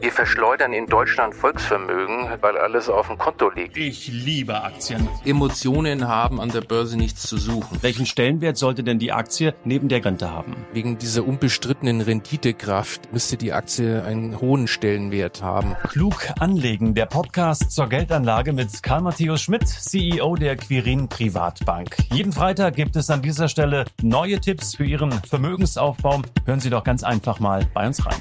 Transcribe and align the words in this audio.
Wir 0.00 0.10
verschleudern 0.10 0.72
in 0.72 0.86
Deutschland 0.86 1.34
Volksvermögen, 1.34 2.28
weil 2.40 2.56
alles 2.56 2.88
auf 2.88 3.08
dem 3.08 3.18
Konto 3.18 3.50
liegt. 3.50 3.76
Ich 3.76 4.08
liebe 4.08 4.62
Aktien. 4.62 5.08
Emotionen 5.24 6.08
haben 6.08 6.40
an 6.40 6.50
der 6.50 6.60
Börse 6.60 6.96
nichts 6.96 7.22
zu 7.22 7.36
suchen. 7.36 7.78
Welchen 7.82 8.06
Stellenwert 8.06 8.56
sollte 8.56 8.82
denn 8.82 8.98
die 8.98 9.12
Aktie 9.12 9.54
neben 9.64 9.88
der 9.88 10.04
Rente 10.04 10.30
haben? 10.30 10.56
Wegen 10.72 10.98
dieser 10.98 11.26
unbestrittenen 11.26 12.00
Renditekraft 12.00 13.12
müsste 13.12 13.36
die 13.36 13.52
Aktie 13.52 14.02
einen 14.04 14.40
hohen 14.40 14.66
Stellenwert 14.66 15.42
haben. 15.42 15.76
Klug 15.88 16.28
anlegen, 16.40 16.94
der 16.94 17.06
Podcast 17.06 17.70
zur 17.70 17.88
Geldanlage 17.88 18.52
mit 18.52 18.82
Karl 18.82 19.02
Matthäus 19.02 19.42
Schmidt, 19.42 19.68
CEO 19.68 20.36
der 20.36 20.56
Quirin 20.56 21.08
Privatbank. 21.08 21.96
Jeden 22.12 22.32
Freitag 22.32 22.74
gibt 22.76 22.96
es 22.96 23.10
an 23.10 23.22
dieser 23.22 23.48
Stelle 23.48 23.84
neue 24.02 24.40
Tipps 24.40 24.76
für 24.76 24.84
Ihren 24.84 25.12
Vermögensaufbau. 25.12 26.22
Hören 26.44 26.60
Sie 26.60 26.70
doch 26.70 26.84
ganz 26.84 27.02
einfach 27.04 27.40
mal 27.40 27.66
bei 27.74 27.86
uns 27.86 28.04
rein. 28.04 28.20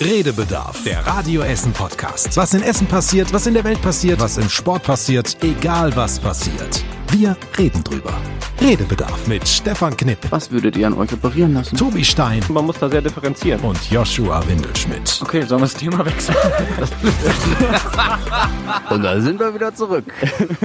Redebedarf, 0.00 0.82
der 0.84 1.06
Radio 1.06 1.42
Essen 1.42 1.72
Podcast. 1.72 2.34
Was 2.34 2.54
in 2.54 2.62
Essen 2.62 2.86
passiert, 2.86 3.30
was 3.34 3.46
in 3.46 3.52
der 3.52 3.64
Welt 3.64 3.82
passiert, 3.82 4.18
was 4.18 4.38
im 4.38 4.48
Sport 4.48 4.82
passiert, 4.84 5.36
egal 5.42 5.94
was 5.94 6.18
passiert. 6.18 6.82
Wir 7.10 7.36
reden 7.58 7.84
drüber. 7.84 8.14
Redebedarf 8.62 9.26
mit 9.26 9.46
Stefan 9.46 9.94
Knipp, 9.94 10.18
Was 10.30 10.50
würdet 10.50 10.78
ihr 10.78 10.86
an 10.86 10.94
euch 10.94 11.12
operieren 11.12 11.52
lassen? 11.52 11.76
Tobi 11.76 12.02
Stein 12.02 12.42
Man 12.48 12.64
muss 12.64 12.78
da 12.78 12.88
sehr 12.88 13.02
differenzieren. 13.02 13.60
und 13.60 13.90
Joshua 13.90 14.42
Windelschmidt. 14.48 15.20
Okay, 15.22 15.42
sollen 15.42 15.60
wir 15.60 15.66
das 15.66 15.74
Thema 15.74 16.02
wechseln? 16.06 16.36
Und 18.90 19.02
da 19.02 19.20
sind 19.20 19.38
wir 19.38 19.54
wieder 19.54 19.74
zurück 19.74 20.04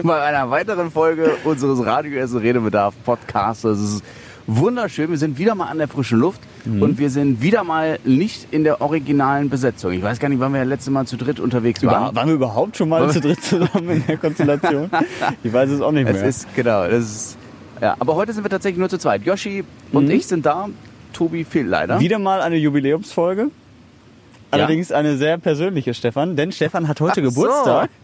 bei 0.02 0.22
einer 0.22 0.50
weiteren 0.50 0.92
Folge 0.92 1.36
unseres 1.44 1.86
Radio 1.86 2.20
Essen 2.20 2.38
Redebedarf 2.40 2.94
Podcasts. 3.04 3.66
Es 3.66 3.80
ist 3.80 4.04
wunderschön. 4.48 5.09
Wir 5.09 5.17
sind 5.17 5.38
wieder 5.38 5.56
mal 5.56 5.67
an 5.67 5.78
der 5.78 5.90
frischen 5.90 6.20
Luft 6.20 6.40
und 6.66 6.98
wir 6.98 7.10
sind 7.10 7.42
wieder 7.42 7.64
mal 7.64 8.00
nicht 8.04 8.48
in 8.52 8.64
der 8.64 8.82
originalen 8.82 9.50
Besetzung. 9.50 9.92
Ich 9.94 10.02
weiß 10.04 10.20
gar 10.20 10.30
nicht, 10.30 10.40
wann 10.40 10.54
wir 10.54 10.60
das 10.62 10.70
letzte 10.70 10.92
Mal 10.92 11.06
zu 11.06 11.18
dritt 11.18 11.40
unterwegs 11.40 11.84
War, 11.84 11.92
waren. 11.92 12.16
waren 12.16 12.28
wir 12.28 12.36
überhaupt 12.36 12.78
schon 12.78 12.90
mal 12.90 13.09
zu 13.12 13.22
dritt 13.22 13.44
zusammen 13.44 13.89
in 13.89 14.06
der 14.08 14.17
Konstellation? 14.17 14.89
Ich 15.44 15.54
weiß 15.54 15.70
es 15.70 15.81
auch 15.81 15.92
nicht 15.92 16.08
Es 16.08 16.17
mehr. 16.20 16.26
ist, 16.28 16.48
genau, 16.56 16.88
das 16.88 17.04
ist, 17.04 17.38
ja. 17.81 17.95
Aber 18.00 18.16
heute 18.16 18.34
sind 18.34 18.44
wir 18.44 18.50
tatsächlich 18.50 18.80
nur 18.80 18.89
zu 18.89 18.98
zweit. 18.98 19.23
Yoshi 19.26 19.64
und 19.92 20.09
ich 20.09 20.26
sind 20.28 20.45
da. 20.45 20.70
Tobi 21.14 21.44
fehlt 21.45 21.67
leider. 21.67 22.00
Wieder 22.00 22.20
mal 22.20 22.42
eine 22.42 22.58
Jubiläumsfolge. 22.58 23.50
Allerdings 24.52 24.92
eine 24.92 25.17
sehr 25.17 25.38
persönliche, 25.38 25.94
Stefan, 25.94 26.36
denn 26.36 26.52
Stefan 26.52 26.88
hat 26.88 27.02
heute 27.02 27.22
Ach 27.22 27.32
so. 27.32 27.42
Geburtstag. 27.42 27.89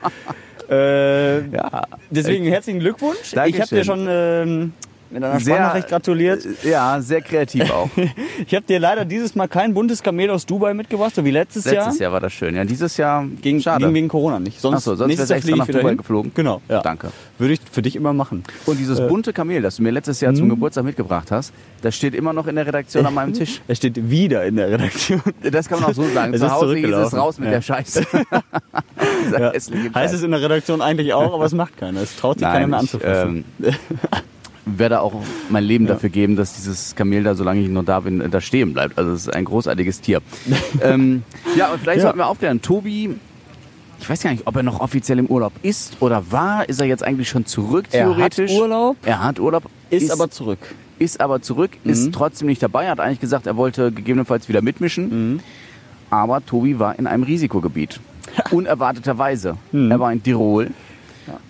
Äh, 0.69 1.47
Ja. 1.49 1.83
deswegen 2.11 2.45
herzlichen 2.45 2.79
Glückwunsch. 2.79 3.31
Dankeschön. 3.33 3.55
Ich 3.55 3.61
habe 3.61 3.75
dir 3.75 3.83
schon 3.83 4.05
ähm, 4.09 4.73
mit 5.11 5.23
einer 5.23 5.39
Sprachnachricht 5.39 5.87
gratuliert. 5.89 6.45
äh, 6.63 6.69
Ja, 6.69 7.01
sehr 7.01 7.21
kreativ 7.21 7.69
auch. 7.71 7.89
Ich 8.47 8.55
habe 8.55 8.65
dir 8.65 8.79
leider 8.79 9.05
dieses 9.05 9.35
Mal 9.35 9.47
kein 9.47 9.73
buntes 9.73 10.01
Kamel 10.01 10.29
aus 10.29 10.45
Dubai 10.45 10.73
mitgebracht, 10.73 11.13
so 11.15 11.23
wie 11.23 11.31
letztes, 11.31 11.65
Letztes 11.65 11.95
Jahr. 11.99 12.01
Jahr 12.01 12.11
war 12.13 12.19
das 12.19 12.33
schön. 12.33 12.55
Ja, 12.55 12.63
dieses 12.65 12.97
Jahr 12.97 13.25
Ging, 13.41 13.59
schade. 13.61 13.85
ging 13.85 13.93
wegen 13.93 14.07
Corona 14.07 14.39
nicht. 14.39 14.59
Sonst, 14.59 14.77
Ach 14.77 14.81
so, 14.81 14.95
sonst 14.95 15.11
extra 15.19 15.35
nach 15.55 15.63
ich 15.63 15.67
wieder 15.69 15.79
Dubai 15.79 15.89
hin. 15.89 15.97
geflogen. 15.97 16.31
Genau, 16.33 16.61
ja. 16.67 16.81
Danke. 16.81 17.11
Würde 17.37 17.53
ich 17.53 17.59
für 17.71 17.81
dich 17.81 17.95
immer 17.95 18.13
machen. 18.13 18.43
Und 18.65 18.79
dieses 18.79 18.99
Äh. 18.99 19.07
bunte 19.07 19.31
Kamel, 19.33 19.61
das 19.61 19.75
du 19.77 19.83
mir 19.83 19.91
letztes 19.91 20.19
Jahr 20.21 20.33
zum 20.33 20.49
Geburtstag 20.49 20.83
mitgebracht 20.85 21.31
hast, 21.31 21.53
das 21.81 21.95
steht 21.95 22.15
immer 22.15 22.33
noch 22.33 22.47
in 22.47 22.55
der 22.55 22.65
Redaktion 22.65 23.05
an 23.05 23.13
meinem 23.13 23.33
Tisch. 23.35 23.61
Er 23.67 23.75
steht 23.75 24.09
wieder 24.09 24.45
in 24.45 24.55
der 24.55 24.71
Redaktion. 24.71 25.21
Das 25.43 25.67
kann 25.69 25.79
man 25.81 25.89
auch 25.91 25.93
so 25.95 26.03
sagen. 26.03 26.33
Es 26.33 26.39
Zu 26.39 26.45
ist 26.47 26.51
Hause 26.51 26.75
hieß 26.75 26.89
es 26.95 27.13
raus 27.13 27.37
mit 27.37 27.47
Ja. 27.47 27.53
der 27.55 27.61
Scheiße. 27.61 28.05
Ja. 29.31 29.51
Heißt 29.95 30.13
es 30.13 30.23
in 30.23 30.31
der 30.31 30.41
Redaktion 30.41 30.81
eigentlich 30.81 31.13
auch, 31.13 31.33
aber 31.33 31.45
es 31.45 31.53
macht 31.53 31.77
keiner. 31.77 32.01
Es 32.01 32.15
traut 32.15 32.39
sich 32.39 32.47
keiner 32.47 32.59
mehr 32.67 32.67
Nein, 32.67 32.79
anzufassen. 32.81 33.45
ähm, 33.63 33.73
werde 34.65 35.01
auch 35.01 35.13
mein 35.49 35.63
Leben 35.63 35.87
dafür 35.87 36.09
geben, 36.09 36.35
dass 36.35 36.53
dieses 36.53 36.95
Kamel 36.95 37.23
da, 37.23 37.33
solange 37.35 37.61
ich 37.61 37.69
noch 37.69 37.83
da 37.85 37.99
bin, 38.01 38.23
da 38.29 38.41
stehen 38.41 38.73
bleibt. 38.73 38.97
Also 38.97 39.11
es 39.11 39.21
ist 39.27 39.33
ein 39.35 39.45
großartiges 39.45 40.01
Tier. 40.01 40.21
ähm, 40.81 41.23
ja, 41.57 41.71
und 41.71 41.79
vielleicht 41.79 41.97
Ja. 41.97 42.03
sollten 42.03 42.19
wir 42.19 42.27
aufklären. 42.27 42.61
Tobi, 42.61 43.15
ich 43.99 44.09
weiß 44.09 44.21
gar 44.23 44.31
nicht, 44.31 44.45
ob 44.47 44.55
er 44.55 44.63
noch 44.63 44.79
offiziell 44.79 45.19
im 45.19 45.25
Urlaub 45.27 45.53
ist 45.63 45.97
oder 45.99 46.31
war. 46.31 46.67
Ist 46.69 46.79
er 46.79 46.87
jetzt 46.87 47.03
eigentlich 47.03 47.29
schon 47.29 47.45
zurück, 47.45 47.85
Er 47.91 48.07
hat 48.07 48.15
theoretisch? 48.35 48.51
Urlaub. 48.51 48.97
Er 49.03 49.23
hat 49.23 49.39
Urlaub. 49.39 49.63
ist, 49.89 50.11
aber 50.11 50.29
zurück. 50.29 50.59
ist 50.99 51.19
aber 51.21 51.41
zurück, 51.41 51.71
Mhm. 51.83 51.91
ist 51.91 52.11
trotzdem 52.13 52.47
nicht 52.47 52.61
dabei, 52.61 52.87
hat 52.89 52.99
eigentlich 52.99 53.19
gesagt, 53.19 53.47
er 53.47 53.57
wollte 53.57 53.91
gegebenenfalls 53.91 54.47
wieder 54.49 54.61
mitmischen. 54.61 55.33
Mhm. 55.33 55.39
Aber 56.11 56.45
Tobi 56.45 56.77
war 56.77 56.99
in 56.99 57.07
einem 57.07 57.23
Risikogebiet. 57.23 57.99
Unerwarteterweise. 58.51 59.57
Mhm. 59.71 59.91
Er 59.91 59.99
war 59.99 60.11
in 60.13 60.21
Tirol. 60.21 60.69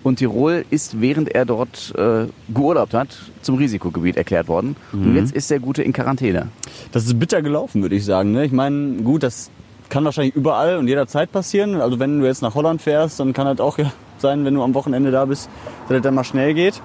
Und 0.02 0.16
Tirol 0.16 0.64
ist, 0.70 1.00
während 1.00 1.30
er 1.34 1.44
dort 1.44 1.92
äh, 1.96 2.26
geurlaubt 2.52 2.94
hat, 2.94 3.16
zum 3.42 3.56
Risikogebiet 3.56 4.16
erklärt 4.16 4.48
worden. 4.48 4.76
Mhm. 4.92 5.02
Und 5.06 5.16
jetzt 5.16 5.32
ist 5.34 5.50
der 5.50 5.58
Gute 5.60 5.82
in 5.82 5.92
Quarantäne. 5.92 6.48
Das 6.92 7.04
ist 7.04 7.18
bitter 7.18 7.42
gelaufen, 7.42 7.82
würde 7.82 7.94
ich 7.96 8.04
sagen. 8.04 8.32
Ne? 8.32 8.44
Ich 8.44 8.52
meine, 8.52 9.02
gut, 9.02 9.22
das 9.22 9.50
kann 9.88 10.04
wahrscheinlich 10.04 10.34
überall 10.34 10.78
und 10.78 10.88
jederzeit 10.88 11.30
passieren. 11.32 11.80
Also 11.80 11.98
wenn 11.98 12.20
du 12.20 12.26
jetzt 12.26 12.42
nach 12.42 12.54
Holland 12.54 12.80
fährst, 12.82 13.20
dann 13.20 13.32
kann 13.32 13.46
halt 13.46 13.60
auch 13.60 13.78
ja 13.78 13.92
sein, 14.18 14.44
wenn 14.44 14.54
du 14.54 14.62
am 14.62 14.74
Wochenende 14.74 15.10
da 15.10 15.24
bist, 15.24 15.48
dass 15.88 15.96
es 15.96 16.02
dann 16.02 16.14
mal 16.14 16.24
schnell 16.24 16.54
geht. 16.54 16.80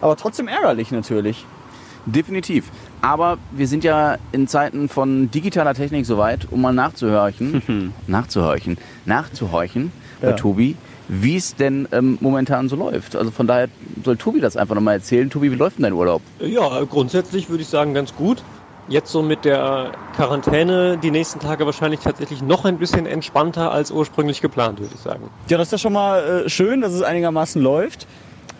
Aber 0.00 0.16
trotzdem 0.16 0.48
ärgerlich 0.48 0.90
natürlich. 0.90 1.44
Definitiv. 2.06 2.70
Aber 3.00 3.38
wir 3.52 3.68
sind 3.68 3.84
ja 3.84 4.16
in 4.32 4.48
Zeiten 4.48 4.88
von 4.88 5.30
digitaler 5.30 5.74
Technik 5.74 6.04
soweit, 6.06 6.48
um 6.50 6.60
mal 6.60 6.72
nachzuhorchen, 6.72 7.92
nachzuhorchen, 8.06 8.76
nachzuhorchen 9.04 9.92
bei 10.20 10.28
Ja. 10.30 10.32
Tobi, 10.34 10.74
wie 11.08 11.36
es 11.36 11.56
denn 11.56 11.88
ähm, 11.92 12.18
momentan 12.20 12.68
so 12.68 12.76
läuft. 12.76 13.16
Also 13.16 13.30
von 13.30 13.46
daher 13.46 13.68
soll 14.04 14.16
Tobi 14.16 14.40
das 14.40 14.56
einfach 14.56 14.74
nochmal 14.74 14.94
erzählen. 14.94 15.30
Tobi, 15.30 15.50
wie 15.50 15.56
läuft 15.56 15.78
denn 15.78 15.84
dein 15.84 15.94
Urlaub? 15.94 16.22
Ja, 16.40 16.82
grundsätzlich 16.84 17.48
würde 17.48 17.62
ich 17.62 17.68
sagen, 17.68 17.94
ganz 17.94 18.14
gut. 18.14 18.42
Jetzt 18.88 19.12
so 19.12 19.20
mit 19.20 19.44
der 19.44 19.92
Quarantäne 20.16 20.96
die 20.96 21.10
nächsten 21.10 21.40
Tage 21.40 21.66
wahrscheinlich 21.66 22.00
tatsächlich 22.00 22.40
noch 22.40 22.64
ein 22.64 22.78
bisschen 22.78 23.04
entspannter 23.04 23.70
als 23.70 23.90
ursprünglich 23.90 24.40
geplant, 24.40 24.80
würde 24.80 24.94
ich 24.94 25.00
sagen. 25.00 25.28
Ja, 25.48 25.58
das 25.58 25.68
ist 25.68 25.72
ja 25.72 25.78
schon 25.78 25.92
mal 25.92 26.44
äh, 26.46 26.48
schön, 26.48 26.80
dass 26.80 26.92
es 26.92 27.02
einigermaßen 27.02 27.60
läuft. 27.60 28.06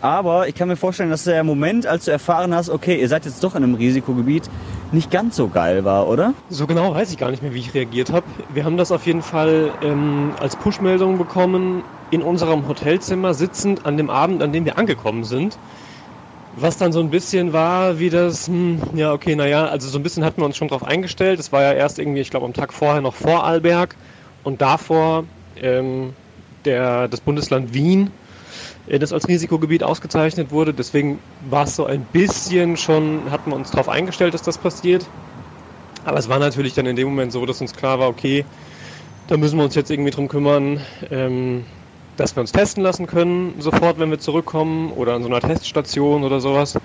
Aber 0.01 0.47
ich 0.47 0.55
kann 0.55 0.69
mir 0.69 0.77
vorstellen, 0.77 1.11
dass 1.11 1.25
der 1.25 1.43
Moment, 1.43 1.87
als 1.87 2.05
du 2.05 2.13
erfahren 2.13 2.55
hast, 2.55 2.69
okay, 2.69 3.01
ihr 3.01 3.09
seid 3.09 3.25
jetzt 3.25 3.43
doch 3.43 3.57
in 3.57 3.65
einem 3.65 3.75
Risikogebiet, 3.75 4.49
nicht 4.93 5.11
ganz 5.11 5.35
so 5.35 5.49
geil 5.49 5.85
war, 5.85 6.09
oder? 6.09 6.35
So 6.51 6.67
genau 6.67 6.95
weiß 6.95 7.11
ich 7.11 7.19
gar 7.19 7.31
nicht 7.31 7.43
mehr, 7.43 7.53
wie 7.53 7.59
ich 7.59 7.75
reagiert 7.75 8.13
habe. 8.13 8.25
Wir 8.55 8.65
haben 8.65 8.77
das 8.77 8.93
auf 8.93 9.07
jeden 9.07 9.23
Fall 9.23 9.71
ähm, 9.83 10.33
als 10.39 10.55
Push-Meldung 10.57 11.19
bekommen, 11.19 11.83
in 12.11 12.23
unserem 12.23 12.67
Hotelzimmer 12.67 13.35
sitzend 13.35 13.85
an 13.87 13.97
dem 13.97 14.11
Abend, 14.11 14.43
an 14.43 14.53
dem 14.53 14.65
wir 14.65 14.79
angekommen 14.79 15.25
sind. 15.25 15.59
Was 16.51 16.79
dann 16.79 16.93
so 16.93 17.01
ein 17.01 17.11
bisschen 17.11 17.53
war, 17.53 17.99
wie 17.99 18.09
das, 18.11 18.47
hm, 18.49 18.81
ja, 18.95 19.13
okay, 19.13 19.37
naja, 19.37 19.67
also 19.67 19.89
so 19.89 19.99
ein 19.99 20.03
bisschen 20.03 20.25
hatten 20.25 20.41
wir 20.41 20.47
uns 20.47 20.57
schon 20.57 20.69
drauf 20.69 20.83
eingestellt. 20.83 21.39
Es 21.41 21.53
war 21.53 21.63
ja 21.63 21.73
erst 21.75 21.99
irgendwie, 21.99 22.21
ich 22.21 22.31
glaube, 22.31 22.47
am 22.47 22.55
Tag 22.55 22.73
vorher 22.73 23.03
noch 23.03 23.15
vor 23.15 23.45
Arlberg 23.45 23.99
und 24.43 24.63
davor 24.63 25.29
ähm, 25.57 26.17
der, 26.65 27.09
das 27.09 27.21
Bundesland 27.21 27.75
Wien, 27.75 28.15
äh, 28.87 28.99
das 28.99 29.13
als 29.13 29.29
Risikogebiet 29.29 29.83
ausgezeichnet 29.83 30.51
wurde. 30.51 30.75
Deswegen 30.75 31.23
war 31.41 31.65
es 31.65 31.77
so 31.77 31.87
ein 31.87 32.07
bisschen 32.07 32.77
schon, 32.77 33.31
hatten 33.31 33.51
wir 33.51 33.57
uns 33.57 33.71
darauf 33.71 33.89
eingestellt, 33.89 34.35
dass 34.35 34.43
das 34.43 34.59
passiert. 34.59 35.13
Aber 36.05 36.19
es 36.19 36.29
war 36.29 36.39
natürlich 36.39 36.75
dann 36.75 36.87
in 36.87 36.97
dem 36.97 37.09
Moment 37.09 37.33
so, 37.33 37.45
dass 37.47 37.61
uns 37.61 37.75
klar 37.75 37.99
war, 37.99 38.09
okay, 38.09 38.47
da 39.27 39.37
müssen 39.37 39.59
wir 39.59 39.65
uns 39.65 39.75
jetzt 39.75 39.91
irgendwie 39.91 40.11
drum 40.11 40.29
kümmern, 40.29 40.81
ähm, 41.11 41.67
dass 42.19 42.37
wir 42.37 42.41
uns 42.41 42.53
testen 42.53 42.83
lassen 42.83 43.07
können, 43.07 43.55
sofort, 43.59 43.99
wenn 43.99 44.11
wir 44.11 44.19
zurückkommen 44.19 44.93
oder 44.93 45.15
an 45.15 45.23
so 45.23 45.29
einer 45.29 45.41
Teststation 45.41 46.25
oder 46.25 46.41
sowas. 46.41 46.79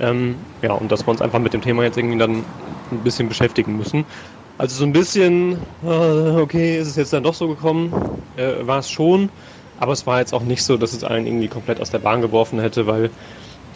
Ähm, 0.00 0.36
ja, 0.62 0.72
und 0.72 0.90
dass 0.90 1.06
wir 1.06 1.10
uns 1.10 1.20
einfach 1.20 1.38
mit 1.38 1.52
dem 1.52 1.60
Thema 1.60 1.84
jetzt 1.84 1.98
irgendwie 1.98 2.18
dann 2.18 2.44
ein 2.90 2.98
bisschen 3.04 3.28
beschäftigen 3.28 3.76
müssen. 3.76 4.04
Also 4.56 4.76
so 4.76 4.84
ein 4.84 4.92
bisschen, 4.92 5.58
äh, 5.84 6.40
okay, 6.40 6.78
ist 6.78 6.88
es 6.88 6.96
jetzt 6.96 7.12
dann 7.12 7.22
doch 7.22 7.34
so 7.34 7.48
gekommen, 7.48 7.92
äh, 8.36 8.66
war 8.66 8.78
es 8.78 8.90
schon, 8.90 9.28
aber 9.78 9.92
es 9.92 10.06
war 10.06 10.20
jetzt 10.20 10.32
auch 10.32 10.42
nicht 10.42 10.62
so, 10.64 10.76
dass 10.76 10.92
es 10.92 11.04
allen 11.04 11.26
irgendwie 11.26 11.48
komplett 11.48 11.80
aus 11.80 11.90
der 11.90 11.98
Bahn 11.98 12.22
geworfen 12.22 12.58
hätte, 12.58 12.86
weil 12.86 13.10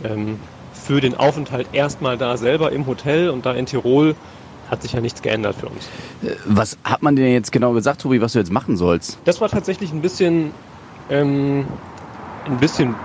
ähm, 0.03 0.39
für 0.73 1.01
den 1.01 1.15
Aufenthalt 1.17 1.69
erstmal 1.73 2.17
da 2.17 2.37
selber 2.37 2.73
im 2.73 2.87
Hotel 2.87 3.29
und 3.29 3.47
da 3.47 3.53
in 3.53 3.67
Tirol 3.67 4.15
hat 4.71 4.83
sich 4.83 4.93
ja 4.93 5.01
nichts 5.01 5.21
geändert 5.23 5.57
für 5.57 5.69
uns. 5.69 5.89
Was 6.47 6.79
hat 6.85 7.03
man 7.03 7.17
denn 7.17 7.33
jetzt 7.33 7.53
genau 7.53 7.73
gesagt, 7.73 8.01
Tobi, 8.01 8.21
was 8.21 8.33
du 8.33 8.39
jetzt 8.39 8.53
machen 8.53 8.77
sollst? 8.77 9.19
Das 9.25 9.41
war 9.41 9.49
tatsächlich 9.49 9.93
ein 9.93 10.01
bisschen, 10.01 10.53
ähm, 11.09 11.71
ein 12.47 12.61
bisschen 12.61 13.01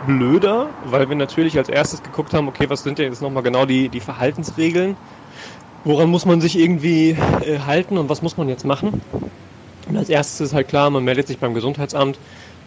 blöder, 0.00 0.76
weil 0.80 1.08
wir 1.08 1.16
natürlich 1.16 1.58
als 1.58 1.68
erstes 1.68 2.02
geguckt 2.02 2.34
haben, 2.34 2.48
okay, 2.48 2.68
was 2.70 2.82
sind 2.82 2.98
denn 2.98 3.06
jetzt 3.10 3.22
nochmal 3.22 3.42
genau 3.42 3.66
die, 3.66 3.90
die 3.90 4.00
Verhaltensregeln? 4.00 4.98
Woran 5.84 6.10
muss 6.10 6.26
man 6.26 6.40
sich 6.40 6.58
irgendwie 6.58 7.10
äh, 7.12 7.60
halten 7.60 7.98
und 7.98 8.08
was 8.08 8.22
muss 8.22 8.36
man 8.36 8.48
jetzt 8.48 8.64
machen? 8.64 9.02
Und 9.86 9.96
als 9.96 10.08
erstes 10.08 10.40
ist 10.48 10.54
halt 10.54 10.68
klar, 10.68 10.90
man 10.90 11.04
meldet 11.04 11.26
sich 11.26 11.38
beim 11.38 11.54
Gesundheitsamt 11.54 12.20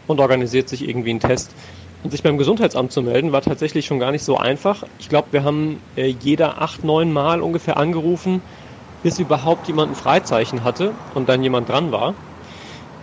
und 0.05 0.19
organisiert 0.19 0.69
sich 0.69 0.87
irgendwie 0.87 1.11
einen 1.11 1.19
Test. 1.19 1.55
Und 2.03 2.11
sich 2.11 2.23
beim 2.23 2.37
Gesundheitsamt 2.37 2.91
zu 2.91 3.01
melden, 3.01 3.31
war 3.31 3.41
tatsächlich 3.41 3.85
schon 3.87 3.99
gar 3.99 4.11
nicht 4.11 4.23
so 4.23 4.37
einfach. 4.37 4.83
Ich 4.97 5.09
glaube, 5.09 5.29
wir 5.31 5.43
haben 5.43 5.83
äh, 5.95 6.05
jeder 6.07 6.61
acht, 6.61 6.83
neun 6.83 7.11
Mal 7.11 7.41
ungefähr 7.41 7.77
angerufen, 7.77 8.43
bis 9.01 9.19
überhaupt 9.19 9.67
jemand 9.67 9.91
ein 9.93 9.95
Freizeichen 9.95 10.63
hatte 10.63 10.97
und 11.13 11.29
dann 11.29 11.43
jemand 11.43 11.69
dran 11.69 11.91
war. 11.91 12.17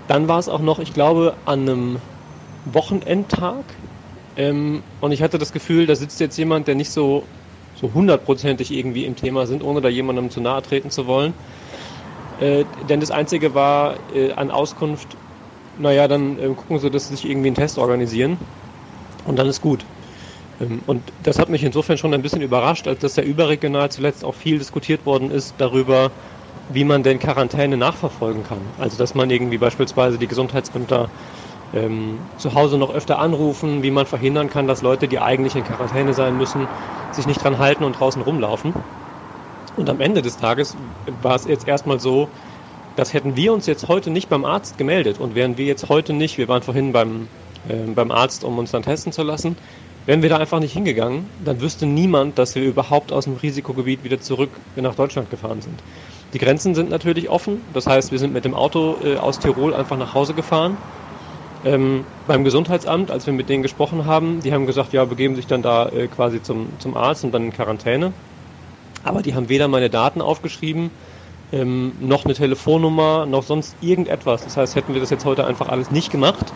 Dann 0.06 0.28
war 0.28 0.38
es 0.38 0.48
auch 0.48 0.60
noch, 0.60 0.78
ich 0.78 0.92
glaube, 0.92 1.38
an 1.44 1.60
einem 1.68 2.00
Wochenendtag. 2.64 3.64
Ähm, 4.36 4.82
und 5.00 5.12
ich 5.12 5.22
hatte 5.22 5.38
das 5.38 5.52
Gefühl, 5.52 5.86
da 5.86 5.96
sitzt 5.96 6.20
jetzt 6.20 6.36
jemand, 6.36 6.68
der 6.68 6.74
nicht 6.74 6.90
so, 6.90 7.28
so 7.74 7.92
hundertprozentig 7.94 8.70
irgendwie 8.70 9.04
im 9.04 9.16
Thema 9.16 9.46
sind, 9.46 9.62
ohne 9.62 9.80
da 9.80 9.88
jemandem 9.88 10.30
zu 10.30 10.40
nahe 10.40 10.62
treten 10.62 10.90
zu 10.90 11.06
wollen. 11.06 11.34
Äh, 12.36 12.64
denn 12.82 13.00
das 13.00 13.10
Einzige 13.10 13.54
war 13.54 13.98
äh, 14.10 14.32
an 14.32 14.50
Auskunft, 14.50 15.16
naja, 15.76 16.08
dann 16.08 16.38
äh, 16.38 16.48
gucken 16.54 16.78
Sie, 16.78 16.90
dass 16.90 17.08
Sie 17.08 17.14
sich 17.14 17.24
irgendwie 17.28 17.48
einen 17.48 17.56
Test 17.56 17.78
organisieren 17.78 18.38
und 19.24 19.36
dann 19.38 19.48
ist 19.48 19.60
gut. 19.60 19.86
Ähm, 20.60 20.82
und 20.86 21.12
das 21.20 21.38
hat 21.38 21.48
mich 21.48 21.64
insofern 21.64 21.98
schon 21.98 22.14
ein 22.14 22.22
bisschen 22.22 22.42
überrascht, 22.42 22.86
als 22.88 23.00
dass 23.00 23.16
ja 23.16 23.22
überregional 23.22 23.90
zuletzt 23.90 24.24
auch 24.24 24.34
viel 24.34 24.58
diskutiert 24.58 25.06
worden 25.06 25.30
ist 25.30 25.60
darüber, 25.60 26.12
wie 26.68 26.84
man 26.84 27.02
denn 27.02 27.18
Quarantäne 27.18 27.76
nachverfolgen 27.76 28.42
kann. 28.42 28.72
Also 28.76 28.96
dass 28.96 29.14
man 29.14 29.30
irgendwie 29.30 29.58
beispielsweise 29.58 30.18
die 30.18 30.28
Gesundheitsämter 30.28 31.10
ähm, 31.72 32.30
zu 32.36 32.54
Hause 32.54 32.78
noch 32.78 32.94
öfter 32.94 33.18
anrufen, 33.18 33.82
wie 33.82 33.90
man 33.90 34.06
verhindern 34.06 34.48
kann, 34.48 34.66
dass 34.66 34.80
Leute, 34.82 35.08
die 35.08 35.18
eigentlich 35.18 35.56
in 35.56 35.64
Quarantäne 35.64 36.14
sein 36.14 36.36
müssen, 36.36 36.68
sich 37.10 37.26
nicht 37.26 37.42
dran 37.42 37.58
halten 37.58 37.84
und 37.84 37.98
draußen 37.98 38.22
rumlaufen. 38.22 38.74
Und 39.76 39.90
am 39.90 40.00
Ende 40.00 40.22
des 40.22 40.36
Tages 40.36 40.76
war 41.06 41.34
es 41.34 41.44
jetzt 41.44 41.66
erstmal 41.66 41.98
so, 41.98 42.32
dass 42.94 43.12
hätten 43.12 43.36
wir 43.36 43.52
uns 43.52 43.66
jetzt 43.66 43.88
heute 43.88 44.10
nicht 44.10 44.28
beim 44.28 44.44
Arzt 44.44 44.78
gemeldet 44.78 45.18
und 45.18 45.34
wären 45.34 45.58
wir 45.58 45.66
jetzt 45.66 45.88
heute 45.88 46.12
nicht, 46.12 46.38
wir 46.38 46.48
waren 46.48 46.62
vorhin 46.62 46.92
beim, 46.92 47.28
äh, 47.68 47.74
beim 47.92 48.10
Arzt, 48.12 48.44
um 48.44 48.58
uns 48.58 48.70
dann 48.70 48.82
testen 48.82 49.12
zu 49.12 49.22
lassen, 49.24 49.56
wären 50.06 50.22
wir 50.22 50.28
da 50.28 50.38
einfach 50.38 50.60
nicht 50.60 50.74
hingegangen, 50.74 51.32
dann 51.36 51.60
wüsste 51.60 51.86
niemand, 51.86 52.38
dass 52.38 52.54
wir 52.54 52.62
überhaupt 52.62 53.10
aus 53.10 53.24
dem 53.24 53.34
Risikogebiet 53.34 54.04
wieder 54.04 54.20
zurück 54.20 54.60
nach 54.76 54.94
Deutschland 54.94 55.30
gefahren 55.30 55.60
sind. 55.60 55.82
Die 56.34 56.38
Grenzen 56.38 56.74
sind 56.74 56.90
natürlich 56.90 57.30
offen, 57.30 57.62
das 57.72 57.86
heißt, 57.86 58.10
wir 58.10 58.18
sind 58.18 58.32
mit 58.32 58.44
dem 58.44 58.54
Auto 58.54 58.98
äh, 59.00 59.16
aus 59.16 59.38
Tirol 59.38 59.72
einfach 59.72 59.96
nach 59.96 60.14
Hause 60.14 60.34
gefahren. 60.34 60.76
Ähm, 61.62 62.06
beim 62.26 62.42
Gesundheitsamt, 62.42 63.12
als 63.12 63.24
wir 63.26 63.32
mit 63.32 63.48
denen 63.48 63.62
gesprochen 63.62 64.04
haben, 64.04 64.40
die 64.40 64.52
haben 64.52 64.66
gesagt, 64.66 64.92
ja, 64.92 65.04
begeben 65.04 65.36
sich 65.36 65.46
dann 65.46 65.62
da 65.62 65.88
äh, 65.90 66.08
quasi 66.08 66.42
zum, 66.42 66.80
zum 66.80 66.96
Arzt 66.96 67.22
und 67.22 67.30
dann 67.30 67.44
in 67.44 67.52
Quarantäne. 67.52 68.12
Aber 69.04 69.22
die 69.22 69.36
haben 69.36 69.48
weder 69.48 69.68
meine 69.68 69.90
Daten 69.90 70.20
aufgeschrieben, 70.20 70.90
ähm, 71.52 71.92
noch 72.00 72.24
eine 72.24 72.34
Telefonnummer, 72.34 73.26
noch 73.26 73.44
sonst 73.44 73.76
irgendetwas. 73.80 74.42
Das 74.42 74.56
heißt, 74.56 74.74
hätten 74.74 74.92
wir 74.92 75.00
das 75.00 75.10
jetzt 75.10 75.24
heute 75.24 75.46
einfach 75.46 75.68
alles 75.68 75.92
nicht 75.92 76.10
gemacht, 76.10 76.52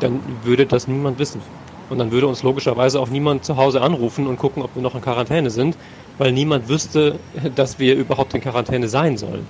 dann 0.00 0.44
würde 0.44 0.66
das 0.66 0.86
niemand 0.86 1.18
wissen. 1.18 1.42
Und 1.88 1.98
dann 1.98 2.10
würde 2.10 2.26
uns 2.26 2.42
logischerweise 2.42 3.00
auch 3.00 3.08
niemand 3.08 3.44
zu 3.44 3.56
Hause 3.56 3.80
anrufen 3.80 4.26
und 4.26 4.36
gucken, 4.36 4.62
ob 4.62 4.74
wir 4.74 4.82
noch 4.82 4.94
in 4.94 5.00
Quarantäne 5.00 5.50
sind, 5.50 5.78
weil 6.22 6.30
niemand 6.30 6.68
wüsste, 6.68 7.18
dass 7.56 7.80
wir 7.80 7.96
überhaupt 7.96 8.32
in 8.32 8.40
Quarantäne 8.40 8.86
sein 8.86 9.16
sollen. 9.16 9.44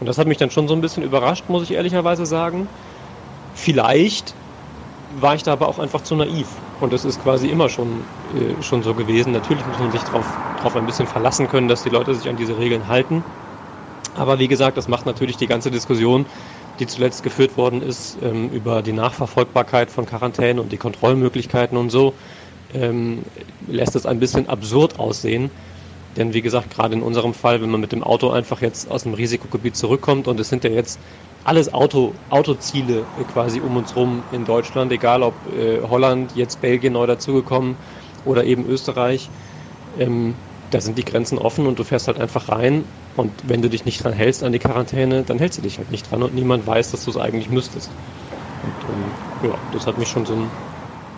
Und 0.00 0.06
das 0.06 0.16
hat 0.16 0.26
mich 0.26 0.38
dann 0.38 0.50
schon 0.50 0.66
so 0.66 0.72
ein 0.72 0.80
bisschen 0.80 1.02
überrascht, 1.02 1.44
muss 1.48 1.64
ich 1.64 1.72
ehrlicherweise 1.72 2.24
sagen. 2.24 2.66
Vielleicht 3.52 4.34
war 5.10 5.34
ich 5.34 5.42
da 5.42 5.52
aber 5.52 5.68
auch 5.68 5.78
einfach 5.78 6.00
zu 6.00 6.16
naiv. 6.16 6.48
Und 6.80 6.94
das 6.94 7.04
ist 7.04 7.18
quasi 7.18 7.48
immer 7.50 7.68
schon, 7.68 8.06
äh, 8.32 8.62
schon 8.62 8.82
so 8.82 8.94
gewesen. 8.94 9.32
Natürlich 9.32 9.66
muss 9.66 9.78
man 9.78 9.90
sich 9.90 10.04
darauf 10.04 10.38
ein 10.76 10.86
bisschen 10.86 11.06
verlassen 11.06 11.46
können, 11.46 11.68
dass 11.68 11.82
die 11.82 11.90
Leute 11.90 12.14
sich 12.14 12.30
an 12.30 12.36
diese 12.36 12.56
Regeln 12.56 12.88
halten. 12.88 13.22
Aber 14.14 14.38
wie 14.38 14.48
gesagt, 14.48 14.78
das 14.78 14.88
macht 14.88 15.04
natürlich 15.04 15.36
die 15.36 15.46
ganze 15.46 15.70
Diskussion, 15.70 16.24
die 16.78 16.86
zuletzt 16.86 17.22
geführt 17.22 17.58
worden 17.58 17.82
ist, 17.82 18.16
ähm, 18.22 18.48
über 18.48 18.80
die 18.80 18.92
Nachverfolgbarkeit 18.92 19.90
von 19.90 20.06
Quarantäne 20.06 20.62
und 20.62 20.72
die 20.72 20.78
Kontrollmöglichkeiten 20.78 21.76
und 21.76 21.90
so, 21.90 22.14
ähm, 22.72 23.24
lässt 23.66 23.94
es 23.94 24.06
ein 24.06 24.20
bisschen 24.20 24.48
absurd 24.48 24.98
aussehen. 24.98 25.50
Denn 26.18 26.34
wie 26.34 26.42
gesagt, 26.42 26.70
gerade 26.70 26.94
in 26.96 27.02
unserem 27.02 27.32
Fall, 27.32 27.62
wenn 27.62 27.70
man 27.70 27.80
mit 27.80 27.92
dem 27.92 28.02
Auto 28.02 28.30
einfach 28.30 28.60
jetzt 28.60 28.90
aus 28.90 29.04
dem 29.04 29.14
Risikogebiet 29.14 29.76
zurückkommt 29.76 30.26
und 30.26 30.40
es 30.40 30.48
sind 30.48 30.64
ja 30.64 30.70
jetzt 30.70 31.00
alles 31.44 31.72
Auto, 31.72 32.18
Autoziele 32.28 33.06
quasi 33.28 33.60
um 33.60 33.76
uns 33.76 33.94
rum 33.94 34.26
in 34.28 34.44
Deutschland, 34.44 34.90
egal 34.92 35.22
ob 35.22 35.46
äh, 35.46 35.80
Holland, 35.82 36.34
jetzt 36.34 36.60
Belgien 36.60 36.94
neu 36.94 37.06
dazugekommen 37.06 37.78
oder 38.24 38.44
eben 38.44 38.66
Österreich, 38.66 39.30
ähm, 39.96 40.40
da 40.70 40.80
sind 40.80 40.98
die 40.98 41.04
Grenzen 41.04 41.38
offen 41.38 41.66
und 41.68 41.78
du 41.78 41.84
fährst 41.84 42.08
halt 42.08 42.18
einfach 42.18 42.48
rein 42.48 42.88
und 43.14 43.42
wenn 43.48 43.62
du 43.62 43.70
dich 43.70 43.84
nicht 43.84 44.02
dran 44.02 44.12
hältst 44.12 44.42
an 44.42 44.52
die 44.52 44.58
Quarantäne, 44.58 45.24
dann 45.24 45.38
hältst 45.38 45.58
du 45.58 45.62
dich 45.62 45.78
halt 45.78 45.90
nicht 45.90 46.10
dran 46.10 46.24
und 46.24 46.34
niemand 46.34 46.66
weiß, 46.66 46.90
dass 46.90 47.04
du 47.04 47.10
es 47.12 47.16
eigentlich 47.16 47.48
müsstest. 47.48 47.96
Und 48.60 48.84
ähm, 48.88 49.18
ja, 49.40 49.58
das 49.70 49.86
hat 49.86 49.98
mich 49.98 50.10
schon 50.10 50.26
so 50.26 50.34
ein, 50.36 50.54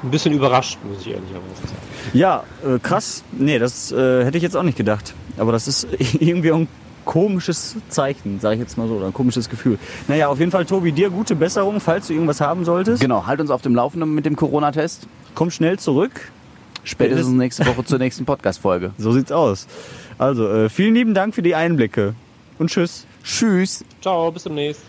ein 0.02 0.10
bisschen 0.10 0.34
überrascht, 0.34 0.84
muss 0.84 1.00
ich 1.00 1.08
ehrlicherweise 1.08 1.66
sagen. 1.66 1.89
Ja, 2.12 2.44
äh, 2.64 2.78
krass. 2.78 3.22
Nee, 3.32 3.58
das 3.58 3.92
äh, 3.92 4.24
hätte 4.24 4.36
ich 4.36 4.42
jetzt 4.42 4.56
auch 4.56 4.62
nicht 4.62 4.76
gedacht. 4.78 5.14
Aber 5.38 5.52
das 5.52 5.68
ist 5.68 5.86
irgendwie 6.20 6.52
auch 6.52 6.58
ein 6.58 6.68
komisches 7.04 7.76
Zeichen, 7.88 8.38
sage 8.40 8.54
ich 8.56 8.60
jetzt 8.60 8.76
mal 8.78 8.86
so, 8.86 8.94
oder 8.96 9.06
ein 9.06 9.12
komisches 9.14 9.48
Gefühl. 9.48 9.78
Naja, 10.08 10.28
auf 10.28 10.38
jeden 10.38 10.50
Fall, 10.50 10.64
Tobi, 10.66 10.92
dir 10.92 11.10
gute 11.10 11.34
Besserung, 11.34 11.80
falls 11.80 12.06
du 12.06 12.12
irgendwas 12.12 12.40
haben 12.40 12.64
solltest. 12.64 13.00
Genau, 13.02 13.26
halt 13.26 13.40
uns 13.40 13.50
auf 13.50 13.62
dem 13.62 13.74
Laufenden 13.74 14.14
mit 14.14 14.26
dem 14.26 14.36
Corona-Test. 14.36 15.06
Komm 15.34 15.50
schnell 15.50 15.78
zurück. 15.78 16.30
Spätestens 16.84 17.28
nächste 17.36 17.66
Woche 17.66 17.84
zur 17.84 17.98
nächsten 18.00 18.24
Podcast-Folge. 18.24 18.92
So 18.98 19.12
sieht's 19.12 19.32
aus. 19.32 19.66
Also, 20.18 20.48
äh, 20.48 20.68
vielen 20.68 20.94
lieben 20.94 21.14
Dank 21.14 21.34
für 21.34 21.42
die 21.42 21.54
Einblicke. 21.54 22.14
Und 22.58 22.70
tschüss. 22.70 23.06
Tschüss. 23.24 23.84
Ciao, 24.02 24.30
bis 24.30 24.44
demnächst. 24.44 24.82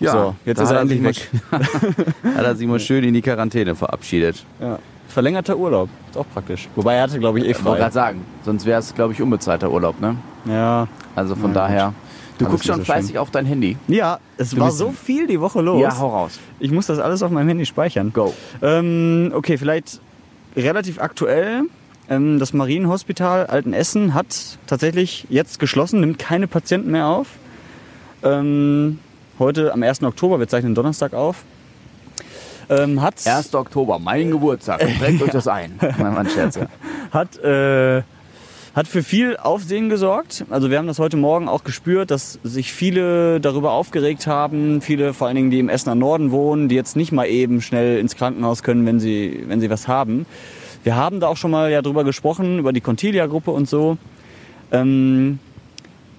Ja, 0.00 0.12
So, 0.12 0.34
jetzt 0.44 0.60
ist 0.60 0.70
er 0.70 0.76
hat 0.80 0.90
endlich 0.90 1.16
sich 1.18 1.28
mal- 1.50 1.60
hat 2.36 2.44
er 2.44 2.56
sich 2.56 2.66
mal 2.66 2.80
schön 2.80 3.04
in 3.04 3.14
die 3.14 3.22
Quarantäne 3.22 3.74
verabschiedet. 3.74 4.44
Ja. 4.60 4.78
Verlängerter 5.08 5.56
Urlaub. 5.56 5.88
Ist 6.10 6.16
auch 6.18 6.26
praktisch. 6.32 6.68
Wobei 6.74 6.94
er 6.94 7.02
hatte, 7.02 7.18
glaube 7.18 7.38
ich, 7.38 7.44
eh 7.46 7.50
Ich 7.50 7.56
wollte 7.58 7.70
frei. 7.70 7.78
gerade 7.78 7.92
sagen, 7.94 8.26
sonst 8.44 8.66
wäre 8.66 8.80
es, 8.80 8.94
glaube 8.94 9.12
ich, 9.12 9.22
unbezahlter 9.22 9.70
Urlaub, 9.70 10.00
ne? 10.00 10.16
Ja. 10.46 10.88
Also 11.14 11.34
von 11.34 11.42
Na 11.42 11.48
gut. 11.48 11.56
daher. 11.56 11.94
Du 12.38 12.46
Alles 12.46 12.50
guckst 12.52 12.66
schon 12.66 12.78
so 12.78 12.84
fleißig 12.84 13.10
schlimm. 13.10 13.22
auf 13.22 13.30
dein 13.30 13.46
Handy. 13.46 13.76
Ja, 13.86 14.18
es 14.38 14.50
Du 14.50 14.58
war 14.58 14.72
so 14.72 14.90
viel 14.90 15.28
die 15.28 15.40
Woche 15.40 15.60
los. 15.60 15.80
Ja, 15.80 15.96
hau 15.98 16.08
raus. 16.08 16.40
Ich 16.58 16.72
muss 16.72 16.86
das 16.86 16.98
alles 16.98 17.22
auf 17.22 17.30
meinem 17.30 17.46
Handy 17.46 17.64
speichern. 17.64 18.12
Go. 18.12 18.34
Ähm, 18.60 19.30
okay, 19.34 19.56
vielleicht 19.56 20.00
relativ 20.56 20.98
aktuell. 21.00 21.62
Ähm, 22.10 22.40
das 22.40 22.52
Marienhospital 22.52 23.46
Altenessen 23.46 24.14
hat 24.14 24.58
tatsächlich 24.66 25.26
jetzt 25.30 25.60
geschlossen, 25.60 26.00
nimmt 26.00 26.18
keine 26.18 26.48
Patienten 26.48 26.90
mehr 26.90 27.06
auf. 27.06 27.28
Ähm, 28.24 28.98
heute 29.38 29.72
am 29.72 29.82
1. 29.82 30.02
Oktober, 30.02 30.38
wir 30.40 30.48
zeichnen 30.48 30.74
Donnerstag 30.74 31.14
auf. 31.14 31.44
Ähm, 32.68 33.00
hat, 33.02 33.26
1. 33.26 33.54
Oktober, 33.54 33.98
mein 33.98 34.30
Geburtstag. 34.30 34.80
Prägt 34.98 35.22
euch 35.22 35.30
das 35.30 35.48
ein. 35.48 35.78
Mein 35.98 36.14
Mann 36.14 36.28
Scherz, 36.28 36.56
ja. 36.56 36.66
hat, 37.10 37.38
äh, 37.38 38.02
hat 38.74 38.88
für 38.88 39.02
viel 39.02 39.36
Aufsehen 39.36 39.88
gesorgt. 39.88 40.44
Also 40.50 40.70
wir 40.70 40.78
haben 40.78 40.86
das 40.86 40.98
heute 40.98 41.16
Morgen 41.16 41.48
auch 41.48 41.64
gespürt, 41.64 42.10
dass 42.10 42.38
sich 42.42 42.72
viele 42.72 43.40
darüber 43.40 43.72
aufgeregt 43.72 44.26
haben. 44.26 44.80
Viele, 44.80 45.14
vor 45.14 45.26
allen 45.26 45.36
Dingen, 45.36 45.50
die 45.50 45.58
im 45.58 45.68
Essener 45.68 45.94
Norden 45.94 46.30
wohnen, 46.30 46.68
die 46.68 46.74
jetzt 46.74 46.96
nicht 46.96 47.12
mal 47.12 47.26
eben 47.26 47.60
schnell 47.60 47.98
ins 47.98 48.16
Krankenhaus 48.16 48.62
können, 48.62 48.86
wenn 48.86 49.00
sie, 49.00 49.44
wenn 49.46 49.60
sie 49.60 49.70
was 49.70 49.88
haben. 49.88 50.26
Wir 50.82 50.96
haben 50.96 51.20
da 51.20 51.28
auch 51.28 51.36
schon 51.36 51.50
mal 51.50 51.70
ja 51.70 51.82
drüber 51.82 52.04
gesprochen, 52.04 52.58
über 52.58 52.72
die 52.72 52.80
Contilia-Gruppe 52.80 53.50
und 53.50 53.68
so. 53.68 53.96
Ähm, 54.72 55.38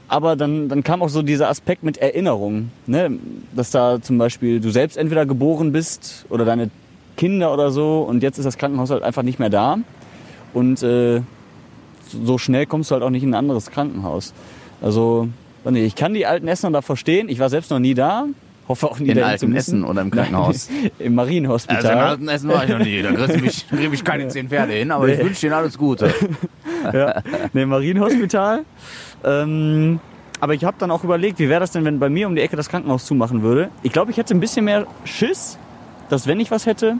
aber 0.07 0.36
dann, 0.36 0.69
dann 0.69 0.84
kam 0.84 1.02
auch 1.02 1.10
so 1.10 1.22
dieser 1.22 1.50
Aspekt 1.50 1.84
mit 1.84 1.98
Erinnerung, 1.98 2.69
ne? 2.88 3.18
dass 3.56 3.72
da 3.72 4.02
zum 4.02 4.18
Beispiel 4.18 4.59
du 4.59 4.69
selbst 4.69 4.97
entweder 4.97 5.26
geboren 5.26 5.71
bist 5.71 6.26
oder 6.30 6.45
deine 6.45 6.69
Kinder 7.18 7.54
oder 7.54 7.71
so 7.71 8.02
und 8.02 8.21
jetzt 8.24 8.38
ist 8.38 8.45
das 8.45 8.57
Krankenhaus 8.57 8.90
halt 8.92 9.04
einfach 9.04 9.24
nicht 9.24 9.40
mehr 9.40 9.50
da 9.50 9.78
und 10.54 10.83
äh, 10.83 11.21
so 12.24 12.38
schnell 12.38 12.66
kommst 12.66 12.92
du 12.92 12.95
halt 12.95 13.04
auch 13.04 13.09
nicht 13.09 13.24
in 13.24 13.30
ein 13.31 13.35
anderes 13.35 13.71
Krankenhaus. 13.71 14.33
Also 14.81 15.28
ich 15.74 15.95
kann 15.95 16.14
die 16.14 16.26
alten 16.26 16.47
Essener 16.47 16.71
da 16.74 16.81
verstehen, 16.81 17.28
ich 17.30 17.40
war 17.40 17.50
selbst 17.50 17.71
noch 17.71 17.80
nie 17.80 17.95
da, 17.95 18.26
hoffe 18.68 18.88
auch 18.90 19.00
nie 19.00 19.09
In 19.09 19.24
alten. 19.24 19.56
Essen 19.56 19.83
oder 19.83 20.02
im 20.02 20.12
Krankenhaus. 20.12 20.69
Im 21.00 21.16
Marienhospital. 21.16 21.78
Also 21.78 21.90
in 21.92 21.97
alten 21.97 22.28
Essen 22.28 22.50
war 22.50 22.64
ich 22.64 22.69
noch 22.69 22.80
nie. 22.80 23.02
Da 23.02 23.12
kriege 23.12 23.45
ich, 23.47 23.68
krieg 23.69 23.94
ich 23.94 24.04
keine 24.04 24.28
zehn 24.28 24.50
Pferde 24.50 24.74
hin, 24.74 24.92
aber 24.92 25.07
ich 25.07 25.18
Nee. 25.18 25.26
wünsche 25.26 25.42
denen 25.42 25.54
alles 25.54 25.78
Gute. 25.78 26.14
ja, 26.94 27.21
ne, 27.54 27.65
Marienhospital. 27.65 28.63
Ähm, 29.23 29.99
aber 30.39 30.54
ich 30.54 30.63
habe 30.65 30.75
dann 30.80 30.92
auch 30.92 31.04
überlegt, 31.04 31.39
wie 31.39 31.49
wäre 31.49 31.59
das 31.61 31.71
denn, 31.71 31.85
wenn 31.85 31.99
bei 31.99 32.09
mir 32.09 32.27
um 32.27 32.35
die 32.35 32.42
Ecke 32.42 32.56
das 32.56 32.69
Krankenhaus 32.69 33.06
zumachen 33.06 33.42
würde. 33.42 33.69
Ich 33.83 33.92
glaube, 33.92 34.11
ich 34.11 34.18
hätte 34.18 34.33
ein 34.35 34.39
bisschen 34.39 34.65
mehr 34.65 34.85
Schiss, 35.06 35.57
dass 36.09 36.27
wenn 36.27 36.39
ich 36.39 36.51
was 36.51 36.65
hätte, 36.65 36.95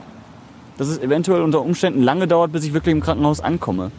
dass 0.78 0.88
es 0.88 0.98
eventuell 0.98 1.42
unter 1.42 1.60
Umständen 1.62 2.02
lange 2.02 2.26
dauert, 2.26 2.52
bis 2.52 2.64
ich 2.64 2.72
wirklich 2.72 2.92
im 2.94 3.00
Krankenhaus 3.02 3.40
ankomme. 3.40 3.90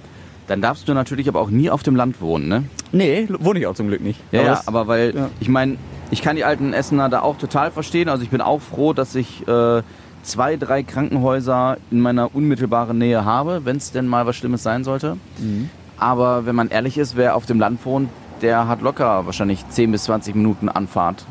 Dann 0.48 0.62
darfst 0.62 0.88
du 0.88 0.94
natürlich 0.94 1.28
aber 1.28 1.42
auch 1.42 1.50
nie 1.50 1.70
auf 1.70 1.84
dem 1.84 1.96
Land 1.96 2.22
wohnen, 2.22 2.48
ne? 2.48 2.64
Nee, 2.92 3.28
wohne 3.40 3.60
ich 3.60 3.68
auch 3.68 3.76
zum 3.76 3.90
Glück 3.90 4.02
nicht. 4.02 4.20
Ja, 4.32 4.42
ja, 4.42 4.48
das- 4.50 4.68
aber 4.68 4.88
weil, 4.88 5.14
ja. 5.16 5.30
ich 5.40 5.50
meine, 5.50 5.78
ich 6.10 6.22
kann 6.22 6.36
die 6.38 6.46
alten 6.46 6.72
Essener 6.74 7.10
da 7.10 7.22
auch 7.22 7.38
total 7.38 7.70
verstehen. 7.72 8.08
Also 8.08 8.24
ich 8.24 8.30
bin 8.30 8.40
auch 8.42 8.62
froh, 8.62 8.94
dass 8.94 9.14
ich 9.16 9.46
äh, 9.48 9.82
zwei, 10.28 10.58
drei 10.58 10.84
Krankenhäuser 10.84 11.78
in 11.90 12.02
meiner 12.02 12.36
unmittelbaren 12.36 12.98
Nähe 12.98 13.26
habe, 13.26 13.62
wenn 13.64 13.78
es 13.78 13.92
denn 13.92 14.08
mal 14.08 14.26
was 14.26 14.36
Schlimmes 14.36 14.64
sein 14.64 14.84
sollte. 14.84 15.18
Mhm. 15.40 15.70
Aber 15.98 16.46
wenn 16.46 16.56
man 16.56 16.70
ehrlich 16.70 16.98
ist, 16.98 17.16
wer 17.16 17.36
auf 17.36 17.46
dem 17.46 17.60
Land 17.60 17.84
wohnt, 17.86 18.10
der 18.42 18.68
hat 18.68 18.82
locker 18.82 19.26
wahrscheinlich 19.26 19.68
10 19.68 19.92
bis 19.92 20.04
20 20.04 20.36
Minuten 20.36 20.70
Anfahrt. 20.70 21.26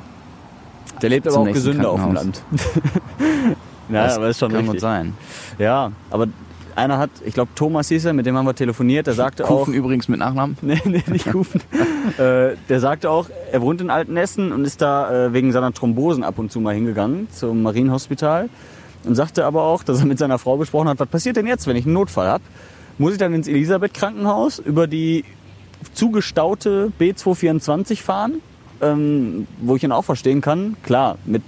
der 1.02 1.10
lebt 1.10 1.28
aber 1.28 1.38
auch 1.38 1.52
gesünder 1.52 1.90
auf 1.90 2.02
dem. 2.02 2.14
Land. 2.14 2.42
ja, 3.90 4.04
Das 4.04 4.16
aber 4.16 4.28
ist 4.28 4.40
schon 4.40 4.48
kann 4.50 4.60
richtig. 4.60 4.74
gut 4.74 4.80
sein. 4.80 5.14
Ja, 5.58 5.92
aber 6.10 6.26
einer 6.74 6.98
hat, 6.98 7.10
ich 7.24 7.34
glaube 7.34 7.50
Thomas 7.54 7.88
hieß 7.88 8.06
er, 8.06 8.12
mit 8.12 8.26
dem 8.26 8.36
haben 8.36 8.46
wir 8.46 8.54
telefoniert, 8.54 9.06
der 9.06 9.14
sagte 9.14 9.44
auch... 9.44 9.60
Kufen 9.60 9.74
übrigens 9.74 10.08
mit 10.08 10.18
Nachnamen. 10.18 10.56
Nee, 10.62 10.80
nee, 10.84 11.02
nicht 11.06 11.32
rufen. 11.32 11.60
äh, 12.18 12.56
der 12.68 12.80
sagte 12.80 13.10
auch, 13.10 13.28
er 13.52 13.62
wohnt 13.62 13.80
in 13.80 13.88
Altenessen 13.90 14.52
und 14.52 14.64
ist 14.64 14.82
da 14.82 15.26
äh, 15.26 15.32
wegen 15.32 15.52
seiner 15.52 15.72
Thrombosen 15.72 16.24
ab 16.24 16.38
und 16.38 16.50
zu 16.52 16.60
mal 16.60 16.74
hingegangen 16.74 17.28
zum 17.30 17.62
Marienhospital. 17.62 18.48
Und 19.06 19.14
sagte 19.14 19.44
aber 19.44 19.62
auch, 19.62 19.82
dass 19.84 20.00
er 20.00 20.06
mit 20.06 20.18
seiner 20.18 20.38
Frau 20.38 20.56
besprochen 20.56 20.88
hat, 20.88 20.98
was 21.00 21.08
passiert 21.08 21.36
denn 21.36 21.46
jetzt, 21.46 21.66
wenn 21.66 21.76
ich 21.76 21.84
einen 21.84 21.94
Notfall 21.94 22.26
habe? 22.26 22.44
Muss 22.98 23.12
ich 23.12 23.18
dann 23.18 23.32
ins 23.34 23.46
Elisabeth-Krankenhaus 23.48 24.58
über 24.58 24.86
die 24.86 25.24
zugestaute 25.94 26.92
B224 27.00 28.02
fahren? 28.02 28.40
ähm, 28.82 29.46
wo 29.60 29.76
ich 29.76 29.82
ihn 29.84 29.92
auch 29.92 30.04
verstehen 30.04 30.40
kann. 30.42 30.76
Klar, 30.82 31.16
mit 31.24 31.42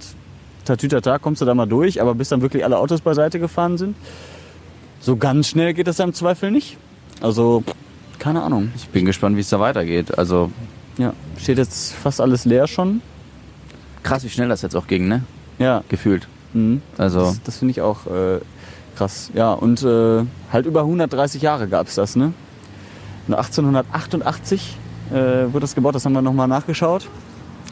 Tatütata 0.65 1.19
kommst 1.19 1.41
du 1.41 1.45
da 1.45 1.53
mal 1.53 1.67
durch, 1.67 2.01
aber 2.01 2.15
bis 2.15 2.29
dann 2.29 2.41
wirklich 2.41 2.63
alle 2.63 2.77
Autos 2.79 3.01
beiseite 3.01 3.39
gefahren 3.39 3.77
sind, 3.77 3.95
so 4.99 5.15
ganz 5.15 5.47
schnell 5.47 5.73
geht 5.75 5.87
das 5.87 5.99
ja 5.99 6.05
im 6.05 6.13
Zweifel 6.13 6.49
nicht. 6.49 6.77
Also, 7.21 7.63
keine 8.17 8.41
Ahnung. 8.41 8.71
Ich 8.75 8.89
bin 8.89 9.05
gespannt, 9.05 9.35
wie 9.37 9.41
es 9.41 9.49
da 9.49 9.59
weitergeht. 9.59 10.17
Also 10.17 10.51
Ja, 10.97 11.13
steht 11.37 11.57
jetzt 11.59 11.93
fast 11.93 12.19
alles 12.19 12.45
leer 12.45 12.67
schon. 12.67 13.01
krass, 14.01 14.23
wie 14.23 14.29
schnell 14.29 14.49
das 14.49 14.61
jetzt 14.63 14.75
auch 14.75 14.87
ging, 14.87 15.07
ne? 15.07 15.23
Ja, 15.59 15.83
Gefühlt. 15.87 16.27
Mhm. 16.53 16.81
Also 16.97 17.19
das, 17.19 17.43
das 17.43 17.57
finde 17.57 17.71
ich 17.71 17.81
auch 17.81 18.05
äh, 18.07 18.39
krass. 18.97 19.31
Ja, 19.33 19.53
und 19.53 19.83
äh, 19.83 20.25
halt 20.51 20.65
über 20.65 20.81
130 20.81 21.41
Jahre 21.41 21.67
gab 21.67 21.87
es 21.87 21.95
das, 21.95 22.15
ne? 22.15 22.33
Und 23.27 23.33
1888 23.35 24.77
äh, 25.11 25.13
wurde 25.13 25.61
das 25.61 25.75
gebaut, 25.75 25.95
das 25.95 26.05
haben 26.05 26.13
wir 26.13 26.21
nochmal 26.21 26.47
nachgeschaut. 26.47 27.07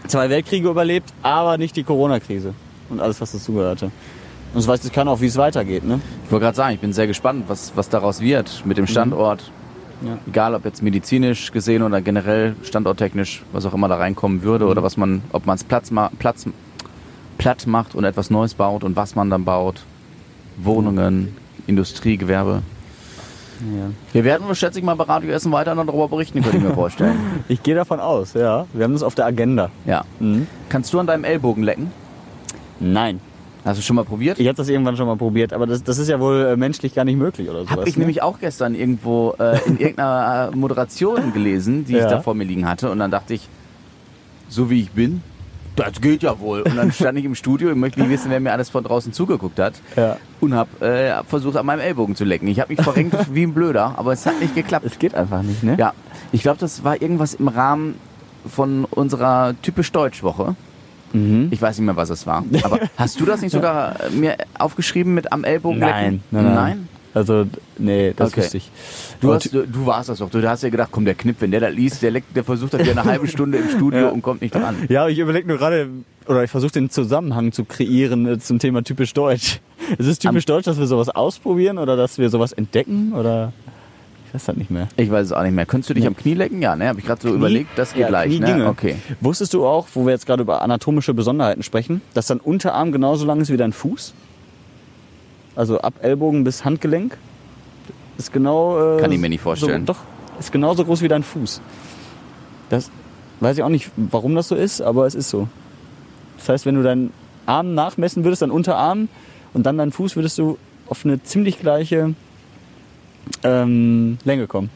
Zwei 0.07 0.29
Weltkriege 0.29 0.69
überlebt, 0.69 1.13
aber 1.23 1.57
nicht 1.57 1.75
die 1.75 1.83
Corona-Krise 1.83 2.53
und 2.89 3.01
alles, 3.01 3.19
was 3.19 3.31
dazugehörte. 3.31 3.91
Und 4.53 4.59
es 4.59 4.67
weiß 4.67 4.83
jetzt 4.83 4.93
keiner 4.93 5.11
auch, 5.11 5.19
wie 5.19 5.25
es 5.25 5.35
weitergeht, 5.35 5.83
ne? 5.83 5.99
ich 6.25 6.31
wollte 6.31 6.45
gerade 6.45 6.55
sagen, 6.55 6.73
ich 6.75 6.79
bin 6.79 6.93
sehr 6.93 7.07
gespannt, 7.07 7.45
was, 7.47 7.73
was 7.75 7.89
daraus 7.89 8.21
wird 8.21 8.63
mit 8.65 8.77
dem 8.77 8.87
Standort. 8.87 9.51
Ja. 10.01 10.17
Egal, 10.27 10.53
ob 10.53 10.63
jetzt 10.63 10.83
medizinisch 10.83 11.51
gesehen 11.51 11.81
oder 11.81 12.01
generell 12.01 12.55
standorttechnisch, 12.63 13.43
was 13.51 13.65
auch 13.65 13.73
immer 13.73 13.87
da 13.87 13.95
reinkommen 13.95 14.43
würde 14.43 14.67
oder 14.67 14.83
was 14.83 14.95
man, 14.95 15.23
ob 15.31 15.47
man 15.47 15.55
es 15.55 15.63
Platz, 15.63 15.91
Platz 16.19 16.45
platt 17.37 17.67
macht 17.67 17.95
und 17.95 18.03
etwas 18.03 18.29
Neues 18.29 18.53
baut 18.53 18.83
und 18.83 18.95
was 18.95 19.15
man 19.15 19.29
dann 19.29 19.45
baut. 19.45 19.81
Wohnungen, 20.57 21.35
Industrie, 21.67 22.17
Gewerbe. 22.17 22.61
Ja. 23.75 23.89
Wir 24.13 24.23
werden, 24.23 24.53
schätze 24.55 24.79
ich 24.79 24.85
mal, 24.85 24.95
bei 24.95 25.03
Radio 25.05 25.31
Essen 25.31 25.51
weiter 25.51 25.73
noch 25.75 25.85
darüber 25.85 26.07
berichten, 26.07 26.41
könnte 26.41 26.57
ich 26.57 26.63
mir 26.63 26.73
vorstellen. 26.73 27.17
Ich 27.47 27.63
gehe 27.63 27.75
davon 27.75 27.99
aus, 27.99 28.33
ja. 28.33 28.65
Wir 28.73 28.83
haben 28.83 28.93
das 28.93 29.03
auf 29.03 29.15
der 29.15 29.25
Agenda. 29.25 29.71
Ja. 29.85 30.03
Mhm. 30.19 30.47
Kannst 30.69 30.93
du 30.93 30.99
an 30.99 31.07
deinem 31.07 31.23
Ellbogen 31.23 31.63
lecken? 31.63 31.91
Nein. 32.79 33.19
Hast 33.65 33.79
du 33.79 33.83
schon 33.83 33.95
mal 33.95 34.05
probiert? 34.05 34.39
Ich 34.39 34.47
habe 34.47 34.55
das 34.55 34.69
irgendwann 34.69 34.95
schon 34.95 35.07
mal 35.07 35.17
probiert, 35.17 35.51
aber 35.53 35.65
das, 35.65 35.83
das 35.83 35.97
ist 35.97 36.07
ja 36.07 36.19
wohl 36.19 36.45
äh, 36.53 36.55
menschlich 36.55 36.93
gar 36.95 37.03
nicht 37.03 37.17
möglich 37.17 37.49
oder 37.49 37.59
sowas. 37.61 37.71
Habe 37.71 37.89
ich 37.89 37.95
ne? 37.97 38.01
nämlich 38.01 38.21
auch 38.21 38.39
gestern 38.39 38.75
irgendwo 38.75 39.35
äh, 39.39 39.59
in 39.65 39.77
irgendeiner 39.79 40.51
äh, 40.53 40.55
Moderation 40.55 41.33
gelesen, 41.33 41.83
die 41.85 41.93
ich 41.93 41.99
Ja. 41.99 42.09
da 42.09 42.21
vor 42.21 42.33
mir 42.33 42.45
liegen 42.45 42.67
hatte. 42.67 42.89
Und 42.91 42.99
dann 42.99 43.11
dachte 43.11 43.33
ich, 43.33 43.49
so 44.49 44.69
wie 44.69 44.81
ich 44.81 44.91
bin, 44.91 45.21
das 45.77 46.01
geht 46.01 46.23
ja 46.23 46.39
wohl. 46.39 46.61
Und 46.61 46.75
dann 46.75 46.91
stand 46.91 47.17
ich 47.17 47.25
im 47.25 47.35
Studio, 47.35 47.69
ich 47.69 47.75
möchte 47.75 47.99
nicht 47.99 48.09
wissen, 48.09 48.29
wer 48.31 48.39
mir 48.39 48.51
alles 48.51 48.69
von 48.69 48.83
draußen 48.83 49.13
zugeguckt 49.13 49.59
hat. 49.59 49.75
Ja. 49.95 50.17
Und 50.39 50.53
habe 50.53 50.85
äh, 50.85 51.11
hab 51.11 51.29
versucht, 51.29 51.55
an 51.55 51.65
meinem 51.65 51.79
Ellbogen 51.79 52.15
zu 52.15 52.25
lecken. 52.25 52.47
Ich 52.47 52.59
habe 52.59 52.73
mich 52.73 52.83
verrenkt 52.83 53.15
wie 53.33 53.43
ein 53.43 53.53
Blöder, 53.53 53.93
aber 53.97 54.11
es 54.11 54.25
hat 54.25 54.39
nicht 54.41 54.55
geklappt. 54.55 54.85
Es 54.85 54.99
geht 54.99 55.15
einfach 55.15 55.43
nicht, 55.43 55.63
ne? 55.63 55.75
Ja, 55.79 55.93
ich 56.31 56.41
glaube, 56.41 56.57
das 56.59 56.83
war 56.83 57.01
irgendwas 57.01 57.35
im 57.35 57.47
Rahmen 57.47 57.95
von 58.47 58.85
unserer 58.85 59.55
typisch 59.61 59.91
Deutsch-Woche. 59.91 60.55
Mhm. 61.13 61.47
Ich 61.51 61.61
weiß 61.61 61.77
nicht 61.77 61.85
mehr, 61.85 61.95
was 61.95 62.09
es 62.09 62.25
war. 62.27 62.43
Aber 62.63 62.79
hast 62.97 63.19
du 63.19 63.25
das 63.25 63.41
nicht 63.41 63.51
sogar 63.51 64.01
äh, 64.01 64.09
mir 64.09 64.35
aufgeschrieben 64.57 65.13
mit 65.13 65.31
am 65.31 65.43
Ellbogen 65.43 65.79
Nein, 65.79 66.03
lecken? 66.03 66.23
nein, 66.31 66.53
nein. 66.55 66.89
Also, 67.13 67.45
nee, 67.77 68.13
das 68.15 68.31
Okay. 68.31 68.41
wüsste 68.41 68.57
ich. 68.57 68.69
Du, 69.21 69.33
hast, 69.33 69.51
du, 69.51 69.65
du 69.65 69.85
warst 69.85 70.09
das 70.09 70.19
doch. 70.19 70.29
Du 70.29 70.47
hast 70.47 70.61
ja 70.61 70.69
gedacht, 70.69 70.89
komm, 70.91 71.05
der 71.05 71.15
Knipp, 71.15 71.37
wenn 71.39 71.49
der 71.51 71.61
das 71.61 71.73
liest, 71.73 72.01
der, 72.03 72.11
leckt, 72.11 72.35
der 72.35 72.43
versucht 72.43 72.73
das 72.75 72.85
ja 72.85 72.91
eine 72.91 73.03
halbe 73.05 73.27
Stunde 73.27 73.57
im 73.57 73.69
Studio 73.69 73.99
Ja. 74.01 74.07
und 74.09 74.21
kommt 74.21 74.41
nicht 74.41 74.53
dran. 74.53 74.75
Ja, 74.89 75.07
ich 75.07 75.17
überlege 75.17 75.47
nur 75.47 75.57
gerade, 75.57 75.89
oder 76.27 76.43
ich 76.43 76.51
versuche 76.51 76.73
den 76.73 76.89
Zusammenhang 76.91 77.51
zu 77.53 77.65
kreieren 77.65 78.27
äh, 78.27 78.37
zum 78.39 78.59
Thema 78.59 78.83
typisch 78.83 79.13
deutsch. 79.13 79.59
Ist 79.97 80.05
es 80.07 80.19
typisch 80.19 80.45
deutsch, 80.45 80.65
dass 80.65 80.77
wir 80.77 80.85
sowas 80.85 81.09
ausprobieren 81.09 81.77
oder 81.79 81.95
dass 81.95 82.17
wir 82.19 82.29
sowas 82.29 82.51
entdecken 82.51 83.13
oder 83.13 83.53
ich 84.27 84.33
weiß 84.33 84.45
das 84.45 84.57
nicht 84.57 84.69
mehr. 84.69 84.89
Ich 84.97 85.09
weiß 85.09 85.27
es 85.27 85.31
auch 85.31 85.41
nicht 85.41 85.53
mehr. 85.55 85.65
Könntest 85.65 85.89
du 85.89 85.93
dich 85.93 86.03
Nee. 86.03 86.07
am 86.09 86.17
Knie 86.17 86.33
lecken? 86.33 86.61
Ja, 86.61 86.75
ne? 86.75 86.89
Habe 86.89 86.99
ich 86.99 87.05
gerade 87.05 87.21
so 87.21 87.33
überlegt. 87.33 87.69
Das 87.77 87.93
geht 87.93 88.01
ja, 88.01 88.09
leicht, 88.09 88.35
Knie 88.35 88.41
ne? 88.41 88.45
ginge. 88.53 88.67
Okay. 88.67 88.95
Wusstest 89.21 89.53
du 89.53 89.65
auch, 89.65 89.87
wo 89.93 90.05
wir 90.05 90.11
jetzt 90.11 90.25
gerade 90.25 90.43
über 90.43 90.61
anatomische 90.61 91.13
Besonderheiten 91.13 91.63
sprechen, 91.63 92.01
dass 92.13 92.27
dein 92.27 92.39
Unterarm 92.41 92.91
genauso 92.91 93.25
lang 93.25 93.39
ist 93.39 93.49
wie 93.51 93.57
dein 93.57 93.71
Fuß? 93.71 94.13
Also 95.57 95.79
ab 95.79 95.95
Ellbogen 96.03 96.43
bis 96.43 96.63
Handgelenk? 96.63 97.17
Ist 98.19 98.31
genau. 98.31 98.97
Äh, 98.97 99.01
Kann 99.01 99.11
ich 99.11 99.19
mir 99.19 99.27
nicht 99.27 99.41
vorstellen. 99.41 99.87
So, 99.87 99.93
doch, 99.93 99.99
ist 100.39 100.51
genauso 100.51 100.85
groß 100.85 101.01
wie 101.01 101.07
dein 101.07 101.23
Fuß. 101.23 101.61
Das 102.69 102.91
weiß 103.39 103.57
ich 103.57 103.63
auch 103.63 103.69
nicht, 103.69 103.89
warum 103.95 104.35
das 104.35 104.49
so 104.49 104.55
ist, 104.55 104.81
aber 104.81 105.07
es 105.07 105.15
ist 105.15 105.31
so. 105.31 105.47
Das 106.37 106.49
heißt, 106.49 106.65
wenn 106.67 106.75
du 106.75 106.83
deinen 106.83 107.11
Arm 107.47 107.73
nachmessen 107.73 108.23
würdest, 108.23 108.43
deinen 108.43 108.51
Unterarm 108.51 109.09
und 109.55 109.65
dann 109.65 109.79
deinen 109.79 109.91
Fuß, 109.91 110.15
würdest 110.15 110.37
du 110.37 110.59
auf 110.89 111.03
eine 111.03 111.23
ziemlich 111.23 111.59
gleiche 111.59 112.13
ähm, 113.43 114.19
Länge 114.25 114.45
kommen. 114.45 114.69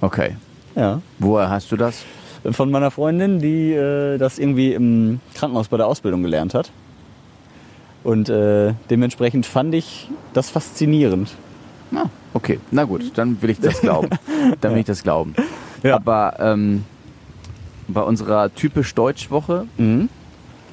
Okay. 0.00 0.36
Ja. 0.74 1.02
Woher 1.18 1.50
hast 1.50 1.70
du 1.70 1.76
das? 1.76 2.04
Von 2.50 2.70
meiner 2.70 2.90
Freundin, 2.90 3.40
die 3.40 3.72
äh, 3.72 4.16
das 4.16 4.38
irgendwie 4.38 4.72
im 4.72 5.20
Krankenhaus 5.34 5.68
bei 5.68 5.76
der 5.76 5.86
Ausbildung 5.86 6.22
gelernt 6.22 6.54
hat. 6.54 6.70
Und 8.04 8.28
äh, 8.28 8.74
dementsprechend 8.90 9.44
fand 9.46 9.74
ich 9.74 10.08
das 10.32 10.50
faszinierend. 10.50 11.34
Ah, 11.94 12.06
okay. 12.34 12.58
Na 12.70 12.84
gut, 12.84 13.12
dann 13.16 13.40
will 13.42 13.50
ich 13.50 13.60
das 13.60 13.80
glauben. 13.82 14.08
Dann 14.60 14.72
will 14.72 14.80
ich 14.80 14.86
das 14.86 15.02
glauben. 15.02 15.34
Ja. 15.82 15.96
Aber 15.96 16.36
ähm, 16.38 16.84
bei 17.88 18.02
unserer 18.02 18.54
typisch 18.54 18.94
Deutsch-Woche 18.94 19.66
Mhm. 19.78 20.08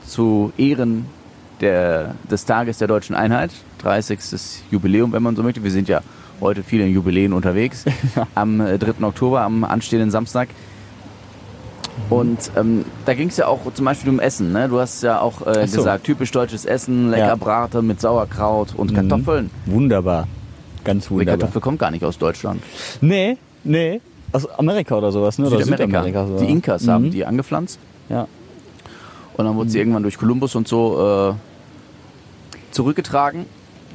zu 0.05 0.51
Ehren 0.57 1.05
der, 1.61 2.15
des 2.29 2.45
Tages 2.45 2.77
der 2.79 2.87
deutschen 2.87 3.15
Einheit, 3.15 3.51
30. 3.79 4.19
Jubiläum, 4.71 5.13
wenn 5.13 5.23
man 5.23 5.35
so 5.35 5.43
möchte. 5.43 5.63
Wir 5.63 5.71
sind 5.71 5.87
ja 5.87 6.01
heute 6.41 6.63
viel 6.63 6.81
in 6.81 6.91
Jubiläen 6.93 7.31
unterwegs. 7.33 7.85
Am 8.35 8.59
äh, 8.59 8.77
3. 8.77 9.03
Oktober, 9.05 9.41
am 9.41 9.63
anstehenden 9.63 10.11
Samstag. 10.11 10.49
Und 12.09 12.51
ähm, 12.57 12.85
da 13.05 13.13
ging 13.13 13.29
es 13.29 13.37
ja 13.37 13.47
auch 13.47 13.59
zum 13.73 13.85
Beispiel 13.85 14.09
um 14.09 14.19
Essen. 14.19 14.51
Ne? 14.51 14.67
Du 14.69 14.79
hast 14.79 15.01
ja 15.01 15.21
auch 15.21 15.45
äh, 15.47 15.65
so. 15.67 15.77
gesagt, 15.77 16.03
typisch 16.03 16.29
deutsches 16.31 16.65
Essen, 16.65 17.09
lecker 17.09 17.27
Ja. 17.27 17.35
Braten 17.35 17.87
mit 17.87 18.01
Sauerkraut 18.01 18.73
und 18.75 18.91
Mhm. 18.91 18.95
Kartoffeln. 18.95 19.49
Wunderbar. 19.65 20.27
Ganz 20.83 21.05
Die 21.05 21.11
wunderbar. 21.11 21.37
Kartoffel 21.37 21.61
kommt 21.61 21.79
gar 21.79 21.91
nicht 21.91 22.03
aus 22.03 22.17
Deutschland. 22.17 22.61
Nee, 23.01 23.37
nee. 23.63 24.01
Aus 24.33 24.45
Amerika 24.49 24.95
oder 24.97 25.11
sowas, 25.11 25.39
ne? 25.39 25.47
Oder 25.47 25.63
Südamerika. 25.63 26.25
sogar. 26.27 26.41
Die 26.41 26.51
Inkas 26.51 26.83
Mhm. 26.83 26.89
haben 26.91 27.11
die 27.11 27.25
angepflanzt. 27.25 27.79
Ja. 28.09 28.27
Und 29.37 29.45
dann 29.45 29.55
wurde 29.55 29.69
sie 29.69 29.79
irgendwann 29.79 30.03
durch 30.03 30.17
Kolumbus 30.17 30.53
und 30.55 30.67
so 30.67 31.31
äh, 31.31 31.33
zurückgetragen. 32.71 33.45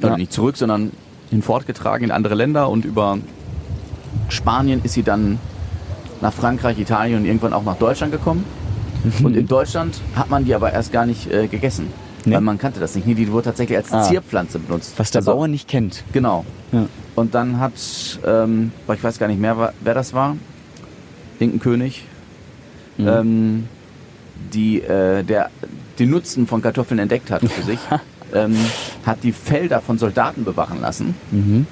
Ja. 0.01 0.07
Oder 0.09 0.17
nicht 0.17 0.33
zurück, 0.33 0.57
sondern 0.57 0.91
hinfortgetragen 1.29 2.05
in 2.05 2.11
andere 2.11 2.35
Länder. 2.35 2.69
Und 2.69 2.83
über 2.85 3.19
Spanien 4.29 4.81
ist 4.83 4.93
sie 4.93 5.03
dann 5.03 5.39
nach 6.21 6.33
Frankreich, 6.33 6.79
Italien 6.79 7.19
und 7.19 7.25
irgendwann 7.25 7.53
auch 7.53 7.63
nach 7.63 7.77
Deutschland 7.77 8.11
gekommen. 8.11 8.43
Und 9.23 9.35
in 9.35 9.47
Deutschland 9.47 9.99
hat 10.15 10.29
man 10.29 10.45
die 10.45 10.53
aber 10.53 10.71
erst 10.71 10.91
gar 10.91 11.05
nicht 11.07 11.31
äh, 11.31 11.47
gegessen. 11.47 11.87
Nee? 12.23 12.35
Weil 12.35 12.41
man 12.41 12.59
kannte 12.59 12.79
das 12.79 12.93
nicht. 12.95 13.07
Nee, 13.07 13.15
Die 13.15 13.31
wurde 13.31 13.45
tatsächlich 13.45 13.75
als 13.77 13.91
Ah. 13.91 14.03
Zierpflanze 14.03 14.59
benutzt. 14.59 14.93
Was 14.97 15.09
der 15.09 15.19
Also- 15.19 15.31
Bauer 15.33 15.47
nicht 15.47 15.67
kennt. 15.67 16.03
Genau. 16.13 16.45
Ja. 16.71 16.85
Und 17.15 17.33
dann 17.33 17.59
hat, 17.59 17.73
ähm, 18.25 18.71
ich 18.93 19.03
weiß 19.03 19.17
gar 19.17 19.27
nicht 19.27 19.39
mehr, 19.41 19.73
wer 19.81 19.93
das 19.95 20.13
war, 20.13 20.37
irgendein 21.39 21.59
König, 21.61 22.05
Mhm. 22.97 23.07
ähm, 23.07 23.67
die 24.53 24.81
äh, 24.81 25.23
der 25.23 25.49
den 25.97 26.09
Nutzen 26.11 26.45
von 26.47 26.61
Kartoffeln 26.61 26.99
entdeckt 26.99 27.31
hat 27.31 27.41
für 27.41 27.61
sich, 27.65 27.79
ähm, 28.33 28.55
hat 29.05 29.23
die 29.23 29.31
Felder 29.31 29.81
von 29.81 29.97
Soldaten 29.97 30.43
bewachen 30.43 30.79
lassen. 30.79 31.15
Mhm. 31.31 31.65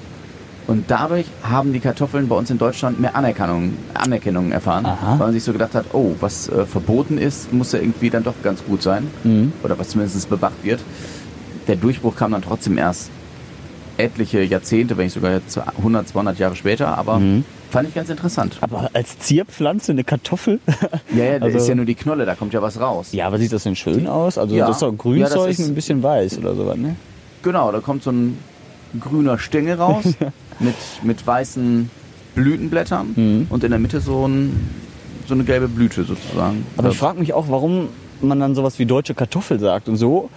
Und 0.66 0.84
dadurch 0.88 1.26
haben 1.42 1.72
die 1.72 1.80
Kartoffeln 1.80 2.28
bei 2.28 2.36
uns 2.36 2.48
in 2.50 2.58
Deutschland 2.58 3.00
mehr 3.00 3.16
Anerkennung, 3.16 3.72
Anerkennung 3.94 4.52
erfahren, 4.52 4.86
Aha. 4.86 5.12
weil 5.18 5.26
man 5.26 5.32
sich 5.32 5.42
so 5.42 5.52
gedacht 5.52 5.74
hat, 5.74 5.86
oh, 5.92 6.14
was 6.20 6.48
äh, 6.48 6.64
verboten 6.64 7.18
ist, 7.18 7.52
muss 7.52 7.72
ja 7.72 7.80
irgendwie 7.80 8.08
dann 8.10 8.22
doch 8.22 8.34
ganz 8.42 8.62
gut 8.64 8.82
sein. 8.82 9.08
Mhm. 9.24 9.52
Oder 9.64 9.78
was 9.78 9.88
zumindest 9.88 10.28
bewacht 10.30 10.62
wird. 10.62 10.80
Der 11.66 11.76
Durchbruch 11.76 12.14
kam 12.14 12.32
dann 12.32 12.42
trotzdem 12.42 12.78
erst 12.78 13.10
etliche 13.96 14.42
Jahrzehnte, 14.42 14.96
wenn 14.96 15.04
nicht 15.04 15.14
sogar 15.14 15.32
jetzt 15.32 15.58
100, 15.58 16.08
200 16.08 16.38
Jahre 16.38 16.56
später, 16.56 16.96
aber 16.96 17.18
Mhm. 17.18 17.44
fand 17.70 17.88
ich 17.88 17.94
ganz 17.94 18.08
interessant. 18.08 18.56
Aber 18.60 18.88
als 18.94 19.18
Zierpflanze 19.18 19.92
eine 19.92 20.04
Kartoffel? 20.04 20.60
Ja, 21.14 21.24
ja, 21.24 21.38
da 21.40 21.46
Also- 21.46 21.58
ist 21.58 21.68
ja 21.68 21.74
nur 21.74 21.84
die 21.84 21.96
Knolle, 21.96 22.24
da 22.26 22.34
kommt 22.36 22.54
ja 22.54 22.62
was 22.62 22.80
raus. 22.80 23.08
ja, 23.12 23.26
aber 23.26 23.38
sieht 23.38 23.52
das 23.52 23.64
denn 23.64 23.76
schön 23.76 24.06
aus? 24.06 24.38
Also 24.38 24.54
Ja. 24.54 24.66
das 24.66 24.76
ist 24.76 24.82
doch 24.82 24.90
Ja, 24.92 24.96
Grünzeug 24.96 25.48
das 25.48 25.58
ist- 25.58 25.68
ein 25.68 25.74
bisschen 25.74 26.02
weiß 26.02 26.38
oder 26.38 26.54
sowas, 26.54 26.76
ne? 26.78 26.94
Genau, 27.42 27.72
da 27.72 27.80
kommt 27.80 28.02
so 28.02 28.10
ein 28.10 28.38
grüner 28.98 29.38
Stängel 29.38 29.76
raus 29.76 30.04
mit, 30.58 30.74
mit 31.02 31.26
weißen 31.26 31.90
Blütenblättern 32.34 33.12
Mhm. 33.16 33.46
und 33.50 33.64
in 33.64 33.70
der 33.70 33.78
Mitte 33.80 34.00
so, 34.00 34.26
ein, 34.26 34.70
so 35.26 35.34
eine 35.34 35.44
gelbe 35.44 35.68
Blüte 35.68 36.04
sozusagen. 36.04 36.64
Aber 36.76 36.90
ich 36.90 36.96
frage 36.98 37.18
mich 37.18 37.32
auch, 37.34 37.46
warum 37.48 37.88
man 38.22 38.40
dann 38.40 38.54
sowas 38.54 38.78
wie 38.78 38.86
deutsche 38.86 39.14
Kartoffel 39.14 39.58
sagt 39.60 39.88
und 39.88 39.96
so. 39.96 40.30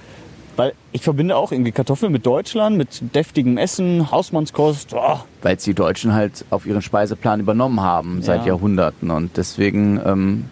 Weil 0.56 0.74
ich 0.92 1.02
verbinde 1.02 1.36
auch 1.36 1.52
irgendwie 1.52 1.72
Kartoffeln 1.72 2.12
mit 2.12 2.28
Deutschland, 2.28 2.78
mit 2.78 3.02
deftigem 3.16 3.58
Essen, 3.58 4.12
Hausmannskost. 4.12 4.94
Oh, 4.94 5.18
Weil 5.42 5.56
es 5.56 5.64
die 5.64 5.74
Deutschen 5.74 6.14
halt 6.14 6.46
auf 6.52 6.68
ihren 6.68 6.84
Speiseplan 6.84 7.40
übernommen 7.40 7.82
haben 7.82 8.22
seit 8.22 8.42
Ja. 8.42 8.50
Jahrhunderten. 8.50 9.10
Und 9.10 9.36
deswegen 9.36 10.00
ähm, 10.06 10.46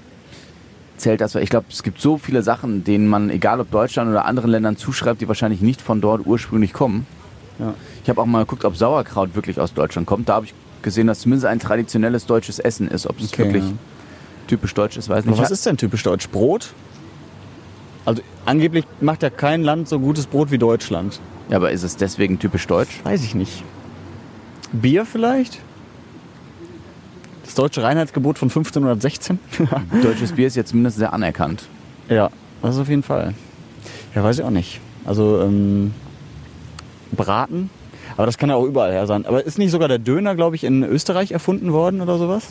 zählt 0.97 1.21
das. 1.21 1.35
Ich 1.35 1.51
glaube, 1.51 1.67
es 1.69 1.83
gibt 1.83 2.01
so 2.01 2.17
viele 2.17 2.41
Sachen, 2.41 2.83
denen 2.83 3.07
man, 3.07 3.29
egal 3.29 3.59
ob 3.59 3.69
Deutschland 3.69 4.09
oder 4.09 4.25
anderen 4.25 4.49
Ländern, 4.49 4.75
zuschreibt, 4.75 5.21
die 5.21 5.27
wahrscheinlich 5.27 5.61
nicht 5.61 5.81
von 5.81 6.01
dort 6.01 6.25
ursprünglich 6.25 6.73
kommen. 6.73 7.05
Ja. 7.59 7.75
Ich 8.03 8.09
habe 8.09 8.21
auch 8.21 8.25
mal 8.25 8.39
geguckt, 8.39 8.65
ob 8.65 8.75
Sauerkraut 8.75 9.35
wirklich 9.35 9.59
aus 9.59 9.73
Deutschland 9.73 10.07
kommt. 10.07 10.27
Da 10.29 10.35
habe 10.35 10.45
ich 10.45 10.53
gesehen, 10.81 11.07
dass 11.07 11.19
zumindest 11.21 11.45
ein 11.45 11.59
traditionelles 11.59 12.25
deutsches 12.25 12.59
Essen 12.59 12.87
ist. 12.87 13.05
Ob 13.07 13.19
es 13.19 13.31
Okay, 13.31 13.43
wirklich 13.45 13.63
ja. 13.65 13.71
typisch 14.47 14.73
deutsch 14.73 14.97
ist, 14.97 15.07
weiß 15.09 15.25
nicht. 15.25 15.33
Aber 15.35 15.43
was 15.43 15.51
ist 15.51 15.65
denn 15.65 15.77
typisch 15.77 16.01
deutsch? 16.03 16.29
Brot? 16.29 16.73
Also 18.05 18.23
angeblich 18.45 18.85
macht 18.99 19.21
ja 19.21 19.29
kein 19.29 19.61
Land 19.63 19.87
so 19.87 19.99
gutes 19.99 20.25
Brot 20.25 20.49
wie 20.51 20.57
Deutschland. 20.57 21.19
ja, 21.49 21.57
aber 21.57 21.71
ist 21.71 21.83
es 21.83 21.97
deswegen 21.97 22.39
typisch 22.39 22.65
deutsch? 22.65 22.99
Weiß 23.03 23.23
ich 23.23 23.35
nicht. 23.35 23.63
Bier 24.71 25.05
vielleicht? 25.05 25.59
Das 27.45 27.53
deutsche 27.55 27.83
Reinheitsgebot 27.83 28.39
von 28.39 28.47
1516? 28.49 29.37
Deutsches 30.01 30.31
Bier 30.31 30.47
ist 30.47 30.55
jetzt 30.55 30.69
zumindest 30.69 30.97
sehr 30.97 31.13
anerkannt. 31.13 31.67
ja, 32.09 32.29
das 32.63 32.77
auf 32.79 32.87
jeden 32.89 33.03
Fall. 33.03 33.33
Ja, 34.15 34.23
weiß 34.23 34.39
ich 34.39 34.43
auch 34.45 34.49
nicht. 34.51 34.79
Also 35.05 35.41
ähm, 35.41 35.93
Braten, 37.11 37.69
aber 38.21 38.27
das 38.27 38.37
kann 38.37 38.49
ja 38.49 38.55
auch 38.55 38.65
überall 38.65 38.91
her 38.91 39.07
sein. 39.07 39.25
Aber 39.25 39.43
ist 39.43 39.57
nicht 39.57 39.71
sogar 39.71 39.87
der 39.87 39.97
Döner, 39.99 40.35
glaube 40.35 40.55
ich, 40.55 40.63
in 40.63 40.83
Österreich 40.83 41.31
erfunden 41.31 41.73
worden 41.73 42.01
oder 42.01 42.17
sowas? 42.17 42.49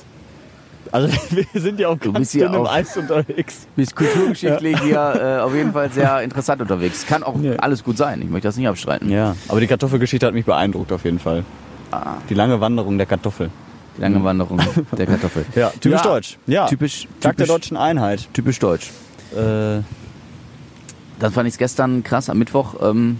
Also 0.92 1.08
wir 1.30 1.60
sind 1.60 1.78
ja 1.78 1.88
auch 1.88 1.98
ganz 1.98 2.18
bist 2.18 2.32
hier 2.32 2.46
dünn 2.46 2.54
im 2.54 2.60
auf- 2.62 2.72
Eis 2.72 2.96
unterwegs. 2.96 3.66
Bist 3.76 3.94
kulturgeschichtlich 3.94 4.80
hier 4.80 5.38
äh, 5.38 5.40
auf 5.40 5.54
jeden 5.54 5.72
Fall 5.72 5.90
sehr 5.92 6.20
interessant 6.22 6.60
unterwegs. 6.60 7.06
Kann 7.06 7.22
auch 7.22 7.40
Ja. 7.40 7.52
alles 7.56 7.84
gut 7.84 7.96
sein, 7.96 8.20
ich 8.22 8.28
möchte 8.28 8.48
das 8.48 8.56
nicht 8.56 8.66
abstreiten. 8.66 9.08
Ja, 9.10 9.36
aber 9.48 9.60
die 9.60 9.66
Kartoffelgeschichte 9.68 10.26
hat 10.26 10.34
mich 10.34 10.44
beeindruckt 10.46 10.90
auf 10.92 11.04
jeden 11.04 11.20
Fall. 11.20 11.44
Ah, 11.92 12.14
Die 12.28 12.34
lange 12.34 12.60
Wanderung 12.60 12.98
der 12.98 13.06
Kartoffel. 13.06 13.50
die 13.96 14.00
lange 14.00 14.22
Wanderung 14.24 14.60
der 14.98 15.06
Kartoffel. 15.06 15.44
Ja, 15.54 15.70
typisch 15.80 16.00
Ja, 16.00 16.02
deutsch. 16.02 16.38
Ja, 16.46 16.66
Typisch, 16.66 17.06
Tag 17.20 17.36
der 17.36 17.46
deutschen 17.46 17.76
Einheit. 17.76 18.28
typisch 18.32 18.58
deutsch. 18.58 18.90
Äh, 19.32 19.82
Dann 21.20 21.32
fand 21.32 21.46
ich 21.46 21.54
es 21.54 21.58
gestern 21.58 22.02
krass 22.02 22.30
am 22.30 22.38
Mittwoch 22.38 22.74
ähm, 22.82 23.18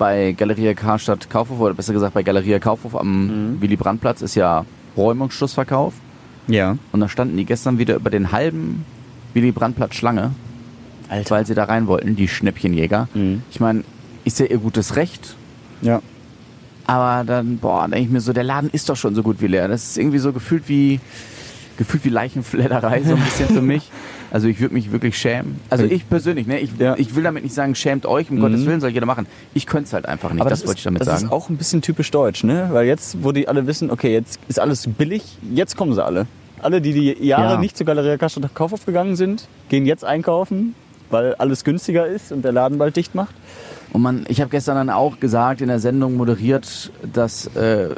bei 0.00 0.32
Galeria 0.32 0.74
Karstadt 0.74 1.28
Kaufhof, 1.30 1.60
oder 1.60 1.74
besser 1.74 1.92
gesagt 1.92 2.14
bei 2.14 2.22
Galeria 2.24 2.58
Kaufhof 2.58 2.96
am 2.96 3.56
Willy 3.60 3.76
Brandt-Platz 3.76 4.22
ist 4.22 4.34
ja 4.34 4.64
Räumungsschlussverkauf. 4.96 5.94
ja. 6.48 6.76
Und 6.92 7.00
da 7.00 7.08
standen 7.08 7.36
die 7.36 7.44
gestern 7.44 7.78
wieder 7.78 7.94
über 7.96 8.10
den 8.10 8.32
halben 8.32 8.84
Willy 9.34 9.52
Brandt-Platz 9.52 9.94
Schlange, 9.94 10.32
Alter. 11.08 11.30
weil 11.36 11.46
sie 11.46 11.54
da 11.54 11.64
rein 11.64 11.86
wollten, 11.86 12.16
die 12.16 12.26
Schnäppchenjäger. 12.28 13.08
Mhm. 13.14 13.42
Ich 13.50 13.60
meine, 13.60 13.84
ist 14.24 14.38
ja 14.40 14.46
ihr 14.46 14.58
gutes 14.58 14.96
Recht, 14.96 15.36
Ja. 15.82 16.00
aber 16.86 17.24
dann, 17.24 17.58
boah, 17.58 17.82
denke 17.86 18.00
ich 18.06 18.10
mir 18.10 18.20
so, 18.20 18.32
der 18.32 18.44
Laden 18.44 18.70
ist 18.70 18.88
doch 18.88 18.96
schon 18.96 19.14
so 19.14 19.22
gut 19.22 19.40
wie 19.40 19.46
leer. 19.48 19.68
Das 19.68 19.84
ist 19.84 19.98
irgendwie 19.98 20.18
so 20.18 20.32
gefühlt 20.32 20.68
wie 20.68 20.98
gefühlt 21.76 22.04
wie 22.04 22.10
Leichenfledderei, 22.10 23.02
so 23.02 23.14
ein 23.14 23.22
bisschen 23.22 23.48
für 23.48 23.62
mich. 23.74 23.90
Also 24.30 24.46
ich 24.48 24.60
würde 24.60 24.74
mich 24.74 24.92
wirklich 24.92 25.18
schämen. 25.18 25.58
Also 25.70 25.84
ich 25.84 26.08
persönlich, 26.08 26.46
ne? 26.46 26.60
Ich, 26.60 26.70
Ja. 26.78 26.94
ich 26.96 27.14
will 27.16 27.22
damit 27.24 27.42
nicht 27.42 27.54
sagen, 27.54 27.74
schämt 27.74 28.06
euch, 28.06 28.30
um 28.30 28.38
Gottes 28.40 28.64
Willen 28.64 28.80
soll 28.80 28.90
jeder 28.90 29.06
machen. 29.06 29.26
Ich 29.54 29.66
könnte 29.66 29.86
es 29.88 29.92
halt 29.92 30.06
einfach 30.06 30.32
nicht, 30.32 30.48
das, 30.48 30.66
wollte 30.66 30.78
ich 30.78 30.84
damit 30.84 31.00
das 31.00 31.08
sagen. 31.08 31.24
ist 31.26 31.32
auch 31.32 31.48
ein 31.50 31.56
bisschen 31.56 31.82
typisch 31.82 32.10
deutsch, 32.10 32.44
ne? 32.44 32.68
Weil 32.70 32.86
jetzt, 32.86 33.22
wo 33.24 33.32
die 33.32 33.48
alle 33.48 33.66
wissen, 33.66 33.90
okay, 33.90 34.12
jetzt 34.12 34.38
ist 34.48 34.60
alles 34.60 34.86
billig, 34.86 35.22
jetzt 35.52 35.76
kommen 35.76 35.92
sie 35.94 36.04
alle. 36.04 36.26
Alle, 36.62 36.80
die 36.80 36.92
die 36.92 37.26
Jahre 37.26 37.54
Ja. 37.54 37.60
nicht 37.60 37.76
zur 37.76 37.86
Galeria 37.86 38.16
Karstadt 38.18 38.54
Kaufhof 38.54 38.86
gegangen 38.86 39.16
sind, 39.16 39.48
gehen 39.68 39.86
jetzt 39.86 40.04
einkaufen, 40.04 40.74
weil 41.10 41.34
alles 41.36 41.64
günstiger 41.64 42.06
ist 42.06 42.30
und 42.32 42.42
der 42.44 42.52
Laden 42.52 42.78
bald 42.78 42.96
dicht 42.96 43.14
macht. 43.14 43.34
Und 43.92 44.02
man, 44.02 44.24
ich 44.28 44.40
habe 44.40 44.50
gestern 44.50 44.76
dann 44.76 44.90
auch 44.90 45.18
gesagt, 45.18 45.60
in 45.60 45.68
der 45.68 45.80
Sendung 45.80 46.16
moderiert, 46.16 46.92
dass 47.12 47.46
äh, 47.56 47.88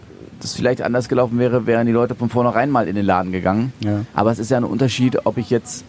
das 0.41 0.55
vielleicht 0.55 0.81
anders 0.81 1.09
gelaufen 1.11 1.39
wäre, 1.39 1.67
wären 1.67 1.87
die 1.87 1.93
Leute 1.93 2.15
von 2.15 2.31
vornherein 2.31 2.71
mal 2.71 2.89
in 2.89 2.95
den 2.97 3.05
Laden 3.05 3.33
gegangen. 3.33 3.73
Ja. 3.81 4.07
Aber 4.15 4.31
es 4.33 4.39
ist 4.39 4.51
ja 4.51 4.57
ein 4.57 4.65
Unterschied, 4.65 5.27
ob 5.27 5.37
ich 5.37 5.51
jetzt 5.51 5.85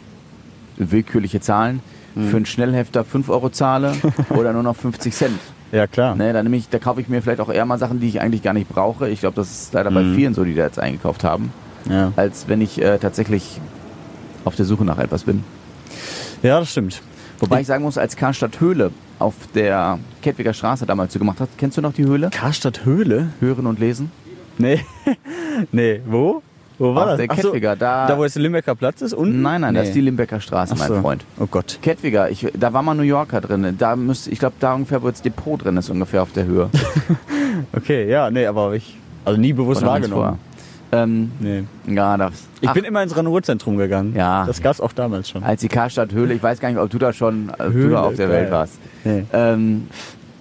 willkürliche 0.77 1.39
Zahlen 1.41 1.81
Mhm. 2.15 2.27
für 2.29 2.35
einen 2.37 2.45
Schnellhefter 2.45 3.03
5 3.03 3.27
Euro 3.29 3.49
zahle 3.49 3.93
oder 4.29 4.53
nur 4.53 4.61
noch 4.61 4.75
50 4.75 5.13
Cent. 5.15 5.39
Ja, 5.71 5.87
klar. 5.87 6.15
Ne, 6.15 6.31
dann 6.31 6.45
nehme 6.45 6.57
ich, 6.57 6.69
da 6.69 6.77
kaufe 6.77 7.01
ich 7.01 7.09
mir 7.09 7.23
vielleicht 7.23 7.39
auch 7.39 7.49
eher 7.51 7.65
mal 7.65 7.79
Sachen, 7.79 7.99
die 7.99 8.07
ich 8.07 8.21
eigentlich 8.21 8.43
gar 8.43 8.53
nicht 8.53 8.69
brauche. 8.69 9.09
Ich 9.09 9.21
glaube, 9.21 9.35
das 9.35 9.49
ist 9.49 9.73
leider 9.73 9.89
bei 9.89 10.03
Mhm. 10.03 10.13
vielen 10.15 10.33
so, 10.35 10.43
die 10.43 10.53
da 10.53 10.61
jetzt 10.63 10.77
eingekauft 10.77 11.23
haben, 11.23 11.51
Ja. 11.89 12.13
als 12.15 12.47
wenn 12.47 12.61
ich 12.61 12.79
äh, 12.79 12.99
tatsächlich 12.99 13.59
auf 14.45 14.55
der 14.55 14.65
Suche 14.65 14.85
nach 14.85 14.99
etwas 14.99 15.23
bin. 15.23 15.43
ja, 16.43 16.59
das 16.59 16.69
stimmt. 16.69 17.01
Wobei 17.39 17.61
ich 17.61 17.67
sagen 17.67 17.83
muss, 17.83 17.97
als 17.97 18.15
Karstadt 18.15 18.59
Höhle 18.59 18.91
auf 19.17 19.33
der 19.55 19.97
Kettwiger 20.21 20.53
Straße 20.53 20.85
damals 20.85 21.13
zugemacht 21.13 21.39
hat, 21.39 21.49
kennst 21.57 21.77
du 21.77 21.81
noch 21.81 21.93
die 21.93 22.03
Höhle? 22.05 22.29
Karstadt 22.29 22.85
Höhle? 22.85 23.29
Hören 23.39 23.65
und 23.65 23.79
lesen? 23.79 24.11
Nee. 24.59 24.81
nee, 25.71 25.99
wo? 26.05 26.43
Wo 26.79 26.95
war 26.95 27.03
Auf 27.03 27.09
das? 27.11 27.17
der 27.17 27.27
Ach 27.29 27.35
so, 27.37 27.41
Kettwiger, 27.49 27.75
da- 27.75 28.07
Da, 28.07 28.17
wo 28.17 28.23
jetzt 28.23 28.35
der 28.35 28.41
Limbecker 28.43 28.73
Platz 28.75 29.01
ist? 29.01 29.13
Unten? 29.13 29.41
Nein, 29.41 29.61
nein, 29.61 29.73
das 29.75 29.83
Nee. 29.83 29.89
ist 29.89 29.95
die 29.95 30.01
Limbecker 30.01 30.39
Straße, 30.39 30.73
Ach 30.75 30.79
mein 30.79 30.87
so. 30.87 31.01
Freund. 31.01 31.25
Oh 31.39 31.45
Gott. 31.49 31.79
Kettwiger, 31.81 32.29
ich, 32.29 32.47
da 32.57 32.73
war 32.73 32.81
mal 32.81 32.95
New 32.95 33.03
Yorker 33.03 33.41
drin. 33.41 33.75
Da 33.77 33.95
müsste, 33.95 34.31
ich 34.31 34.39
glaube, 34.39 34.55
da 34.59 34.73
ungefähr, 34.73 35.01
wo 35.03 35.07
jetzt 35.07 35.23
Depot 35.23 35.63
drin 35.63 35.77
ist, 35.77 35.89
ungefähr 35.89 36.21
auf 36.23 36.31
der 36.33 36.45
Höhe. 36.45 36.69
Okay, 37.71 38.09
ja, 38.09 38.31
nee, 38.31 38.47
aber 38.47 38.73
ich. 38.73 38.97
Also 39.25 39.39
nie 39.39 39.53
bewusst 39.53 39.81
Oder 39.83 39.91
wahrgenommen. 39.91 40.39
Ähm, 40.91 41.31
Nee. 41.39 41.63
ja, 41.87 42.17
das. 42.17 42.33
Ich 42.61 42.67
Ach, 42.69 42.73
bin 42.73 42.83
immer 42.83 43.01
ins 43.03 43.15
Ranur-Zentrum 43.15 43.77
gegangen. 43.77 44.13
Ja. 44.15 44.45
Das 44.45 44.61
gab's 44.61 44.81
auch 44.81 44.91
damals 44.91 45.29
schon. 45.29 45.43
als 45.43 45.61
die 45.61 45.67
Karstadt 45.67 46.11
Höhle, 46.13 46.33
ich 46.33 46.41
weiß 46.43 46.59
gar 46.59 46.69
nicht, 46.69 46.79
ob 46.79 46.89
du 46.89 46.97
da 46.97 47.13
schon 47.13 47.49
äh, 47.57 47.65
du 47.65 47.71
Höhle, 47.73 47.89
da 47.91 48.01
auf 48.03 48.15
der 48.15 48.27
geil. 48.27 48.41
Welt 48.41 48.51
warst. 48.51 48.73
Nee. 49.03 49.23
Ähm, 49.33 49.87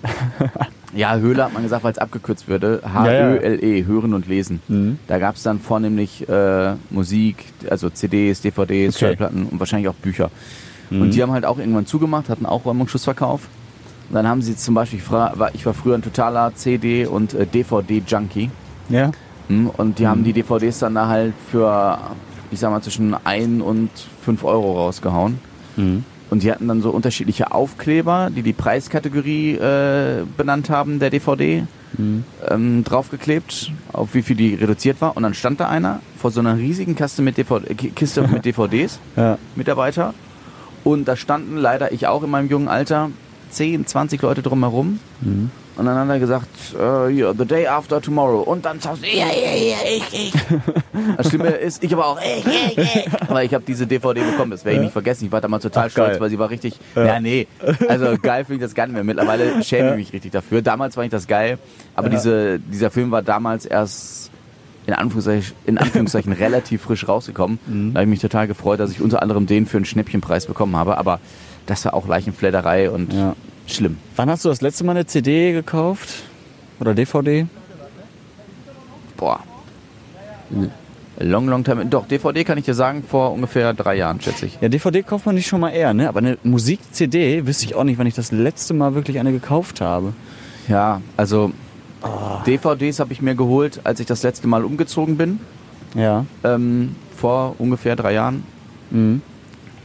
ja, 0.95 1.17
Höhle 1.17 1.45
hat 1.45 1.55
man 1.55 1.63
gesagt, 1.63 1.85
weil 1.85 1.93
es 1.93 1.99
abgekürzt 1.99 2.49
würde. 2.49 2.81
Ja, 2.83 3.05
ja. 3.13 3.21
H-Ö-L-E, 3.31 3.85
Hören 3.87 4.15
und 4.15 4.27
Lesen. 4.29 4.61
Mhm. 4.69 4.99
Da 5.07 5.19
gab 5.19 5.37
es 5.37 5.43
dann 5.43 5.59
vornehmlich 5.61 6.29
äh, 6.29 6.75
Musik, 6.91 7.45
also 7.71 7.89
CDs, 7.91 8.41
DVDs, 8.43 8.97
Okay. 8.97 9.07
Schallplatten 9.07 9.47
und 9.47 9.59
wahrscheinlich 9.59 9.89
auch 9.89 9.95
Bücher. 9.95 10.31
Und 10.91 11.13
die 11.15 11.23
haben 11.23 11.33
halt 11.33 11.47
auch 11.47 11.59
irgendwann 11.59 11.87
zugemacht, 11.87 12.29
hatten 12.29 12.45
auch 12.45 12.67
Räumungsschussverkauf. 12.67 13.49
Und 14.11 14.15
dann 14.15 14.29
haben 14.29 14.43
sie 14.43 14.55
zum 14.55 14.75
Beispiel, 14.75 14.99
ich 14.99 15.11
war, 15.11 15.39
war- 15.39 15.55
ich 15.55 15.65
war 15.65 15.73
früher 15.73 15.95
ein 15.95 16.03
totaler 16.03 16.55
CD- 16.55 17.07
und 17.07 17.33
äh, 17.33 17.47
DVD-Junkie. 17.47 18.51
Ja. 18.91 19.11
Hm, 19.49 19.71
Und 19.71 19.99
die 19.99 20.07
haben 20.07 20.23
die 20.23 20.35
DVDs 20.35 20.81
dann 20.81 20.95
da 20.95 21.07
halt 21.09 21.33
für, 21.51 21.97
ich 22.51 22.61
sag 22.61 22.71
mal, 22.71 22.83
zwischen 22.83 23.17
1 23.25 23.63
und 23.63 23.89
5 24.23 24.45
Euro 24.45 24.75
rausgehauen. 24.85 25.39
Mhm. 25.77 26.05
Und 26.33 26.43
die 26.43 26.51
hatten 26.51 26.67
dann 26.67 26.81
so 26.81 26.89
unterschiedliche 26.89 27.53
Aufkleber, 27.53 28.31
die 28.35 28.41
die 28.41 28.55
Preiskategorie 28.55 29.53
äh, 29.57 30.23
benannt 30.39 30.71
haben, 30.71 30.99
der 30.99 31.11
DVD, 31.11 31.65
Mhm. 31.99 32.25
ähm, 32.49 32.85
draufgeklebt, 32.85 33.71
auf 33.93 34.15
wie 34.15 34.23
viel 34.23 34.35
die 34.35 34.55
reduziert 34.55 35.03
war. 35.03 35.15
Und 35.15 35.25
dann 35.25 35.35
stand 35.35 35.61
da 35.61 35.69
einer 35.69 36.01
vor 36.17 36.31
so 36.31 36.41
einer 36.41 36.57
riesigen 36.57 36.97
Kaste 36.97 37.21
mit 37.21 37.37
DVD, 37.37 37.67
äh, 37.71 37.75
Ki- 37.75 37.91
Kiste 37.91 38.27
mit 38.27 38.45
DVDs, 38.47 38.99
Ja. 39.15 39.37
Mitarbeiter. 39.57 40.15
Und 40.85 41.07
da 41.07 41.17
standen 41.17 41.59
leider, 41.59 41.93
ich 41.93 42.07
auch 42.07 42.23
in 42.23 42.31
meinem 42.31 42.49
jungen 42.49 42.69
Alter, 42.69 43.11
10, 43.53 43.87
20 43.87 44.23
Leute 44.23 44.43
drumherum. 44.43 44.99
Mhm. 45.21 45.51
Und 45.75 45.87
dann 45.87 45.97
hat 45.97 46.09
er 46.09 46.19
gesagt, 46.19 46.49
äh, 46.79 47.11
ja, 47.11 47.33
the 47.33 47.47
day 47.47 47.67
after 47.67 48.01
tomorrow. 48.01 48.43
Und 48.43 48.65
dann 48.65 48.79
sagst 48.79 49.03
du, 49.03 49.07
ja, 49.07 49.27
ja, 49.29 49.55
ja, 49.57 49.77
ich, 49.89 50.13
ich. 50.13 50.33
Das 51.17 51.29
Schlimme 51.29 51.49
ist, 51.49 51.83
ich 51.83 51.93
aber 51.95 52.07
auch, 52.07 52.21
ich, 52.21 52.47
ich, 52.47 52.79
ich. 52.79 53.09
Aber 53.29 53.43
ich 53.43 53.55
habe 53.55 53.65
diese 53.67 53.87
DVD 53.87 54.21
bekommen, 54.21 54.51
das 54.51 54.65
werde 54.65 54.77
ich 54.77 54.83
nicht 54.83 54.93
vergessen. 54.93 55.25
Ich 55.25 55.33
war 55.33 55.41
damals 55.41 55.63
total 55.63 55.87
Ach, 55.87 55.91
stolz, 55.91 56.11
geil. 56.11 56.21
weil 56.21 56.31
sie 56.31 56.39
war 56.39 56.51
richtig, 56.51 56.79
ja, 56.95 57.19
nee. 57.19 57.47
Also 57.89 58.17
geil 58.21 58.45
finde 58.45 58.57
ich 58.57 58.69
das 58.69 58.75
gar 58.75 58.87
nicht 58.87 58.95
mehr. 58.95 59.05
Mittlerweile 59.05 59.63
schäme 59.65 59.91
ich 59.93 59.97
mich 59.97 60.13
richtig 60.13 60.33
dafür. 60.33 60.61
Damals 60.61 60.95
fand 60.95 61.07
ich 61.07 61.11
das 61.11 61.27
geil, 61.27 61.59
aber 61.95 62.11
diese, 62.11 62.59
dieser 62.59 62.91
Film 62.91 63.11
war 63.11 63.23
damals 63.23 63.65
erst 63.65 64.31
in 64.87 64.95
Anführungszeichen, 64.95 65.55
in 65.65 65.79
Anführungszeichen 65.79 66.33
relativ 66.33 66.83
frisch 66.83 67.09
rausgekommen. 67.09 67.59
Da 67.67 68.01
habe 68.01 68.05
ich 68.05 68.11
mich 68.11 68.21
total 68.21 68.47
gefreut, 68.47 68.81
dass 68.81 68.91
ich 68.91 69.01
unter 69.01 69.23
anderem 69.23 69.47
den 69.47 69.67
für 69.67 69.79
einen 69.79 69.87
Schnäppchenpreis 69.87 70.47
bekommen 70.47 70.77
habe. 70.77 70.99
Aber 70.99 71.21
das 71.67 71.85
war 71.85 71.95
auch 71.95 72.07
Leichenfledderei 72.07 72.91
und 72.91 73.13
Ja. 73.13 73.35
schlimm. 73.67 73.97
Wann 74.17 74.29
hast 74.31 74.45
du 74.45 74.49
das 74.49 74.61
letzte 74.61 74.85
Mal 74.85 74.93
eine 74.93 75.07
CD 75.07 75.53
gekauft? 75.53 76.09
Oder 76.81 76.95
DVD? 76.95 77.47
Boah. 79.17 79.41
Long, 81.19 81.47
long 81.47 81.63
time. 81.63 81.87
Doch, 81.87 82.07
DVD 82.07 82.43
kann 82.45 82.59
ich 82.59 82.65
dir 82.65 82.75
sagen, 82.75 83.05
vor 83.09 83.33
ungefähr 83.33 83.73
drei 83.75 83.95
Jahren, 83.97 84.21
schätze 84.21 84.47
ich. 84.47 84.59
Ja, 84.61 84.69
DVD 84.69 85.03
kauft 85.03 85.27
man 85.27 85.35
nicht 85.37 85.47
schon 85.47 85.61
mal 85.61 85.71
eher, 85.71 85.95
ne? 85.95 86.09
Aber 86.09 86.19
eine 86.19 86.39
Musik-CD 86.43 87.47
wüsste 87.47 87.67
ich 87.67 87.75
auch 87.75 87.85
nicht, 87.85 87.99
wann 87.99 88.07
ich 88.07 88.15
das 88.15 88.33
letzte 88.33 88.75
Mal 88.75 88.95
wirklich 88.95 89.19
eine 89.21 89.31
gekauft 89.31 89.81
habe. 89.81 90.15
Ja, 90.69 91.01
also 91.17 91.53
DVDs 92.47 92.99
habe 92.99 93.13
ich 93.13 93.23
mir 93.23 93.35
geholt, 93.37 93.81
als 93.85 94.01
ich 94.01 94.07
das 94.07 94.23
letzte 94.25 94.49
Mal 94.49 94.65
umgezogen 94.65 95.17
bin, 95.17 95.39
Ja. 95.95 96.25
ähm, 96.43 96.97
vor 97.17 97.55
ungefähr 97.59 97.95
drei 97.95 98.15
Jahren. 98.15 98.43
Mhm. 98.91 99.23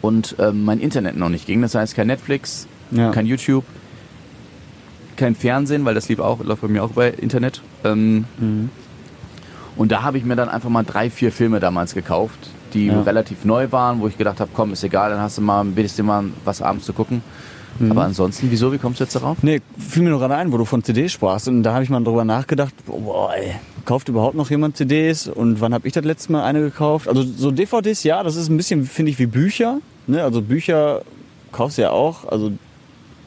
Und 0.07 0.35
ähm, 0.39 0.63
mein 0.63 0.79
Internet 0.79 1.17
noch 1.17 1.29
nicht 1.29 1.45
ging. 1.47 1.61
Das 1.61 1.75
heißt, 1.75 1.95
kein 1.95 2.07
Netflix, 2.07 2.67
Ja. 2.91 3.11
kein 3.11 3.25
YouTube, 3.25 3.65
kein 5.15 5.35
Fernsehen, 5.35 5.83
weil 5.85 5.95
das 5.95 6.07
lief 6.09 6.19
auch, 6.19 6.43
läuft 6.43 6.61
bei 6.61 6.67
mir 6.67 6.83
auch 6.83 6.91
bei 6.91 7.09
Internet. 7.09 7.61
Ähm, 7.83 8.25
Mhm. 8.39 8.69
Und 9.75 9.91
da 9.91 10.01
habe 10.01 10.17
ich 10.17 10.23
mir 10.25 10.35
dann 10.35 10.49
einfach 10.49 10.69
mal 10.69 10.83
drei, 10.83 11.09
vier 11.11 11.31
Filme 11.31 11.59
damals 11.59 11.93
gekauft, 11.93 12.39
die 12.73 12.87
Ja. 12.87 13.01
relativ 13.01 13.45
neu 13.45 13.71
waren, 13.71 13.99
wo 14.01 14.07
ich 14.07 14.17
gedacht 14.17 14.39
habe, 14.39 14.49
komm, 14.53 14.73
ist 14.73 14.83
egal, 14.83 15.11
dann 15.11 15.19
hast 15.19 15.37
du 15.37 15.41
mal, 15.41 15.63
bittest 15.65 15.97
dir 15.99 16.03
mal 16.03 16.23
was 16.45 16.61
abends 16.63 16.85
zu 16.85 16.93
gucken. 16.93 17.21
Mhm. 17.79 17.91
Aber 17.91 18.03
ansonsten, 18.05 18.47
wieso, 18.49 18.71
wie 18.73 18.79
kommst 18.79 18.99
du 18.99 19.03
jetzt 19.03 19.15
darauf? 19.15 19.37
Nee, 19.43 19.61
fiel 19.77 20.01
mir 20.01 20.09
nur 20.09 20.19
gerade 20.19 20.35
ein, 20.35 20.51
wo 20.51 20.57
du 20.57 20.65
von 20.65 20.83
CDs 20.83 21.11
sprachst. 21.11 21.47
Und 21.47 21.61
da 21.61 21.73
habe 21.73 21.83
ich 21.83 21.91
mal 21.91 22.03
drüber 22.03 22.25
nachgedacht, 22.25 22.73
boah, 22.87 23.31
ey, 23.35 23.55
kauft 23.85 24.09
überhaupt 24.09 24.35
noch 24.35 24.49
jemand 24.49 24.77
CDs? 24.77 25.27
Und 25.27 25.61
wann 25.61 25.75
habe 25.75 25.85
ich 25.87 25.93
das 25.93 26.03
letzte 26.03 26.31
Mal 26.31 26.43
eine 26.43 26.59
gekauft? 26.61 27.07
Also 27.07 27.21
so 27.23 27.51
DVDs, 27.51 28.01
ja, 28.03 28.23
das 28.23 28.35
ist 28.35 28.49
ein 28.49 28.57
bisschen, 28.57 28.83
finde 28.85 29.11
ich, 29.11 29.19
wie 29.19 29.27
Bücher. 29.27 29.77
Ne? 30.07 30.23
Also 30.23 30.41
Bücher 30.41 31.01
kaufst 31.51 31.77
du 31.77 31.83
ja 31.83 31.91
auch. 31.91 32.25
Also 32.27 32.51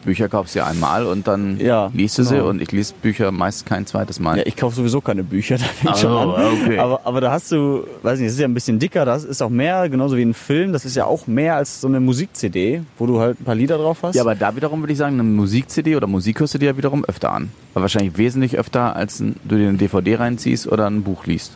Bücher 0.02 0.30
kaufst 0.30 0.54
du 0.54 0.60
ja 0.60 0.66
einmal 0.66 1.04
und 1.04 1.28
dann 1.28 1.60
Ja, 1.60 1.90
liest 1.92 2.16
du 2.16 2.22
sie 2.22 2.36
genau. 2.36 2.48
und 2.48 2.62
ich 2.62 2.72
lese 2.72 2.94
Bücher 3.02 3.30
meist 3.32 3.66
kein 3.66 3.84
zweites 3.86 4.18
Mal. 4.18 4.38
Ja, 4.38 4.44
ich 4.46 4.56
kaufe 4.56 4.74
sowieso 4.76 5.02
keine 5.02 5.22
Bücher, 5.22 5.58
da 5.58 5.64
fängt 5.64 5.92
Ach 5.94 5.98
schon 5.98 6.10
an. 6.10 6.28
okay. 6.62 6.78
Aber, 6.78 7.02
aber 7.04 7.20
da 7.20 7.32
hast 7.32 7.52
du, 7.52 7.84
weiß 8.02 8.18
nicht, 8.18 8.28
das 8.28 8.32
ist 8.36 8.40
ja 8.40 8.46
ein 8.48 8.54
bisschen 8.54 8.78
dicker, 8.78 9.04
das 9.04 9.24
ist 9.24 9.42
auch 9.42 9.50
mehr, 9.50 9.90
genauso 9.90 10.16
wie 10.16 10.22
ein 10.22 10.32
Film, 10.32 10.72
das 10.72 10.86
ist 10.86 10.96
ja 10.96 11.04
auch 11.04 11.26
mehr 11.26 11.56
als 11.56 11.82
so 11.82 11.86
eine 11.88 12.00
Musik-CD, 12.00 12.80
wo 12.98 13.04
du 13.04 13.20
halt 13.20 13.42
ein 13.42 13.44
paar 13.44 13.54
Lieder 13.54 13.76
drauf 13.76 13.98
hast. 14.02 14.14
Ja, 14.14 14.22
aber 14.22 14.34
da 14.34 14.56
wiederum 14.56 14.80
würde 14.80 14.92
ich 14.94 14.98
sagen, 14.98 15.14
eine 15.16 15.22
Musik-CD 15.22 15.94
oder 15.96 16.06
Musik 16.06 16.40
hörst 16.40 16.54
du 16.54 16.58
dir 16.58 16.70
ja 16.70 16.76
wiederum 16.78 17.04
öfter 17.04 17.32
an. 17.32 17.50
Aber 17.74 17.82
wahrscheinlich 17.82 18.16
wesentlich 18.16 18.56
öfter, 18.56 18.96
als 18.96 19.18
du 19.18 19.34
dir 19.56 19.68
eine 19.68 19.76
DVD 19.76 20.16
reinziehst 20.16 20.66
oder 20.66 20.86
ein 20.86 21.02
Buch 21.02 21.26
liest. 21.26 21.52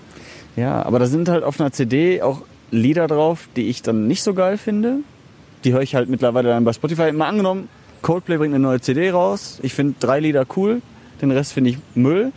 Ja, 0.57 0.85
aber 0.85 0.99
da 0.99 1.07
sind 1.07 1.31
halt 1.31 1.45
auf 1.45 1.59
einer 1.59 1.73
CD 1.73 2.21
auch 2.21 2.43
Lieder 2.71 3.07
drauf, 3.07 3.49
die 3.57 3.69
ich 3.69 3.81
dann 3.81 4.07
nicht 4.07 4.23
so 4.23 4.35
geil 4.35 4.59
finde. 4.59 4.99
Die 5.65 5.73
höre 5.73 5.83
ich 5.83 5.95
halt 5.95 6.09
mittlerweile 6.09 6.51
dann 6.51 6.65
bei 6.65 6.73
Spotify. 6.73 7.11
Mal 7.13 7.29
angenommen, 7.29 7.69
Coldplay 8.03 8.37
bringt 8.37 8.55
eine 8.55 8.63
neue 8.63 8.81
CD 8.81 9.11
raus. 9.11 9.59
Ich 9.63 9.75
finde 9.75 9.95
drei 9.99 10.21
Lieder 10.21 10.45
cool, 10.57 10.83
den 11.23 11.31
Rest 11.31 11.53
finde 11.55 11.71
ich 11.71 11.79
Müll. 11.95 12.33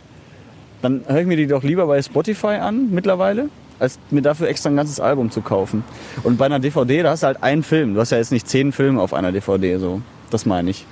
Dann 0.80 1.02
höre 1.06 1.20
ich 1.20 1.26
mir 1.26 1.36
die 1.36 1.46
doch 1.46 1.62
lieber 1.62 1.86
bei 1.86 2.00
Spotify 2.00 2.56
an 2.60 2.90
mittlerweile, 2.90 3.48
als 3.78 3.98
mir 4.10 4.22
dafür 4.22 4.48
extra 4.48 4.70
ein 4.70 4.76
ganzes 4.76 5.00
Album 5.00 5.30
zu 5.30 5.40
kaufen. 5.42 5.84
Und 6.22 6.38
bei 6.38 6.46
einer 6.46 6.60
DVD, 6.60 7.02
da 7.02 7.10
hast 7.10 7.22
du 7.22 7.26
halt 7.26 7.42
einen 7.42 7.62
Film. 7.62 7.94
Du 7.94 8.00
hast 8.00 8.10
ja 8.10 8.18
jetzt 8.18 8.32
nicht 8.32 8.48
zehn 8.48 8.72
Filme 8.72 9.00
auf 9.02 9.12
einer 9.12 9.32
DVD, 9.32 9.78
so. 9.78 10.00
Das 10.30 10.46
meine 10.46 10.70
ich. 10.70 10.86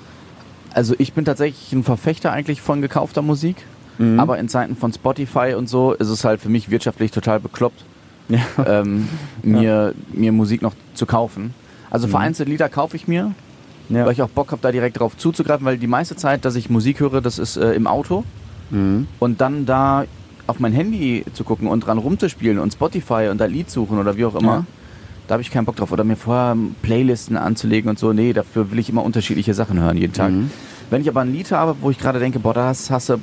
Also 0.74 0.94
ich 0.98 1.12
bin 1.14 1.24
tatsächlich 1.24 1.72
ein 1.72 1.84
Verfechter 1.84 2.32
eigentlich 2.32 2.60
von 2.60 2.82
gekaufter 2.82 3.22
Musik. 3.22 3.56
Mhm. 3.98 4.20
Aber 4.20 4.38
in 4.38 4.48
Zeiten 4.48 4.76
von 4.76 4.92
Spotify 4.92 5.54
und 5.56 5.68
so 5.70 5.92
ist 5.94 6.08
es 6.08 6.24
halt 6.24 6.40
für 6.40 6.50
mich 6.50 6.68
wirtschaftlich 6.70 7.12
total 7.12 7.40
bekloppt, 7.40 7.82
Ja. 8.28 8.40
ähm, 8.66 9.08
mir, 9.42 9.94
mir 10.12 10.32
Musik 10.32 10.60
noch 10.60 10.74
zu 10.94 11.06
kaufen. 11.06 11.54
Also 11.90 12.08
vereinzelte 12.08 12.50
Lieder 12.50 12.68
kaufe 12.68 12.96
ich 12.96 13.06
mir, 13.08 13.32
Ja. 13.88 14.04
weil 14.04 14.12
ich 14.12 14.22
auch 14.22 14.28
Bock 14.28 14.50
habe, 14.52 14.60
da 14.62 14.72
direkt 14.72 14.98
drauf 14.98 15.16
zuzugreifen, 15.16 15.64
weil 15.66 15.78
die 15.78 15.86
meiste 15.86 16.16
Zeit, 16.16 16.44
dass 16.44 16.56
ich 16.56 16.68
Musik 16.70 17.00
höre, 17.00 17.20
das 17.20 17.38
ist 17.38 17.56
äh, 17.56 17.72
im 17.72 17.86
Auto. 17.86 18.24
Mhm. 18.70 19.06
Und 19.18 19.40
dann 19.40 19.66
da 19.66 20.04
auf 20.48 20.58
mein 20.60 20.72
Handy 20.72 21.24
zu 21.32 21.44
gucken 21.44 21.68
und 21.68 21.80
dran 21.80 21.98
rumzuspielen 21.98 22.58
und 22.58 22.72
Spotify 22.72 23.28
und 23.30 23.38
da 23.40 23.46
Lied 23.46 23.70
suchen 23.70 23.98
oder 23.98 24.16
wie 24.16 24.24
auch 24.24 24.34
immer, 24.34 24.52
Ja. 24.58 24.64
da 25.28 25.32
habe 25.34 25.42
ich 25.42 25.50
keinen 25.50 25.64
Bock 25.64 25.76
drauf. 25.76 25.92
Oder 25.92 26.04
mir 26.04 26.16
vorher 26.16 26.56
Playlisten 26.82 27.36
anzulegen 27.36 27.88
und 27.90 27.98
so. 27.98 28.12
Nee, 28.12 28.32
dafür 28.32 28.70
will 28.70 28.78
ich 28.78 28.88
immer 28.90 29.02
unterschiedliche 29.04 29.54
Sachen 29.54 29.80
hören 29.80 29.96
jeden 29.96 30.12
Tag. 30.12 30.30
Mhm. 30.32 30.50
Wenn 30.90 31.00
ich 31.02 31.08
aber 31.08 31.22
ein 31.22 31.32
Lied 31.32 31.50
habe, 31.50 31.74
wo 31.80 31.90
ich 31.90 31.98
gerade 31.98 32.18
denke, 32.20 32.38
boah, 32.38 32.54
das 32.54 32.90
hast 32.90 33.08
du 33.08 33.16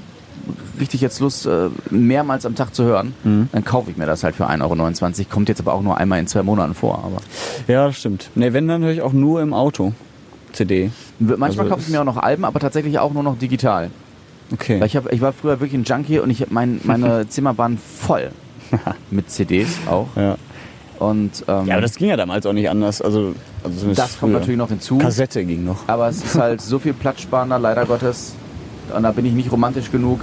richtig 0.80 1.02
jetzt 1.02 1.20
Lust, 1.20 1.46
äh, 1.46 1.70
mehrmals 1.90 2.46
am 2.46 2.56
Tag 2.56 2.74
zu 2.76 2.84
hören, 2.84 3.14
Mhm. 3.24 3.50
dann 3.52 3.64
kaufe 3.64 3.92
ich 3.92 3.98
mir 3.98 4.06
das 4.06 4.24
halt 4.24 4.36
für 4.36 4.48
1,29 4.48 5.20
Euro. 5.28 5.34
Kommt 5.34 5.50
jetzt 5.50 5.60
aber 5.62 5.74
auch 5.74 5.82
nur 5.82 5.98
einmal 5.98 6.20
in 6.20 6.28
zwei 6.28 6.44
Monaten 6.44 6.74
vor. 6.74 7.00
Aber 7.04 7.18
Ja, 7.68 7.88
das 7.88 7.98
stimmt. 7.98 8.30
Nee, 8.36 8.54
wenn, 8.54 8.68
dann 8.68 8.84
höre 8.84 8.92
ich 8.92 9.02
auch 9.02 9.14
nur 9.14 9.42
im 9.42 9.54
Auto 9.54 9.94
CD. 10.52 10.92
manchmal 11.20 11.50
Also 11.50 11.64
kaufe 11.66 11.82
ich 11.82 11.90
mir 11.90 12.02
auch 12.02 12.06
noch 12.06 12.18
Alben, 12.18 12.46
aber 12.46 12.60
tatsächlich 12.60 13.00
auch 13.00 13.14
nur 13.14 13.24
noch 13.24 13.38
digital. 13.38 13.90
Okay. 14.52 14.80
Weil 14.80 14.88
ich, 14.88 14.96
hab, 14.96 15.12
ich 15.12 15.22
war 15.22 15.34
früher 15.34 15.60
wirklich 15.60 15.74
ein 15.74 15.84
Junkie 15.84 16.20
und 16.20 16.30
ich 16.30 16.50
mein, 16.52 16.80
meine 16.84 17.28
Zimmer 17.30 17.58
waren 17.58 17.78
voll 17.78 18.32
mit 19.12 19.30
CDs 19.32 19.78
auch. 19.90 20.08
Ja. 20.16 20.38
Und 21.00 21.44
ähm, 21.48 21.66
ja, 21.68 21.74
aber 21.74 21.82
das 21.82 21.96
ging 21.96 22.10
ja 22.10 22.16
damals 22.18 22.46
auch 22.46 22.54
nicht 22.54 22.70
anders. 22.70 23.02
Also, 23.02 23.34
also 23.64 23.88
das 23.94 24.20
kommt 24.20 24.32
früher. 24.32 24.40
natürlich 24.40 24.58
noch 24.58 24.70
hinzu. 24.70 24.98
Kassette 25.00 25.44
ging 25.44 25.66
noch. 25.66 25.80
Aber 25.88 26.08
es 26.08 26.24
ist 26.24 26.36
halt 26.36 26.62
so 26.62 26.78
viel 26.80 26.94
platzsparender, 26.94 27.58
leider 27.60 27.86
Gottes. 27.86 28.36
Und 28.96 29.04
da 29.04 29.12
bin 29.12 29.26
ich 29.26 29.34
nicht 29.34 29.52
romantisch 29.52 29.92
genug, 29.92 30.22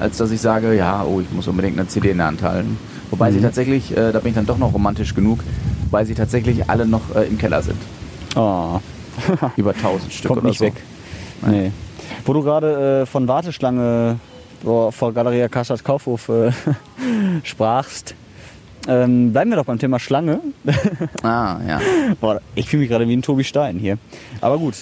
als 0.00 0.16
dass 0.18 0.30
ich 0.30 0.40
sage, 0.40 0.74
ja, 0.74 1.04
oh, 1.04 1.20
ich 1.20 1.30
muss 1.30 1.46
unbedingt 1.48 1.78
eine 1.78 1.86
CD 1.88 2.10
in 2.10 2.18
der 2.18 2.26
Hand 2.26 2.42
halten. 2.42 2.78
Wobei 3.10 3.30
Mhm. 3.30 3.34
sie 3.36 3.40
tatsächlich, 3.42 3.96
äh, 3.96 4.12
da 4.12 4.18
bin 4.20 4.30
ich 4.30 4.34
dann 4.34 4.46
doch 4.46 4.58
noch 4.58 4.72
romantisch 4.74 5.14
genug, 5.14 5.40
weil 5.90 6.04
sie 6.06 6.14
tatsächlich 6.14 6.68
alle 6.68 6.86
noch 6.86 7.14
äh, 7.14 7.24
im 7.26 7.38
Keller 7.38 7.62
sind. 7.62 7.78
Oh, 8.36 8.80
Über 9.56 9.70
1000 9.74 10.12
Stück 10.12 10.28
kommt 10.28 10.40
oder 10.40 10.48
nicht 10.48 10.58
so. 10.58 10.64
weg. 10.64 10.74
Nee. 11.46 11.70
Wo 12.24 12.32
du 12.32 12.42
gerade 12.42 13.02
äh, 13.02 13.06
von 13.06 13.28
Warteschlange 13.28 14.18
boah, 14.62 14.90
vor 14.90 15.12
Galeria 15.12 15.48
Karstadt 15.48 15.84
Kaufhof 15.84 16.28
äh, 16.30 16.50
sprachst, 17.44 18.14
ähm, 18.88 19.32
bleiben 19.32 19.50
wir 19.50 19.56
doch 19.56 19.64
beim 19.64 19.78
Thema 19.78 19.98
Schlange. 19.98 20.40
Ah, 21.22 21.56
ja. 21.66 21.80
Boah, 22.20 22.40
ich 22.54 22.68
fühle 22.68 22.80
mich 22.82 22.90
gerade 22.90 23.08
wie 23.08 23.16
ein 23.16 23.22
Tobi 23.22 23.42
Stein 23.44 23.78
hier. 23.78 23.96
Aber 24.42 24.58
gut, 24.58 24.74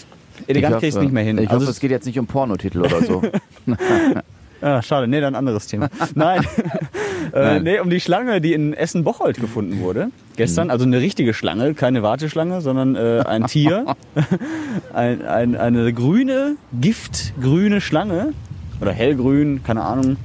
elegant 0.47 0.75
Ich 0.75 0.81
kriegst 0.81 0.97
hoffe- 0.97 1.05
nicht 1.05 1.13
mehr 1.13 1.25
hin. 1.25 1.39
Ich 1.39 1.49
also, 1.51 1.63
hoffe, 1.63 1.71
es 1.71 1.81
geht 1.81 1.91
jetzt 1.91 2.07
nicht 2.07 2.19
um 2.19 2.27
Pornotitel 2.27 2.81
oder 2.81 3.03
so. 3.03 3.23
ah, 4.61 4.83
schade, 4.83 5.09
nee, 5.09 5.21
dann 5.21 5.35
ein 5.35 5.39
anderes 5.39 5.67
Thema. 5.67 5.89
Nein. 6.15 6.47
äh, 7.33 7.41
Nein. 7.41 7.63
nee, 7.63 7.79
um 7.81 7.91
die 7.91 8.01
Schlange, 8.01 8.41
die 8.41 8.53
in 8.53 8.75
Essen-Bocholt 8.75 9.41
gefunden 9.41 9.81
wurde. 9.81 10.11
Gestern, 10.37 10.71
also 10.71 10.85
eine 10.85 11.01
richtige 11.01 11.35
Schlange, 11.35 11.75
keine 11.75 12.03
Warteschlange, 12.03 12.61
sondern 12.61 12.97
äh, 12.97 13.23
ein 13.27 13.47
Tier. 13.47 13.97
ein, 14.93 15.23
ein, 15.25 15.57
eine 15.57 15.93
grüne, 15.93 16.57
giftgrüne 16.81 17.81
Schlange. 17.81 18.33
Oder 18.81 18.93
hellgrün, 18.93 19.63
keine 19.63 19.83
Ahnung. 19.83 20.17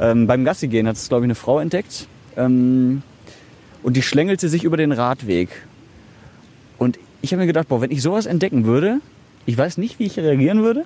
Ähm, 0.00 0.26
beim 0.26 0.44
Gassi 0.44 0.68
gehen 0.68 0.88
hat 0.88 0.96
es, 0.96 1.08
glaube 1.08 1.24
ich, 1.24 1.26
eine 1.26 1.34
Frau 1.34 1.60
entdeckt. 1.60 2.08
Ähm, 2.36 3.02
und 3.82 3.96
die 3.96 4.02
schlängelte 4.02 4.48
sich 4.48 4.64
über 4.64 4.76
den 4.76 4.92
Radweg. 4.92 5.48
Und 6.78 6.98
ich 7.22 7.32
habe 7.32 7.40
mir 7.40 7.46
gedacht, 7.46 7.68
boah, 7.68 7.80
wenn 7.80 7.90
ich 7.90 8.02
sowas 8.02 8.26
entdecken 8.26 8.64
würde, 8.64 9.00
ich 9.46 9.56
weiß 9.56 9.78
nicht, 9.78 9.98
wie 9.98 10.04
ich 10.04 10.18
reagieren 10.18 10.62
würde. 10.62 10.84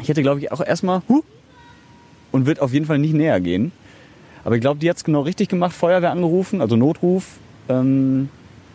Ich 0.00 0.08
hätte, 0.08 0.22
glaube 0.22 0.40
ich, 0.40 0.52
auch 0.52 0.60
erstmal 0.60 1.02
huh, 1.08 1.22
und 2.32 2.46
wird 2.46 2.60
auf 2.60 2.72
jeden 2.72 2.86
Fall 2.86 2.98
nicht 2.98 3.14
näher 3.14 3.40
gehen. 3.40 3.72
Aber 4.44 4.54
ich 4.54 4.60
glaube, 4.60 4.78
die 4.78 4.88
hat 4.88 4.96
es 4.96 5.04
genau 5.04 5.22
richtig 5.22 5.48
gemacht, 5.48 5.72
Feuerwehr 5.72 6.10
angerufen, 6.10 6.60
also 6.60 6.76
Notruf. 6.76 7.38
Ähm, 7.68 8.28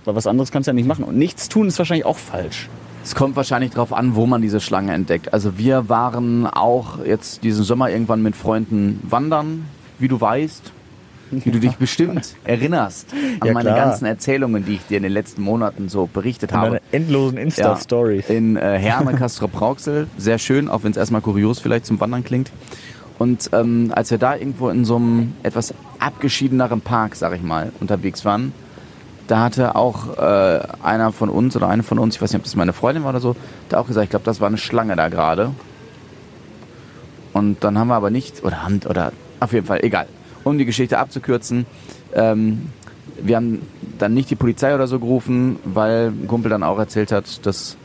weil 0.04 0.16
was 0.16 0.28
anderes 0.28 0.52
kannst 0.52 0.68
du 0.68 0.72
ja 0.72 0.74
nicht 0.74 0.88
machen. 0.88 1.06
Und 1.06 1.18
nichts 1.18 1.48
tun 1.48 1.68
ist 1.68 1.78
wahrscheinlich 1.78 2.06
auch 2.06 2.18
falsch. 2.18 2.68
Es 3.04 3.16
kommt 3.16 3.36
wahrscheinlich 3.36 3.72
darauf 3.72 3.94
an, 3.94 4.16
wo 4.16 4.26
man 4.26 4.42
diese 4.42 4.60
Schlange 4.60 4.94
entdeckt. 4.94 5.34
Also 5.34 5.58
wir 5.58 5.90
waren 5.90 6.46
auch 6.46 7.04
jetzt 7.04 7.44
diesen 7.44 7.64
Sommer 7.64 7.90
irgendwann 7.90 8.22
mit 8.22 8.36
Freunden 8.36 9.00
wandern, 9.04 9.66
wie 9.98 10.08
du 10.08 10.20
weißt, 10.22 10.72
wie 11.32 11.52
du 11.52 11.60
dich 11.60 11.76
bestimmt 11.78 12.36
erinnerst 12.44 13.08
an 13.40 13.48
Ja, 13.48 13.54
meine 13.54 13.70
klar. 13.72 13.86
ganzen 13.88 14.06
Erzählungen, 14.06 14.66
die 14.66 14.74
ich 14.76 14.86
dir 14.88 14.98
in 14.98 15.04
den 15.04 15.12
letzten 15.14 15.42
Monaten 15.42 15.90
so 15.90 16.08
berichtet 16.08 16.52
habe. 16.54 16.68
Deine 16.68 16.82
endlosen 16.92 17.38
Ja, 17.38 17.44
Insta-Stories. 17.44 18.30
in 18.30 18.58
äh, 18.58 18.78
Herne, 18.80 19.14
Castrop 19.14 19.60
Rauxel. 19.60 20.08
Sehr 20.18 20.38
schön, 20.38 20.70
auch 20.70 20.84
wenn 20.84 20.92
es 20.92 20.98
erstmal 20.98 21.22
kurios 21.22 21.60
vielleicht 21.60 21.86
zum 21.86 22.00
Wandern 22.00 22.24
klingt. 22.24 22.52
Und 23.18 23.50
ähm, 23.54 23.92
als 23.96 24.10
wir 24.12 24.18
da 24.18 24.36
irgendwo 24.36 24.70
in 24.70 24.84
so 24.84 24.96
einem 24.96 25.34
etwas 25.44 25.74
abgeschiedeneren 26.00 26.82
Park, 26.82 27.16
sag 27.16 27.34
ich 27.34 27.42
mal, 27.44 27.72
unterwegs 27.80 28.26
waren, 28.26 28.52
da 29.28 29.40
hatte 29.44 29.76
auch 29.76 30.18
äh, 30.18 30.60
einer 30.84 31.12
von 31.14 31.30
uns 31.30 31.56
oder 31.56 31.70
eine 31.70 31.84
von 31.84 32.00
uns, 32.00 32.16
ich 32.16 32.22
weiß 32.22 32.32
nicht, 32.34 32.40
ob 32.40 32.44
das 32.44 32.56
meine 32.56 32.74
Freundin 32.74 33.04
war 33.04 33.12
oder 33.12 33.20
so, 33.22 33.36
da 33.70 33.80
auch 33.80 33.88
gesagt, 33.88 34.06
ich 34.06 34.10
glaube, 34.10 34.26
das 34.26 34.42
war 34.42 34.48
eine 34.48 34.58
Schlange 34.58 34.96
da 34.96 35.08
gerade. 35.08 35.52
Und 37.34 37.64
dann 37.64 37.78
haben 37.78 37.88
wir 37.88 37.96
aber 37.96 38.10
nicht, 38.10 38.44
oder 38.44 38.64
Hand, 38.64 38.86
oder 38.88 39.14
auf 39.40 39.54
jeden 39.54 39.66
Fall, 39.68 39.80
egal. 39.84 40.08
Um 40.44 40.58
die 40.58 40.66
Geschichte 40.66 40.98
abzukürzen, 41.00 41.66
ähm, 42.14 42.70
wir 43.22 43.36
haben 43.36 43.62
dann 44.00 44.14
nicht 44.14 44.30
die 44.30 44.36
Polizei 44.36 44.74
oder 44.74 44.88
so 44.88 45.00
gerufen, 45.00 45.58
weil 45.64 46.08
ein 46.08 46.28
Kumpel 46.28 46.50
dann 46.50 46.64
auch 46.64 46.80
erzählt 46.80 47.12
hat, 47.12 47.46
dass 47.46 47.78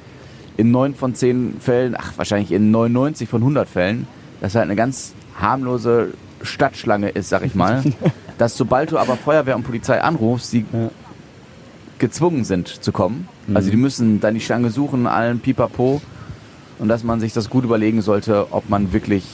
in 0.57 0.71
neun 0.71 0.95
von 0.95 1.15
zehn 1.15 1.57
Fällen, 1.61 1.95
ach 1.99 2.13
wahrscheinlich 2.17 2.53
in 2.53 2.71
99 2.71 3.29
von 3.29 3.43
100 3.43 3.69
Fällen, 3.69 4.07
das 4.41 4.55
halt 4.55 4.65
eine 4.65 4.77
ganz 4.77 5.13
harmlose 5.39 6.15
Stadtschlange 6.43 7.11
ist, 7.11 7.29
sag 7.29 7.45
ich 7.45 7.55
mal. 7.55 7.83
dass 8.39 8.57
sobald 8.57 8.93
du 8.93 8.99
aber 8.99 9.17
Feuerwehr 9.17 9.57
und 9.57 9.65
Polizei 9.65 10.01
anrufst, 10.01 10.51
sie 10.51 10.65
Ja. 10.73 10.91
gezwungen 11.99 12.45
sind 12.45 12.69
zu 12.69 12.93
kommen. 12.93 13.29
Also 13.55 13.71
die 13.71 13.77
müssen 13.77 14.21
dann 14.21 14.35
die 14.35 14.41
Schlange 14.41 14.71
suchen, 14.71 15.07
allen 15.07 15.41
pipapo. 15.41 16.01
Und 16.79 16.89
dass 16.89 17.05
man 17.05 17.21
sich 17.21 17.33
das 17.33 17.49
gut 17.49 17.65
überlegen 17.65 18.03
sollte, 18.03 18.49
ob 18.53 18.69
man 18.69 18.93
wirklich 18.93 19.25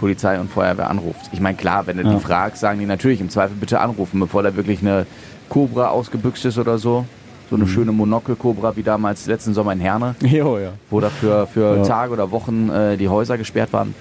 Polizei 0.00 0.40
und 0.40 0.50
Feuerwehr 0.50 0.88
anruft. 0.90 1.28
Ich 1.32 1.40
meine, 1.40 1.56
klar, 1.56 1.86
wenn 1.86 1.98
du 1.98 2.02
Ja. 2.04 2.14
die 2.14 2.20
fragst, 2.20 2.60
sagen 2.60 2.78
die 2.80 2.86
natürlich 2.86 3.20
im 3.20 3.28
Zweifel 3.30 3.54
bitte 3.60 3.78
anrufen, 3.80 4.18
bevor 4.18 4.42
da 4.42 4.56
wirklich 4.56 4.80
eine 4.80 5.06
Cobra 5.48 5.88
ausgebüxt 5.88 6.44
ist 6.46 6.58
oder 6.58 6.78
so. 6.78 7.04
So 7.50 7.56
Mhm. 7.56 7.62
eine 7.62 7.70
schöne 7.70 7.92
Monokel-Cobra 7.92 8.76
wie 8.76 8.82
damals 8.82 9.26
letzten 9.26 9.54
Sommer 9.54 9.72
in 9.72 9.80
Herne, 9.80 10.14
Jo, 10.22 10.58
ja. 10.58 10.70
wo 10.88 11.00
da 11.00 11.10
für, 11.10 11.46
für 11.46 11.76
Ja. 11.78 11.82
Tage 11.82 12.12
oder 12.12 12.30
Wochen 12.30 12.70
äh, 12.70 12.96
die 12.96 13.08
Häuser 13.08 13.36
gesperrt 13.38 13.72
waren. 13.72 13.94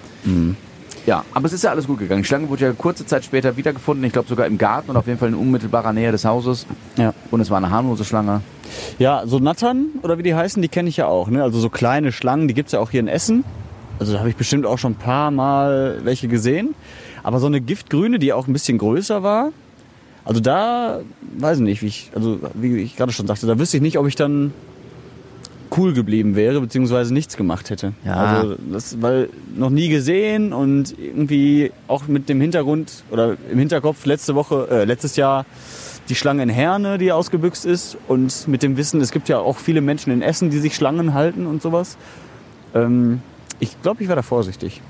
Ja, 1.06 1.24
aber 1.34 1.46
es 1.48 1.54
ist 1.54 1.64
ja 1.64 1.72
alles 1.72 1.88
gut 1.88 1.98
gegangen. 2.00 2.22
Die 2.22 2.28
Schlange 2.28 2.50
wurde 2.50 2.66
ja 2.66 2.72
kurze 2.74 3.06
Zeit 3.06 3.24
später 3.26 3.58
wiedergefunden, 3.58 4.04
ich 4.06 4.14
glaube 4.14 4.28
sogar 4.28 4.46
im 4.46 4.58
Garten 4.60 4.92
und 4.92 4.98
auf 4.98 5.08
jeden 5.08 5.18
Fall 5.18 5.30
in 5.30 5.36
unmittelbarer 5.36 5.92
Nähe 5.94 6.12
des 6.12 6.26
Hauses. 6.26 6.68
Ja. 6.98 7.14
Und 7.32 7.40
es 7.42 7.50
war 7.50 7.58
eine 7.58 7.72
harmlose 7.72 8.06
Schlange. 8.06 8.42
Ja, 9.00 9.24
so 9.26 9.40
Nattern 9.40 9.86
oder 10.04 10.20
wie 10.20 10.24
die 10.24 10.36
heißen, 10.36 10.62
die 10.62 10.68
kenne 10.68 10.90
ich 10.90 10.98
ja 10.98 11.08
auch. 11.08 11.30
Ne? 11.30 11.42
Also 11.42 11.60
so 11.60 11.70
kleine 11.70 12.12
Schlangen, 12.12 12.48
die 12.48 12.54
gibt's 12.54 12.74
ja 12.74 12.80
auch 12.80 12.92
hier 12.92 13.00
in 13.00 13.08
Essen. 13.08 13.44
Also 14.00 14.14
da 14.14 14.20
habe 14.20 14.30
ich 14.30 14.36
bestimmt 14.36 14.66
auch 14.66 14.78
schon 14.78 14.94
ein 14.94 14.96
paar 14.96 15.30
Mal 15.30 16.00
welche 16.04 16.28
gesehen. 16.28 16.74
Aber 17.22 17.40
so 17.40 17.48
eine 17.48 17.62
Giftgrüne, 17.62 18.18
die 18.18 18.34
auch 18.34 18.48
ein 18.48 18.54
bisschen 18.54 18.78
größer 18.78 19.24
war, 19.24 19.52
also 20.26 20.42
da 20.42 21.00
weiß 21.38 21.58
ich 21.58 21.64
nicht, 21.64 21.82
wie 21.82 21.88
ich, 21.88 22.12
also 22.14 22.40
wie 22.54 22.78
ich 22.78 22.96
gerade 22.96 23.12
schon 23.12 23.28
sagte, 23.28 23.48
da 23.48 23.58
wüsste 23.58 23.78
ich 23.78 23.84
nicht, 23.84 23.98
ob 23.98 24.08
ich 24.08 24.16
dann 24.16 24.54
cool 25.76 25.94
geblieben 25.94 26.36
wäre, 26.36 26.62
beziehungsweise 26.62 27.14
nichts 27.14 27.38
gemacht 27.38 27.70
hätte. 27.70 27.94
Ja. 28.06 28.16
Also 28.16 28.56
das, 28.72 29.02
weil 29.02 29.30
noch 29.56 29.70
nie 29.70 29.90
gesehen 29.90 30.54
und 30.54 30.98
irgendwie 30.98 31.72
auch 31.88 32.08
mit 32.08 32.30
dem 32.30 32.42
Hintergrund 32.42 33.04
oder 33.12 33.38
im 33.52 33.60
Hinterkopf 33.60 34.06
letzte 34.06 34.36
Woche, 34.36 34.68
äh, 34.70 34.86
letztes 34.86 35.16
Jahr 35.16 35.46
die 36.10 36.16
Schlange 36.16 36.44
in 36.44 36.50
Herne, 36.50 36.98
die 36.98 37.12
ausgebüxt 37.12 37.66
ist 37.66 37.98
und 38.08 38.48
mit 38.48 38.64
dem 38.64 38.78
Wissen, 38.78 39.00
es 39.02 39.12
gibt 39.12 39.30
ja 39.30 39.38
auch 39.40 39.58
viele 39.58 39.82
Menschen 39.82 40.12
in 40.12 40.22
Essen, 40.22 40.50
die 40.50 40.60
sich 40.60 40.76
Schlangen 40.76 41.14
halten 41.14 41.46
und 41.46 41.62
sowas. 41.62 41.98
Ähm, 42.74 43.22
ich 43.60 43.82
glaube, 43.82 44.02
ich 44.04 44.08
wäre 44.10 44.18
da 44.18 44.22
vorsichtig. 44.22 44.82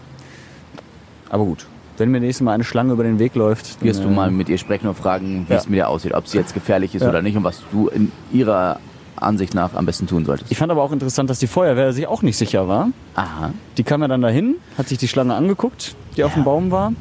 Aber 1.29 1.43
gut, 1.45 1.65
wenn 1.97 2.10
mir 2.12 2.19
nächstes 2.19 2.43
Mal 2.43 2.53
eine 2.53 2.63
Schlange 2.63 2.93
über 2.93 3.03
den 3.03 3.19
Weg 3.19 3.36
läuft. 3.36 3.82
Wirst 3.84 4.03
du 4.03 4.08
äh, 4.08 4.12
mal 4.12 4.32
mit 4.32 4.49
ihr 4.49 4.58
sprechen 4.58 4.88
und 4.88 4.95
fragen, 4.97 5.45
wie 5.47 5.53
Ja. 5.53 5.60
es 5.60 5.67
mit 5.69 5.77
ihr 5.77 5.88
aussieht, 5.89 6.13
ob 6.13 6.27
sie 6.27 6.38
jetzt 6.38 6.53
gefährlich 6.53 6.95
ist 6.95 7.01
Ja. 7.03 7.10
oder 7.10 7.21
nicht 7.21 7.36
und 7.38 7.43
was 7.43 7.62
du 7.71 7.88
in 7.89 8.12
ihrer 8.32 8.79
Ansicht 9.15 9.53
nach 9.53 9.73
am 9.73 9.86
besten 9.86 10.08
tun 10.08 10.23
solltest. 10.25 10.49
Ich 10.51 10.58
fand 10.58 10.71
aber 10.71 10.82
auch 10.82 10.91
interessant, 10.93 11.29
dass 11.29 11.39
die 11.39 11.47
Feuerwehr 11.47 11.91
sich 11.91 12.08
auch 12.08 12.21
nicht 12.21 12.38
sicher 12.38 12.67
war. 12.69 12.89
Aha. 13.15 13.51
Die 13.77 13.84
kam 13.84 14.01
ja 14.01 14.08
dann 14.08 14.21
dahin, 14.21 14.55
hat 14.77 14.88
sich 14.88 14.97
die 14.97 15.10
Schlange 15.10 15.36
angeguckt, 15.36 15.95
die 16.15 16.23
auf 16.23 16.34
dem 16.36 16.45
Baum 16.45 16.71
war. 16.71 16.93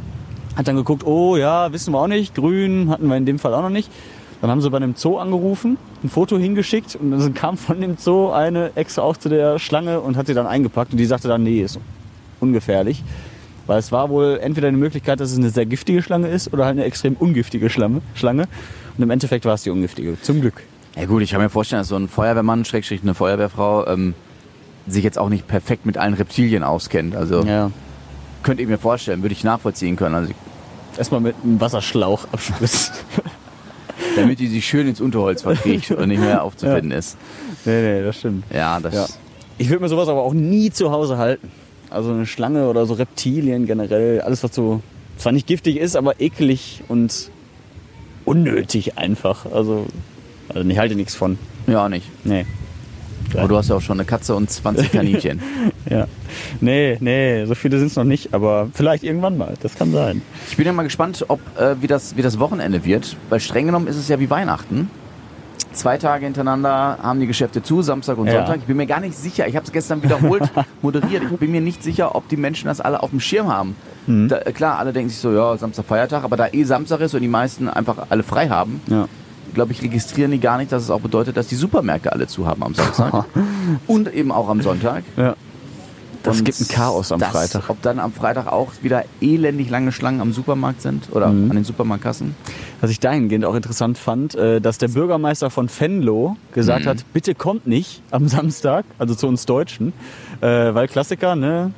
Hat 0.57 0.67
dann 0.67 0.75
geguckt, 0.75 1.07
oh 1.07 1.37
ja, 1.37 1.73
wissen 1.73 1.93
wir 1.95 2.01
auch 2.01 2.09
nicht, 2.09 2.35
grün 2.35 2.91
hatten 2.91 3.07
wir 3.07 3.17
in 3.17 3.25
dem 3.25 3.39
Fall 3.39 3.55
auch 3.55 3.63
noch 3.63 3.71
nicht. 3.71 3.89
Dann 4.41 4.51
haben 4.51 4.61
sie 4.61 4.71
bei 4.71 4.77
einem 4.77 4.95
Zoo 4.95 5.19
angerufen, 5.19 5.79
ein 6.05 6.09
Foto 6.11 6.39
hingeschickt 6.39 6.95
und 6.97 7.11
dann 7.11 7.35
kam 7.35 7.57
von 7.57 7.81
dem 7.81 7.97
Zoo 7.97 8.31
eine 8.31 8.71
extra 8.77 9.03
auch 9.03 9.17
zu 9.17 9.29
der 9.29 9.59
Schlange 9.59 10.01
und 10.01 10.17
hat 10.17 10.29
sie 10.29 10.35
dann 10.35 10.47
eingepackt 10.47 10.93
und 10.93 10.99
die 10.99 11.07
sagte 11.07 11.27
dann, 11.29 11.43
nee, 11.43 11.61
ist 11.63 11.79
ungefährlich. 12.41 13.03
Weil 13.67 13.79
es 13.81 13.91
war 13.93 14.09
wohl 14.09 14.39
entweder 14.41 14.69
eine 14.69 14.77
Möglichkeit, 14.79 15.21
dass 15.21 15.33
es 15.33 15.39
eine 15.39 15.51
sehr 15.51 15.67
giftige 15.67 16.03
Schlange 16.03 16.29
ist 16.29 16.53
oder 16.53 16.65
halt 16.65 16.73
eine 16.77 16.85
extrem 16.85 17.15
ungiftige 17.15 17.69
Schlange. 17.69 18.01
Und 18.97 19.03
im 19.03 19.11
Endeffekt 19.11 19.45
war 19.45 19.55
es 19.55 19.63
die 19.65 19.71
ungiftige. 19.71 20.21
Zum 20.23 20.41
Glück. 20.41 20.63
Ja 20.97 21.05
gut, 21.07 21.21
ich 21.23 21.31
kann 21.33 21.41
mir 21.41 21.51
vorstellen, 21.51 21.81
dass 21.81 21.89
so 21.89 21.97
ein 21.97 22.09
Feuerwehrmann, 22.09 22.65
Schrägstrich 22.65 23.03
eine 23.03 23.15
Feuerwehrfrau, 23.15 23.87
ähm, 23.89 24.15
sich 24.87 25.05
jetzt 25.05 25.19
auch 25.19 25.29
nicht 25.29 25.47
perfekt 25.47 25.85
mit 25.85 25.99
allen 25.99 26.15
Reptilien 26.15 26.63
auskennt. 26.65 27.15
Also 27.15 27.43
Ja. 27.43 27.71
könnte 28.43 28.63
ich 28.63 28.69
mir 28.69 28.79
vorstellen, 28.79 29.21
würde 29.23 29.35
ich 29.35 29.45
nachvollziehen 29.45 29.97
können. 29.97 30.15
Also, 30.15 30.33
Erstmal 30.97 31.21
mit 31.21 31.35
einem 31.45 31.61
Wasserschlauch 31.61 32.27
abspritzen. 32.33 32.95
damit 34.17 34.39
die 34.39 34.47
sich 34.49 34.67
schön 34.67 34.87
ins 34.89 35.01
Unterholz 35.01 35.43
verkriecht 35.43 35.91
und 35.93 36.09
nicht 36.09 36.21
mehr 36.21 36.43
aufzufinden 36.43 36.91
ist. 36.93 37.17
nee, 37.65 37.83
nee, 37.83 38.03
das 38.03 38.19
stimmt. 38.19 38.45
Ja, 38.53 38.81
das 38.81 38.95
Ja. 38.95 39.07
Ich 39.59 39.69
würde 39.71 39.83
mir 39.83 39.89
sowas 39.89 40.09
aber 40.09 40.23
auch 40.23 40.35
nie 40.35 40.71
zu 40.71 40.91
Hause 40.93 41.19
halten. 41.19 41.51
Also 41.91 42.11
eine 42.13 42.27
Schlange 42.27 42.69
oder 42.69 42.87
so 42.87 42.95
Reptilien 42.95 43.67
generell, 43.67 44.21
alles 44.21 44.45
was 44.45 44.55
so 44.55 44.83
zwar 45.17 45.33
nicht 45.33 45.47
giftig 45.47 45.79
ist, 45.79 45.97
aber 45.97 46.21
eklig 46.21 46.83
und 46.89 47.31
unnötig 48.25 48.99
einfach. 48.99 49.47
Also, 49.51 49.87
also 50.49 50.69
ich 50.69 50.79
halte 50.79 50.95
nichts 50.95 51.15
von. 51.15 51.39
ja 51.67 51.89
nicht. 51.89 52.07
Nee. 52.25 52.47
Aber 53.37 53.49
du 53.49 53.57
hast 53.57 53.69
ja 53.69 53.77
auch 53.77 53.81
schon 53.81 53.99
eine 53.99 54.07
Katze 54.07 54.35
und 54.35 54.51
20 54.51 54.93
Kaninchen. 54.93 55.41
Ja. 55.91 56.07
Nee, 56.61 56.99
nee, 57.01 57.47
so 57.47 57.55
viele 57.55 57.79
sind 57.79 57.87
es 57.89 57.97
noch 57.97 58.05
nicht, 58.05 58.35
aber 58.35 58.69
vielleicht 58.75 59.05
irgendwann 59.05 59.39
mal. 59.39 59.55
Das 59.63 59.75
kann 59.75 59.91
sein. 59.91 60.21
Ich 60.51 60.57
bin 60.59 60.67
ja 60.67 60.73
mal 60.75 60.83
gespannt, 60.83 61.25
ob, 61.29 61.41
äh, 61.59 61.77
wie, 61.81 61.87
das, 61.87 62.15
wie 62.17 62.21
das 62.23 62.39
Wochenende 62.39 62.85
wird, 62.85 63.17
weil 63.31 63.41
streng 63.41 63.65
genommen 63.67 63.87
ist 63.87 63.97
es 63.97 64.07
ja 64.09 64.21
wie 64.21 64.29
Weihnachten. 64.29 64.91
Zwei 65.73 65.97
Tage 65.97 66.27
hintereinander 66.27 66.99
haben 67.03 67.21
die 67.21 67.27
Geschäfte 67.27 67.63
zu, 67.63 67.81
Samstag 67.81 68.19
und 68.19 68.27
Ja. 68.27 68.35
Sonntag. 68.35 68.57
Ich 68.59 68.65
bin 68.65 68.77
mir 68.77 68.87
gar 68.87 69.01
nicht 69.01 69.17
sicher, 69.17 69.47
ich 69.49 69.57
habe 69.57 69.65
es 69.65 69.73
gestern 69.73 70.03
wiederholt 70.03 70.43
moderiert, 70.83 71.23
ich 71.31 71.39
bin 71.39 71.51
mir 71.53 71.61
nicht 71.63 71.83
sicher, 71.83 72.15
ob 72.15 72.29
die 72.29 72.37
Menschen 72.37 72.67
das 72.67 72.81
alle 72.83 73.03
auf 73.03 73.11
dem 73.11 73.21
Schirm 73.21 73.49
haben. 73.49 73.75
Mhm. 74.07 74.29
Da, 74.29 74.39
äh, 74.41 74.53
klar, 74.53 74.79
alle 74.79 74.93
denken 74.93 75.09
sich 75.09 75.19
so, 75.19 75.33
ja, 75.33 75.57
Samstag 75.57 75.87
Feiertag, 75.87 76.23
aber 76.25 76.37
da 76.37 76.49
eh 76.53 76.65
Samstag 76.65 77.01
ist 77.01 77.15
und 77.15 77.23
die 77.23 77.29
meisten 77.29 77.69
einfach 77.69 78.07
alle 78.11 78.23
frei 78.23 78.49
haben, 78.49 78.81
Ja. 78.89 79.09
Glaube 79.55 79.73
ich, 79.73 79.83
registrieren 79.83 80.31
die 80.31 80.41
gar 80.41 80.59
nicht, 80.59 80.73
dass 80.73 80.83
es 80.83 80.91
auch 80.91 81.01
bedeutet, 81.01 81.37
dass 81.37 81.47
die 81.49 81.55
Supermärkte 81.57 82.13
alle 82.13 82.27
zu 82.27 82.47
haben 82.47 82.63
am 82.63 82.75
Samstag 82.75 83.25
und 83.87 84.13
eben 84.13 84.33
auch 84.33 84.49
am 84.49 84.61
Sonntag. 84.63 85.05
ja. 85.17 85.35
Das 86.25 86.41
Und 86.41 86.45
gibt 86.47 86.61
ein 86.61 86.67
Chaos 86.67 87.13
am 87.13 87.21
das, 87.21 87.31
Freitag. 87.31 87.71
Ob 87.71 87.81
dann 87.81 88.01
am 88.01 88.13
Freitag 88.13 88.49
auch 88.49 88.73
wieder 88.83 89.05
elendig 89.21 89.71
lange 89.71 89.93
Schlangen 89.93 90.21
am 90.21 90.33
Supermarkt 90.33 90.83
sind 90.83 91.05
oder 91.13 91.29
Mhm. 91.29 91.49
an 91.51 91.57
den 91.59 91.65
Supermarktkassen. 91.65 92.35
Was 92.81 92.91
ich 92.91 92.99
dahingehend 92.99 93.45
auch 93.45 93.55
interessant 93.55 93.99
fand, 93.99 94.35
äh, 94.35 94.61
dass 94.61 94.79
der 94.79 94.89
Bürgermeister 94.89 95.49
von 95.49 95.69
Venlo 95.71 96.37
gesagt 96.53 96.85
Mhm. 96.87 96.89
hat, 96.89 97.05
bitte 97.13 97.37
kommt 97.37 97.69
nicht 97.69 98.03
am 98.11 98.27
Samstag, 98.27 98.85
also 98.99 99.15
zu 99.15 99.29
uns 99.29 99.47
Deutschen, 99.47 99.93
äh, 100.41 100.47
weil 100.75 100.89
Klassiker, 100.89 101.37
ne? 101.37 101.71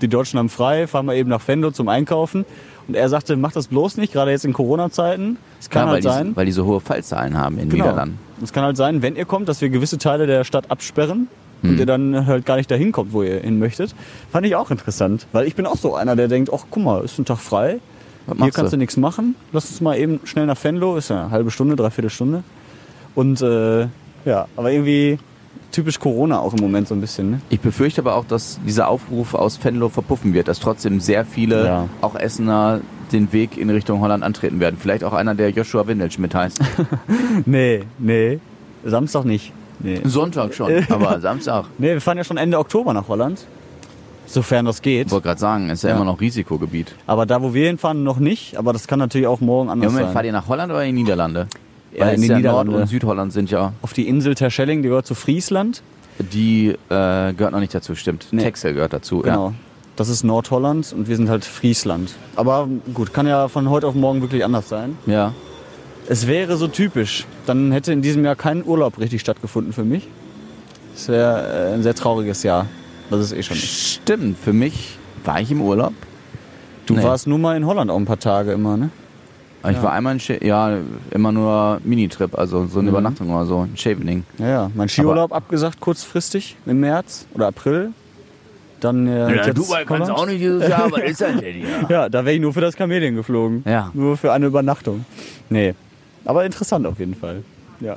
Die 0.00 0.08
Deutschen 0.08 0.38
haben 0.38 0.48
frei, 0.48 0.86
fahren 0.86 1.04
wir 1.06 1.14
eben 1.14 1.28
nach 1.28 1.46
Venlo 1.46 1.70
zum 1.70 1.88
Einkaufen. 1.88 2.46
Und 2.88 2.94
er 2.94 3.08
sagte, 3.08 3.36
macht 3.36 3.56
das 3.56 3.68
bloß 3.68 3.96
nicht, 3.96 4.12
gerade 4.12 4.30
jetzt 4.32 4.44
in 4.44 4.52
Corona-Zeiten. 4.52 5.36
Es 5.60 5.70
kann 5.70 5.82
Klar, 5.84 5.92
halt 5.94 6.04
weil, 6.04 6.12
sein. 6.12 6.26
Die, 6.30 6.36
weil 6.36 6.46
die 6.46 6.52
so 6.52 6.64
hohe 6.66 6.80
Fallzahlen 6.80 7.38
haben 7.38 7.58
in 7.58 7.68
Genau. 7.68 7.84
Niederlanden. 7.84 8.18
Es 8.42 8.52
kann 8.52 8.64
halt 8.64 8.76
sein, 8.76 9.02
wenn 9.02 9.14
ihr 9.16 9.24
kommt, 9.24 9.48
dass 9.48 9.60
wir 9.60 9.68
gewisse 9.68 9.98
Teile 9.98 10.26
der 10.26 10.44
Stadt 10.44 10.70
absperren 10.70 11.28
und 11.62 11.72
Mhm. 11.74 11.78
ihr 11.78 11.86
dann 11.86 12.26
halt 12.26 12.44
gar 12.44 12.56
nicht 12.56 12.70
dahin 12.70 12.90
kommt, 12.90 13.12
wo 13.12 13.22
ihr 13.22 13.38
hin 13.40 13.58
möchtet. 13.60 13.94
Fand 14.32 14.44
ich 14.46 14.56
auch 14.56 14.70
interessant, 14.72 15.26
weil 15.32 15.46
ich 15.46 15.54
bin 15.54 15.64
auch 15.66 15.76
so 15.76 15.94
einer, 15.94 16.16
der 16.16 16.26
denkt, 16.26 16.50
ach 16.52 16.64
guck 16.70 16.82
mal, 16.82 17.04
ist 17.04 17.18
ein 17.18 17.24
Tag 17.24 17.38
frei, 17.38 17.78
Was 18.26 18.38
hier 18.38 18.50
kannst 18.50 18.72
du 18.72 18.76
du? 18.76 18.80
nichts 18.80 18.96
machen, 18.96 19.36
lass 19.52 19.70
uns 19.70 19.80
mal 19.80 19.96
eben 19.96 20.18
schnell 20.24 20.46
nach 20.46 20.62
Venlo, 20.62 20.96
ist 20.96 21.10
ja 21.10 21.22
eine 21.22 21.30
halbe 21.30 21.50
Stunde, 21.52 21.76
dreiviertel 21.76 22.10
Stunde. 22.10 22.42
Und 23.14 23.40
äh, 23.42 23.82
ja, 24.24 24.46
aber 24.56 24.72
irgendwie 24.72 25.18
typisch 25.72 25.98
Corona 25.98 26.38
auch 26.40 26.52
im 26.54 26.60
Moment 26.60 26.86
so 26.88 26.94
ein 26.94 27.00
bisschen. 27.00 27.30
Ne? 27.32 27.40
Ich 27.48 27.60
befürchte 27.60 28.00
aber 28.02 28.14
auch, 28.16 28.24
dass 28.24 28.60
dieser 28.66 28.88
Aufruf 28.88 29.34
aus 29.34 29.58
Venlo 29.62 29.88
verpuffen 29.88 30.34
wird, 30.34 30.48
dass 30.48 30.60
trotzdem 30.60 31.00
sehr 31.00 31.24
viele, 31.24 31.64
Ja. 31.66 31.88
auch 32.00 32.14
Essener, 32.14 32.80
den 33.12 33.32
Weg 33.32 33.58
in 33.58 33.68
Richtung 33.70 34.00
Holland 34.00 34.22
antreten 34.24 34.60
werden. 34.60 34.76
Vielleicht 34.80 35.04
auch 35.04 35.12
einer, 35.12 35.34
der 35.34 35.50
Joshua 35.50 35.86
Windelschmidt 35.86 36.34
heißt. 36.34 36.60
Nee, 37.46 37.82
nee, 37.98 38.38
Samstag 38.84 39.24
nicht. 39.24 39.52
Nee. 39.80 40.00
Sonntag 40.04 40.54
schon, 40.54 40.70
aber 40.88 41.20
Samstag. 41.20 41.64
nee, 41.78 41.88
wir 41.92 42.00
fahren 42.00 42.16
ja 42.18 42.24
schon 42.24 42.36
Ende 42.36 42.58
Oktober 42.58 42.92
nach 42.94 43.08
Holland, 43.08 43.44
sofern 44.26 44.64
das 44.64 44.80
geht. 44.80 45.06
Ich 45.08 45.12
wollte 45.12 45.26
gerade 45.28 45.40
sagen, 45.40 45.70
ist 45.70 45.82
ja, 45.82 45.90
Ja. 45.90 45.96
immer 45.96 46.04
noch 46.04 46.20
Risikogebiet. 46.20 46.94
Aber 47.06 47.26
da, 47.26 47.42
wo 47.42 47.52
wir 47.52 47.66
hinfahren, 47.66 48.02
noch 48.04 48.18
nicht. 48.18 48.56
Aber 48.56 48.72
das 48.72 48.86
kann 48.86 48.98
natürlich 48.98 49.26
auch 49.26 49.40
morgen 49.40 49.68
anders 49.70 49.90
Moment 49.92 50.06
sein. 50.08 50.12
fahrt 50.14 50.26
ihr 50.26 50.32
nach 50.32 50.48
Holland 50.48 50.70
oder 50.72 50.84
in 50.84 50.94
die 50.96 51.02
Niederlande? 51.02 51.48
Ja, 51.94 52.06
Weil 52.06 52.14
in 52.16 52.22
die 52.22 52.28
ja 52.28 52.36
Niederlande. 52.38 52.72
Nord- 52.72 52.82
und 52.82 52.88
Südholland 52.88 53.32
sind 53.32 53.50
ja, 53.50 53.72
Auf 53.82 53.92
die 53.92 54.08
Insel 54.08 54.34
Terschelling, 54.34 54.82
die 54.82 54.88
gehört 54.88 55.06
zu 55.06 55.14
Friesland. 55.14 55.82
die 56.18 56.68
äh, 56.68 56.74
gehört 57.34 57.52
noch 57.52 57.60
nicht 57.60 57.74
dazu, 57.74 57.94
stimmt. 57.94 58.26
Nee. 58.30 58.42
Texel 58.42 58.74
gehört 58.74 58.92
dazu, 58.92 59.20
Genau. 59.20 59.54
Das 59.96 60.08
ist 60.08 60.24
Nordholland 60.24 60.94
und 60.96 61.06
wir 61.08 61.16
sind 61.16 61.28
halt 61.28 61.44
Friesland. 61.44 62.14
Aber 62.34 62.66
gut, 62.94 63.12
kann 63.12 63.26
ja 63.26 63.48
von 63.48 63.68
heute 63.68 63.86
auf 63.86 63.94
morgen 63.94 64.22
wirklich 64.22 64.42
anders 64.44 64.68
sein. 64.68 64.96
ja. 65.06 65.12
Ja. 65.12 65.34
Es 66.08 66.26
wäre 66.26 66.56
so 66.56 66.66
typisch. 66.66 67.26
Dann 67.46 67.70
hätte 67.70 67.92
in 67.92 68.02
diesem 68.02 68.24
Jahr 68.24 68.34
kein 68.34 68.64
Urlaub 68.64 68.98
richtig 68.98 69.20
stattgefunden 69.20 69.72
für 69.72 69.84
mich. 69.84 70.08
Es 70.96 71.06
wäre 71.08 71.70
äh, 71.70 71.74
ein 71.74 71.82
sehr 71.84 71.94
trauriges 71.94 72.42
Jahr. 72.42 72.66
Das 73.08 73.20
ist 73.20 73.32
eh 73.32 73.42
schon 73.44 73.56
nicht. 73.56 73.70
Stimmt, 74.02 74.36
für 74.38 74.52
mich 74.52 74.96
war 75.24 75.40
ich 75.40 75.50
im 75.52 75.60
Urlaub. 75.60 75.92
Du 76.86 76.94
Nee. 76.94 77.04
warst 77.04 77.28
nur 77.28 77.38
mal 77.38 77.56
in 77.56 77.64
Holland 77.66 77.88
auch 77.90 77.96
ein 77.96 78.04
paar 78.04 78.18
Tage 78.18 78.50
immer, 78.52 78.76
ne? 78.76 78.90
Aber 79.62 79.70
Ich 79.70 79.76
Ja. 79.78 79.82
war 79.84 79.92
einmal 79.92 80.14
in 80.14 80.20
Sche 80.20 80.44
ja, 80.44 80.76
immer 81.10 81.32
nur 81.32 81.80
Minitrip, 81.84 82.36
also 82.38 82.66
so 82.66 82.80
eine 82.80 82.90
Mhm. 82.90 82.96
Übernachtung 82.96 83.30
oder 83.30 83.46
so, 83.46 83.62
in 83.70 83.76
Scheveningen. 83.76 84.24
Ja, 84.38 84.48
ja. 84.48 84.70
Mein 84.74 84.88
Skiurlaub 84.88 85.32
abgesagt 85.32 85.80
kurzfristig 85.80 86.56
im 86.66 86.80
März 86.80 87.26
oder 87.34 87.46
April. 87.48 87.92
Dann 88.80 89.06
äh, 89.06 89.36
jetzt 89.46 89.56
Holland. 89.88 90.26
nicht 90.28 90.40
dieses 90.40 90.68
Jahr, 90.68 90.90
was 90.90 91.00
ist 91.04 91.20
das 91.20 91.36
denn 91.36 91.54
hier? 91.54 91.66
Ja, 91.88 92.08
da 92.08 92.24
wäre 92.24 92.34
ich 92.34 92.40
nur 92.40 92.52
für 92.52 92.60
das 92.60 92.74
Kamelien 92.74 93.14
geflogen. 93.14 93.62
Ja. 93.64 93.90
Nur 93.94 94.16
für 94.16 94.32
eine 94.32 94.46
Übernachtung. 94.46 95.04
Nee. 95.50 95.74
Aber 96.24 96.44
interessant 96.44 96.84
auf 96.86 96.98
jeden 96.98 97.14
Fall. 97.14 97.44
Ja. 97.80 97.96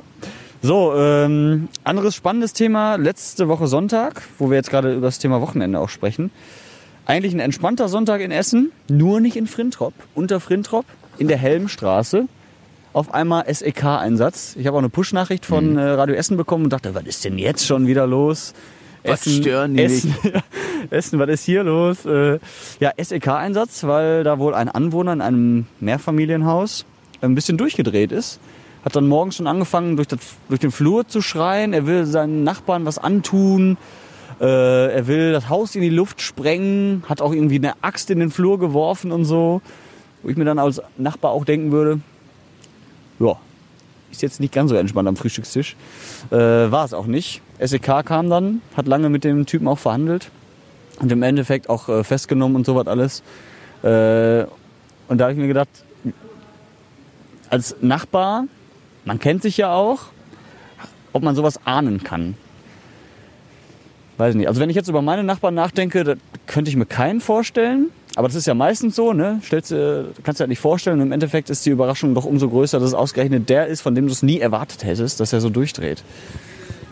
So, 0.62 0.93
ähm, 0.95 1.67
anderes 1.84 2.13
spannendes 2.15 2.54
Thema. 2.54 2.95
Letzte 2.97 3.47
Woche 3.47 3.65
Sonntag, 3.67 4.21
wo 4.38 4.49
wir 4.49 4.58
jetzt 4.58 4.69
gerade 4.69 4.93
über 4.95 5.08
das 5.08 5.17
Thema 5.19 5.41
Wochenende 5.41 5.80
auch 5.80 5.89
sprechen. 5.89 6.30
Eigentlich 7.08 7.34
ein 7.34 7.39
entspannter 7.39 7.88
Sonntag 7.88 8.21
in 8.21 8.32
Essen, 8.32 8.71
nur 8.88 9.19
nicht 9.19 9.36
in 9.38 9.45
Frintrop. 9.47 9.93
Unter 10.15 10.39
Frintrop, 10.39 10.86
in 11.17 11.28
der 11.28 11.38
Helmstraße. 11.38 12.28
Auf 12.93 13.13
einmal 13.13 13.45
SEK-Einsatz. 13.54 14.56
Ich 14.58 14.67
habe 14.67 14.75
auch 14.78 14.82
eine 14.82 14.89
Push-Nachricht 14.89 15.45
von 15.45 15.73
Mhm. 15.73 15.78
äh, 15.78 15.82
Radio 15.91 16.15
Essen 16.15 16.38
bekommen 16.38 16.65
und 16.65 16.69
dachte, 16.73 16.95
was 16.95 17.04
ist 17.04 17.25
denn 17.25 17.38
jetzt 17.38 17.65
schon 17.65 17.88
wieder 17.88 18.08
los? 18.08 18.54
Was 19.04 19.23
stören 19.30 19.75
die 19.75 19.84
Essen, 19.84 20.15
Essen, 20.89 21.19
was 21.19 21.30
ist 21.30 21.43
hier 21.43 21.63
los? 21.63 22.06
Äh, 22.06 22.39
ja, 22.80 22.91
SEK-Einsatz, 22.97 23.84
weil 23.84 24.23
da 24.23 24.39
wohl 24.39 24.56
ein 24.56 24.69
Anwohner 24.69 25.13
in 25.13 25.21
einem 25.21 25.65
Mehrfamilienhaus 25.80 26.86
ein 27.21 27.36
bisschen 27.36 27.58
durchgedreht 27.58 28.12
ist. 28.12 28.39
Hat 28.84 28.95
dann 28.95 29.08
morgens 29.08 29.36
schon 29.36 29.47
angefangen, 29.47 29.95
durch, 29.95 30.08
das, 30.08 30.19
durch 30.47 30.60
den 30.60 30.71
Flur 30.71 31.08
zu 31.08 31.21
schreien. 31.21 31.73
Er 31.73 31.86
will 31.88 32.06
seinen 32.06 32.43
Nachbarn 32.43 32.86
was 32.86 32.97
antun. 32.97 33.78
Äh, 34.39 34.45
er 34.93 35.08
will 35.08 35.32
das 35.34 35.49
Haus 35.49 35.75
in 35.75 35.82
die 35.82 35.89
Luft 35.89 36.21
sprengen. 36.21 37.04
Hat 37.10 37.21
auch 37.21 37.34
irgendwie 37.34 37.56
eine 37.58 37.73
Axt 37.82 38.10
in 38.10 38.19
den 38.19 38.32
Flur 38.32 38.60
geworfen 38.60 39.12
und 39.12 39.25
so. 39.25 39.62
Wo 40.25 40.29
ich 40.29 40.38
mir 40.38 40.45
dann 40.45 40.57
als 40.57 40.81
Nachbar 40.97 41.33
auch 41.33 41.45
denken 41.45 41.71
würde, 41.71 41.99
ja, 43.19 43.38
ist 44.09 44.23
jetzt 44.23 44.39
nicht 44.39 44.51
ganz 44.51 44.71
so 44.71 44.75
entspannt 44.75 45.07
am 45.07 45.15
Frühstückstisch. 45.15 45.75
Äh, 46.31 46.35
war 46.35 46.83
es 46.83 46.95
auch 46.95 47.05
nicht. 47.05 47.43
SEK 47.59 48.03
kam 48.03 48.27
dann, 48.31 48.63
hat 48.75 48.88
lange 48.88 49.09
mit 49.09 49.23
dem 49.23 49.45
Typen 49.45 49.67
auch 49.67 49.77
verhandelt 49.77 50.31
und 50.99 51.11
im 51.11 51.21
Endeffekt 51.21 51.69
auch 51.69 51.89
äh, 51.89 52.03
festgenommen 52.03 52.55
und 52.55 52.65
sowas 52.65 52.88
alles. 52.88 53.21
Äh, 53.83 54.45
und 55.07 55.19
da 55.19 55.25
habe 55.25 55.33
ich 55.33 55.38
mir 55.38 55.47
gedacht, 55.47 55.69
als 57.51 57.75
Nachbar, 57.81 58.45
man 59.03 59.19
kennt 59.19 59.43
sich 59.43 59.57
ja 59.57 59.75
auch, 59.75 60.05
ob 61.13 61.21
man 61.21 61.35
sowas 61.35 61.59
ahnen 61.67 62.01
kann. 62.01 62.35
Weiß 64.17 64.31
ich 64.31 64.38
nicht. 64.38 64.47
Also 64.47 64.59
wenn 64.59 64.71
ich 64.71 64.75
jetzt 64.75 64.88
über 64.88 65.03
meine 65.03 65.23
Nachbarn 65.23 65.53
nachdenke, 65.53 66.17
könnte 66.47 66.71
ich 66.71 66.77
mir 66.77 66.88
keinen 66.88 67.21
vorstellen. 67.21 67.91
Aber 68.15 68.28
das 68.28 68.36
ist 68.36 68.47
ja 68.47 68.54
meistens 68.54 68.95
so, 68.95 69.12
ne? 69.13 69.39
Stellst, 69.43 69.71
du 69.71 70.08
kannst 70.23 70.39
dir 70.39 70.43
halt 70.43 70.49
nicht 70.49 70.60
vorstellen. 70.60 70.99
Und 71.01 71.08
im 71.08 71.12
Endeffekt 71.12 71.49
ist 71.49 71.65
die 71.65 71.69
Überraschung 71.71 72.15
doch 72.15 72.25
umso 72.25 72.49
größer, 72.49 72.80
dass 72.80 72.89
es 72.89 72.93
ausgerechnet 72.93 73.49
der 73.49 73.67
ist, 73.67 73.82
von 73.82 73.93
dem 73.95 74.06
du 74.08 74.12
es 74.13 74.23
nie 74.23 74.39
erwartet 74.39 74.84
hättest, 74.86 75.19
dass 75.19 75.34
er 75.34 75.41
so 75.41 75.49
durchdreht. 75.49 76.04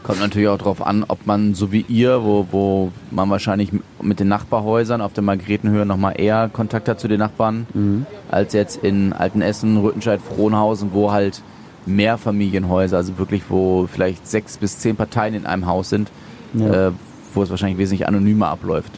Kommt 0.03 0.19
natürlich 0.19 0.49
auch 0.49 0.57
drauf 0.57 0.85
an, 0.85 1.05
ob 1.07 1.25
man 1.25 1.53
so 1.53 1.71
wie 1.71 1.85
ihr, 1.87 2.23
wo, 2.25 2.45
wo 2.51 2.91
man 3.09 3.29
wahrscheinlich 3.29 3.69
mit 4.01 4.19
den 4.19 4.27
Nachbarhäusern 4.27 4.99
auf 4.99 5.13
der 5.13 5.23
Margaretenhöhe 5.23 5.85
nochmal 5.85 6.15
eher 6.19 6.49
Kontakt 6.51 6.89
hat 6.89 6.99
zu 6.99 7.07
den 7.07 7.19
Nachbarn, 7.19 7.67
Mhm. 7.73 8.05
als 8.29 8.51
jetzt 8.51 8.83
in 8.83 9.13
Altenessen, 9.13 9.77
Rüttenscheid, 9.77 10.19
Frohnhausen, 10.21 10.89
wo 10.91 11.13
halt 11.13 11.41
mehr 11.85 12.17
Familienhäuser, 12.17 12.97
also 12.97 13.17
wirklich, 13.17 13.43
wo 13.47 13.87
vielleicht 13.89 14.27
sechs 14.27 14.57
bis 14.57 14.77
zehn 14.79 14.97
Parteien 14.97 15.35
in 15.35 15.45
einem 15.45 15.67
Haus 15.67 15.89
sind, 15.89 16.11
Ja. 16.53 16.87
äh, 16.87 16.91
wo 17.33 17.41
es 17.43 17.49
wahrscheinlich 17.49 17.77
wesentlich 17.77 18.05
anonymer 18.05 18.49
abläuft. 18.49 18.91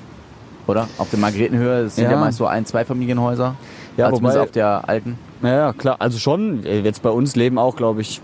Oder? 0.68 0.88
Auf 0.98 1.10
der 1.10 1.20
Margaretenhöhe 1.20 1.90
sind 1.90 2.06
ja, 2.06 2.12
Ja. 2.12 2.18
meist 2.18 2.38
so 2.38 2.46
ein, 2.48 2.66
zwei 2.66 2.86
Familienhäuser. 2.86 3.56
Ja, 3.98 4.06
also 4.08 4.18
wobei- 4.22 4.40
auf 4.40 4.52
der 4.52 4.88
alten. 4.90 5.18
Naja, 5.42 5.74
klar, 5.74 5.98
also 6.00 6.18
schon. 6.18 6.66
äh, 6.66 6.80
Jetzt 6.82 7.02
bei 7.02 7.10
uns 7.10 7.36
leben 7.36 7.58
auch, 7.58 7.76
glaube 7.76 8.02
ich, 8.02 8.20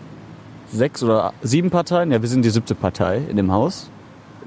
sechs 0.71 1.03
oder 1.03 1.33
sieben 1.43 1.69
Parteien. 1.69 2.11
Ja, 2.11 2.21
wir 2.21 2.29
sind 2.29 2.43
die 2.43 2.49
siebte 2.49 2.75
Partei 2.75 3.21
in 3.29 3.37
dem 3.37 3.51
Haus. 3.51 3.89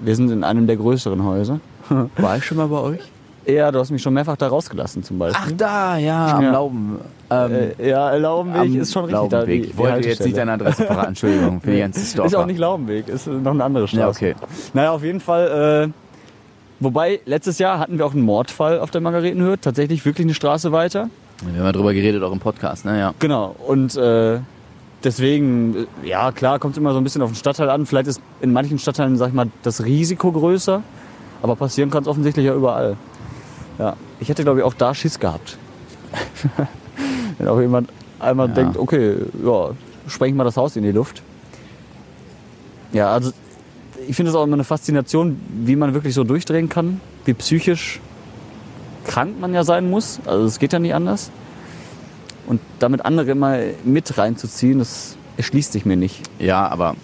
Wir 0.01 0.17
sind 0.17 0.31
in 0.31 0.43
einem 0.45 0.67
der 0.67 0.77
größeren 0.77 1.25
Häuser. 1.25 1.61
War 2.17 2.37
ich 2.37 2.45
schon 2.45 2.57
mal 2.57 2.67
bei 2.69 2.79
euch? 2.79 3.01
Ja, 3.47 3.71
du 3.71 3.79
hast 3.79 3.91
mich 3.91 4.01
schon 4.03 4.15
mehrfach 4.15 4.37
da 4.39 4.49
rausgelassen 4.49 5.03
zum 5.03 5.19
Beispiel. 5.19 5.45
Ach 5.47 5.53
da, 5.57 5.97
ja, 5.99 6.37
am 6.39 6.43
Ja. 6.45 6.51
Lauben. 6.53 6.99
Ähm, 7.31 7.53
Äh, 7.79 7.91
ja, 7.91 8.15
Laubenweg 8.17 8.75
ist 8.75 8.93
schon 8.93 9.05
richtig. 9.05 9.29
da, 9.29 9.37
Laubenweg. 9.39 9.63
die- 9.63 9.69
ich 9.69 9.73
die 9.73 9.79
wollte 9.79 10.09
jetzt 10.09 10.25
nicht 10.25 10.37
deine 10.37 10.53
Adresse 10.53 10.85
verraten, 10.85 11.09
Entschuldigung, 11.09 11.61
für 11.61 11.71
die 11.71 11.79
ganzen 11.81 12.05
Stalker. 12.07 12.27
Ist 12.27 12.35
auch 12.37 12.47
nicht 12.47 12.59
Laubenweg, 12.59 13.07
ist 13.09 13.27
noch 13.27 13.51
eine 13.53 13.63
andere 13.65 13.87
Straße. 13.87 14.01
Ja, 14.01 14.09
okay. 14.09 14.35
Naja, 14.73 14.91
auf 14.93 15.03
jeden 15.05 15.21
Fall. 15.21 15.91
Äh, 15.91 16.04
wobei, 16.85 17.21
letztes 17.27 17.59
Jahr 17.59 17.79
hatten 17.79 17.99
wir 17.99 18.07
auch 18.07 18.13
einen 18.13 18.23
Mordfall 18.23 18.79
auf 18.81 18.91
der 18.91 19.01
Margaretenhöhe. 19.01 19.59
Tatsächlich 19.61 20.05
wirklich 20.05 20.27
eine 20.27 20.35
Straße 20.35 20.71
weiter. 20.73 21.09
Wir 21.45 21.59
haben 21.59 21.67
ja 21.67 21.73
drüber 21.73 21.93
geredet, 21.93 22.23
auch 22.23 22.33
im 22.33 22.39
Podcast, 22.41 22.85
ne? 22.85 22.99
Ja. 22.99 23.15
Genau. 23.19 23.57
Und 23.67 23.97
äh, 23.97 24.39
deswegen, 25.03 25.87
äh, 26.05 26.09
ja 26.09 26.31
klar, 26.33 26.59
kommt 26.59 26.75
es 26.75 26.79
immer 26.79 26.93
so 26.93 26.99
ein 26.99 27.05
bisschen 27.05 27.23
auf 27.23 27.31
den 27.31 27.37
Stadtteil 27.37 27.69
an. 27.71 27.87
Vielleicht 27.87 28.07
ist 28.09 28.21
in 28.41 28.53
manchen 28.53 28.79
Stadtteilen, 28.79 29.17
sag 29.17 29.29
ich 29.29 29.35
mal, 29.35 29.49
das 29.63 29.85
Risiko 29.85 30.31
größer. 30.33 30.83
Aber 31.43 31.57
passieren 31.57 31.91
kann 31.91 32.03
es 32.03 32.09
offensichtlich 32.09 32.47
ja 32.47 32.55
überall. 32.55 32.97
Ja. 33.79 33.97
Ich 34.21 34.29
hätte, 34.29 34.45
glaube 34.45 34.61
ich, 34.61 34.65
auch 34.65 34.75
da 34.75 34.95
Schiss 34.95 35.19
gehabt. 35.19 35.59
Wenn 37.39 37.49
auch 37.49 37.61
jemand 37.61 37.91
einmal 38.21 38.49
Ja. 38.49 38.55
denkt, 38.55 38.77
okay, 38.79 39.17
ja, 39.45 39.71
spreng 40.07 40.37
mal 40.37 40.45
das 40.45 40.57
Haus 40.57 40.77
in 40.77 40.85
die 40.85 40.93
Luft. 40.93 41.23
Ja, 42.93 43.11
also 43.13 43.33
ich 44.09 44.17
finde 44.17 44.31
es 44.31 44.37
auch 44.37 44.45
immer 44.45 44.55
eine 44.55 44.65
Faszination, 44.65 45.41
wie 45.65 45.77
man 45.77 45.95
wirklich 45.95 46.15
so 46.15 46.25
durchdrehen 46.25 46.69
kann, 46.69 47.01
wie 47.25 47.35
psychisch 47.35 48.01
krank 49.05 49.39
man 49.41 49.53
ja 49.55 49.65
sein 49.65 49.89
muss. 49.91 50.19
Also 50.27 50.45
es 50.47 50.59
geht 50.59 50.73
ja 50.73 50.79
nicht 50.79 50.95
anders. 50.95 51.31
Und 52.47 52.61
damit 52.79 53.05
andere 53.05 53.31
immer 53.31 53.59
mit 53.85 54.17
reinzuziehen, 54.19 54.79
das 54.79 55.17
erschließt 55.37 55.73
sich 55.73 55.85
mir 55.85 55.97
nicht. 55.97 56.21
ja, 56.39 56.67
aber 56.69 56.95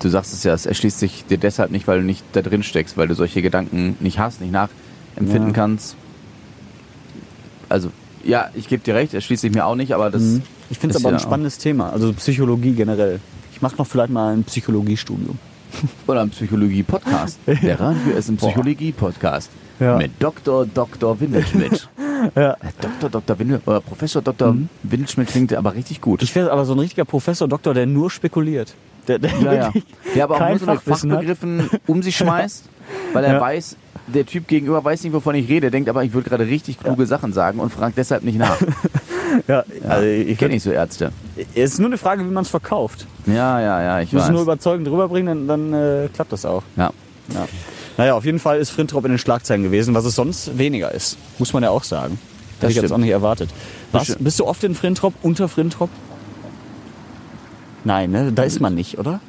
du 0.00 0.08
sagst 0.08 0.32
es 0.32 0.44
ja, 0.44 0.54
es 0.54 0.64
erschließt 0.66 0.98
sich 0.98 1.24
dir 1.26 1.36
deshalb 1.38 1.70
nicht, 1.70 1.86
weil 1.86 2.00
du 2.00 2.04
nicht 2.06 2.24
da 2.32 2.40
drin 2.42 2.62
steckst, 2.62 2.96
weil 2.96 3.06
du 3.08 3.14
solche 3.14 3.42
Gedanken 3.42 3.96
nicht 4.00 4.18
hast, 4.18 4.40
nicht 4.40 4.52
nachempfinden 4.52 5.48
Ja. 5.48 5.52
kannst. 5.54 5.94
Also, 7.68 7.90
ja, 8.24 8.48
ich 8.54 8.66
gebe 8.68 8.82
dir 8.82 8.94
recht, 8.94 9.14
erschließt 9.14 9.42
sich 9.42 9.52
mir 9.52 9.64
auch 9.66 9.76
nicht, 9.76 9.92
aber 9.94 10.10
das. 10.10 10.22
Mhm. 10.22 10.42
Ich 10.70 10.78
finde 10.78 10.96
es 10.96 11.04
aber 11.04 11.14
ein 11.14 11.20
spannendes 11.20 11.58
Thema, 11.58 11.90
also 11.90 12.12
Psychologie 12.14 12.72
generell. 12.72 13.20
Ich 13.52 13.60
mache 13.60 13.76
noch 13.76 13.86
vielleicht 13.86 14.10
mal 14.12 14.32
ein 14.32 14.44
Psychologiestudium. 14.44 15.38
Oder 16.06 16.22
ein 16.22 16.30
Psychologie-Podcast. 16.30 17.38
Der 17.46 17.80
Radio 17.80 18.12
ist 18.16 18.28
ein 18.28 18.36
Psychologie-Podcast. 18.36 19.50
Ja. 19.78 19.96
Mit 19.96 20.12
Dr. 20.18 20.66
Dr. 20.66 21.18
Windelschmidt. 21.20 21.88
Ja. 22.36 22.54
Dr. 22.82 23.08
Dr. 23.08 23.38
Windel, 23.38 23.62
oder 23.64 23.80
Professor 23.80 24.20
Dr. 24.20 24.54
Windelschmidt 24.82 25.28
klingt 25.28 25.54
aber 25.54 25.74
richtig 25.74 26.02
gut. 26.02 26.22
Ich 26.22 26.34
wäre 26.34 26.52
aber 26.52 26.66
so 26.66 26.74
ein 26.74 26.78
richtiger 26.78 27.06
Professor, 27.06 27.48
Doktor, 27.48 27.72
der 27.72 27.86
nur 27.86 28.10
spekuliert. 28.10 28.74
Der, 29.08 29.18
der 29.18 29.30
Ja, 29.40 29.54
ja. 29.54 29.72
Der 30.14 30.24
aber 30.24 30.34
auch 30.36 30.48
nur 30.50 30.58
so 30.58 30.66
mit 30.66 30.80
Fachwissen 30.80 31.12
hat. 31.12 31.24
Fachbegriffen 31.24 31.70
um 31.86 32.02
sich 32.02 32.14
schmeißt, 32.18 32.64
weil 33.14 33.24
er 33.24 33.40
weiß, 33.40 33.74
der 34.06 34.26
Typ 34.26 34.48
gegenüber 34.48 34.84
weiß 34.84 35.02
nicht, 35.04 35.14
wovon 35.14 35.34
ich 35.34 35.48
rede, 35.48 35.70
denkt 35.70 35.88
aber, 35.88 36.04
ich 36.04 36.12
würde 36.12 36.28
gerade 36.28 36.46
richtig 36.46 36.78
kluge 36.78 37.06
Sachen 37.06 37.32
sagen 37.32 37.58
und 37.58 37.72
fragt 37.72 37.96
deshalb 37.96 38.22
nicht 38.22 38.38
nach. 38.38 38.60
Ja, 39.48 39.64
also 39.88 40.06
ich 40.06 40.38
kenne 40.38 40.54
nicht 40.54 40.62
so 40.62 40.70
Ärzte. 40.70 41.12
Es 41.54 41.72
ist 41.72 41.78
nur 41.78 41.88
eine 41.88 41.98
Frage, 41.98 42.24
wie 42.24 42.30
man 42.30 42.42
es 42.42 42.50
verkauft. 42.50 43.06
Ja, 43.26 43.60
ja, 43.60 43.82
ja, 43.82 44.00
ich 44.00 44.12
muss 44.12 44.24
weiß. 44.24 44.30
nur 44.30 44.42
überzeugend 44.42 44.88
rüberbringen, 44.88 45.46
dann, 45.46 45.70
dann 45.70 46.04
äh, 46.04 46.08
klappt 46.08 46.32
das 46.32 46.44
auch. 46.44 46.62
Ja. 46.76 46.90
Ja. 47.32 47.46
Naja, 47.96 48.14
auf 48.14 48.24
jeden 48.24 48.38
Fall 48.38 48.58
ist 48.58 48.70
Frintrop 48.70 49.04
in 49.04 49.12
den 49.12 49.18
Schlagzeilen 49.18 49.62
gewesen, 49.62 49.94
was 49.94 50.04
es 50.04 50.14
sonst 50.14 50.56
weniger 50.58 50.92
ist. 50.92 51.18
Muss 51.38 51.52
man 51.52 51.62
ja 51.62 51.70
auch 51.70 51.84
sagen. 51.84 52.18
Das 52.60 52.68
Hätte 52.70 52.78
ich 52.78 52.82
jetzt 52.82 52.92
auch 52.92 52.98
nicht 52.98 53.10
erwartet. 53.10 53.50
Was, 53.92 54.16
bist 54.16 54.40
du 54.40 54.46
oft 54.46 54.62
in 54.64 54.74
Frintrop, 54.74 55.14
unter 55.22 55.48
Frintrop? 55.48 55.90
Nein, 57.84 58.10
ne? 58.10 58.32
da 58.32 58.42
ist 58.42 58.60
man 58.60 58.74
nicht, 58.74 58.98
oder? 58.98 59.20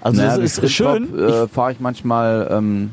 Also 0.00 0.20
Naja, 0.20 0.38
das 0.38 0.58
ist 0.58 0.72
schön. 0.72 1.18
Äh, 1.18 1.48
fahre 1.48 1.72
ich 1.72 1.80
manchmal, 1.80 2.48
ähm, 2.50 2.90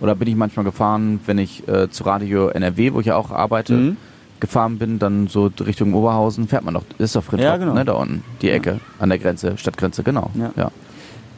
oder 0.00 0.14
bin 0.14 0.28
ich 0.28 0.36
manchmal 0.36 0.64
gefahren, 0.64 1.20
wenn 1.26 1.38
ich 1.38 1.66
äh, 1.68 1.88
zu 1.90 2.04
Radio 2.04 2.48
NRW, 2.48 2.92
wo 2.92 3.00
ich 3.00 3.06
ja 3.06 3.16
auch 3.16 3.30
arbeite, 3.30 3.72
Mhm. 3.74 3.96
Gefahren 4.46 4.78
bin, 4.78 4.98
dann 4.98 5.26
so 5.28 5.50
Richtung 5.64 5.94
Oberhausen, 5.94 6.48
fährt 6.48 6.64
man 6.64 6.74
doch, 6.74 6.82
ist 6.98 7.16
doch 7.16 7.22
Frintrop, 7.24 7.44
Ja, 7.46 7.56
genau. 7.56 7.74
ne, 7.74 7.84
da 7.84 7.92
unten, 7.94 8.22
die 8.42 8.50
Ecke, 8.50 8.80
an 8.98 9.08
der 9.08 9.18
Grenze, 9.18 9.56
Stadtgrenze, 9.58 10.02
genau. 10.02 10.30
Ja. 10.34 10.50
ja. 10.56 10.70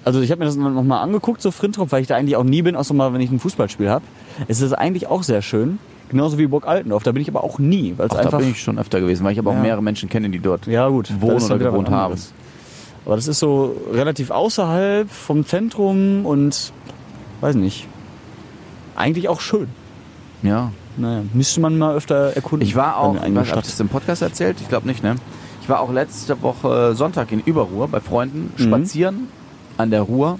Also 0.04 0.20
ich 0.20 0.30
habe 0.30 0.38
mir 0.40 0.44
das 0.46 0.56
noch 0.56 0.70
mal 0.84 1.00
angeguckt, 1.00 1.42
so 1.42 1.50
Frintrop, 1.50 1.90
weil 1.92 2.02
ich 2.02 2.06
da 2.08 2.16
eigentlich 2.16 2.36
auch 2.36 2.44
nie 2.44 2.62
bin, 2.62 2.76
außer 2.76 2.94
mal, 2.94 3.12
wenn 3.12 3.20
ich 3.20 3.30
ein 3.30 3.40
Fußballspiel 3.40 3.88
habe. 3.90 4.04
Es 4.48 4.60
ist 4.60 4.72
eigentlich 4.72 5.06
auch 5.08 5.22
sehr 5.22 5.42
schön. 5.42 5.78
Genauso 6.08 6.38
wie 6.38 6.46
Burg 6.46 6.68
Altendorf. 6.68 7.02
Da 7.02 7.10
bin 7.10 7.22
ich 7.22 7.28
aber 7.28 7.42
auch 7.42 7.58
nie, 7.58 7.94
weil 7.96 8.06
es 8.06 8.12
Auch 8.12 8.18
da 8.18 8.22
einfach... 8.24 8.38
bin 8.38 8.50
ich 8.52 8.62
schon 8.62 8.78
öfter 8.78 9.00
gewesen, 9.00 9.24
weil 9.24 9.32
ich 9.32 9.40
aber 9.40 9.50
auch 9.50 9.54
Ja. 9.56 9.62
mehrere 9.62 9.82
Menschen 9.82 10.08
kenne, 10.08 10.30
die 10.30 10.38
dort 10.38 10.68
ja 10.68 10.88
gut, 10.88 11.12
wohnen 11.20 11.42
oder 11.42 11.58
gewohnt 11.58 11.90
haben. 11.90 12.14
Aber 13.04 13.16
das 13.16 13.26
ist 13.26 13.40
so 13.40 13.74
relativ 13.92 14.30
außerhalb 14.30 15.10
vom 15.10 15.44
Zentrum 15.44 16.24
und 16.24 16.72
weiß 17.40 17.56
nicht. 17.56 17.88
Eigentlich 18.94 19.28
auch 19.28 19.40
schön. 19.40 19.66
Ja. 20.44 20.70
Naja, 20.96 21.22
müsste 21.34 21.60
man 21.60 21.76
mal 21.78 21.94
öfter 21.94 22.34
erkunden. 22.36 22.66
Ich 22.66 22.74
war 22.76 22.96
auch, 22.98 23.14
was, 23.16 23.22
hab 23.22 23.42
ich 23.42 23.48
Stadt. 23.48 23.66
das 23.66 23.80
im 23.80 23.88
Podcast 23.88 24.22
erzählt? 24.22 24.58
Ich 24.60 24.68
glaube 24.68 24.86
nicht, 24.86 25.02
ne? 25.02 25.16
Ich 25.62 25.68
war 25.68 25.80
auch 25.80 25.92
letzte 25.92 26.40
Woche 26.42 26.94
Sonntag 26.94 27.32
in 27.32 27.40
Überruhr 27.40 27.88
bei 27.88 28.00
Freunden 28.00 28.52
Mhm. 28.56 28.62
spazieren 28.62 29.28
an 29.76 29.90
der 29.90 30.02
Ruhr. 30.02 30.38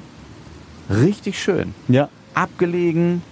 Richtig 0.89 1.39
schön. 1.43 1.75
Ja, 1.89 2.09
Abgelegen 2.35 3.23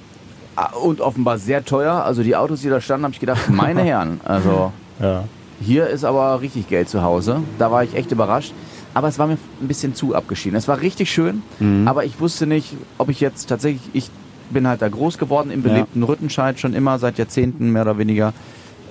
und 0.82 1.00
offenbar 1.00 1.38
sehr 1.38 1.64
teuer. 1.64 2.04
Also 2.04 2.22
die 2.22 2.36
Autos, 2.36 2.60
die 2.62 2.68
da 2.68 2.80
standen, 2.80 3.04
habe 3.04 3.14
ich 3.14 3.20
gedacht, 3.20 3.48
meine 3.50 3.82
Herren, 3.84 4.20
also 4.24 4.72
ja. 5.00 5.24
hier 5.60 5.86
ist 5.88 6.04
aber 6.04 6.40
richtig 6.40 6.68
Geld 6.68 6.88
zu 6.88 7.02
Hause. 7.02 7.40
Da 7.58 7.70
war 7.70 7.84
ich 7.84 7.94
echt 7.94 8.10
überrascht. 8.12 8.52
Aber 8.92 9.08
es 9.08 9.18
war 9.18 9.26
mir 9.26 9.38
ein 9.60 9.66
bisschen 9.68 9.94
zu 9.96 10.14
abgeschieden. 10.14 10.56
Es 10.56 10.68
war 10.68 10.80
richtig 10.80 11.10
schön, 11.10 11.42
Mhm. 11.58 11.88
aber 11.88 12.04
ich 12.04 12.20
wusste 12.20 12.46
nicht, 12.46 12.76
ob 12.98 13.08
ich 13.08 13.20
jetzt 13.20 13.48
tatsächlich, 13.48 13.82
ich 13.92 14.10
bin 14.50 14.66
halt 14.66 14.82
da 14.82 14.88
groß 14.88 15.18
geworden 15.18 15.50
im 15.50 15.62
belebten 15.62 16.02
Rüttenscheid 16.02 16.58
schon 16.60 16.74
immer, 16.74 16.98
seit 16.98 17.18
Jahrzehnten 17.18 17.70
mehr 17.70 17.82
oder 17.82 17.98
weniger. 17.98 18.32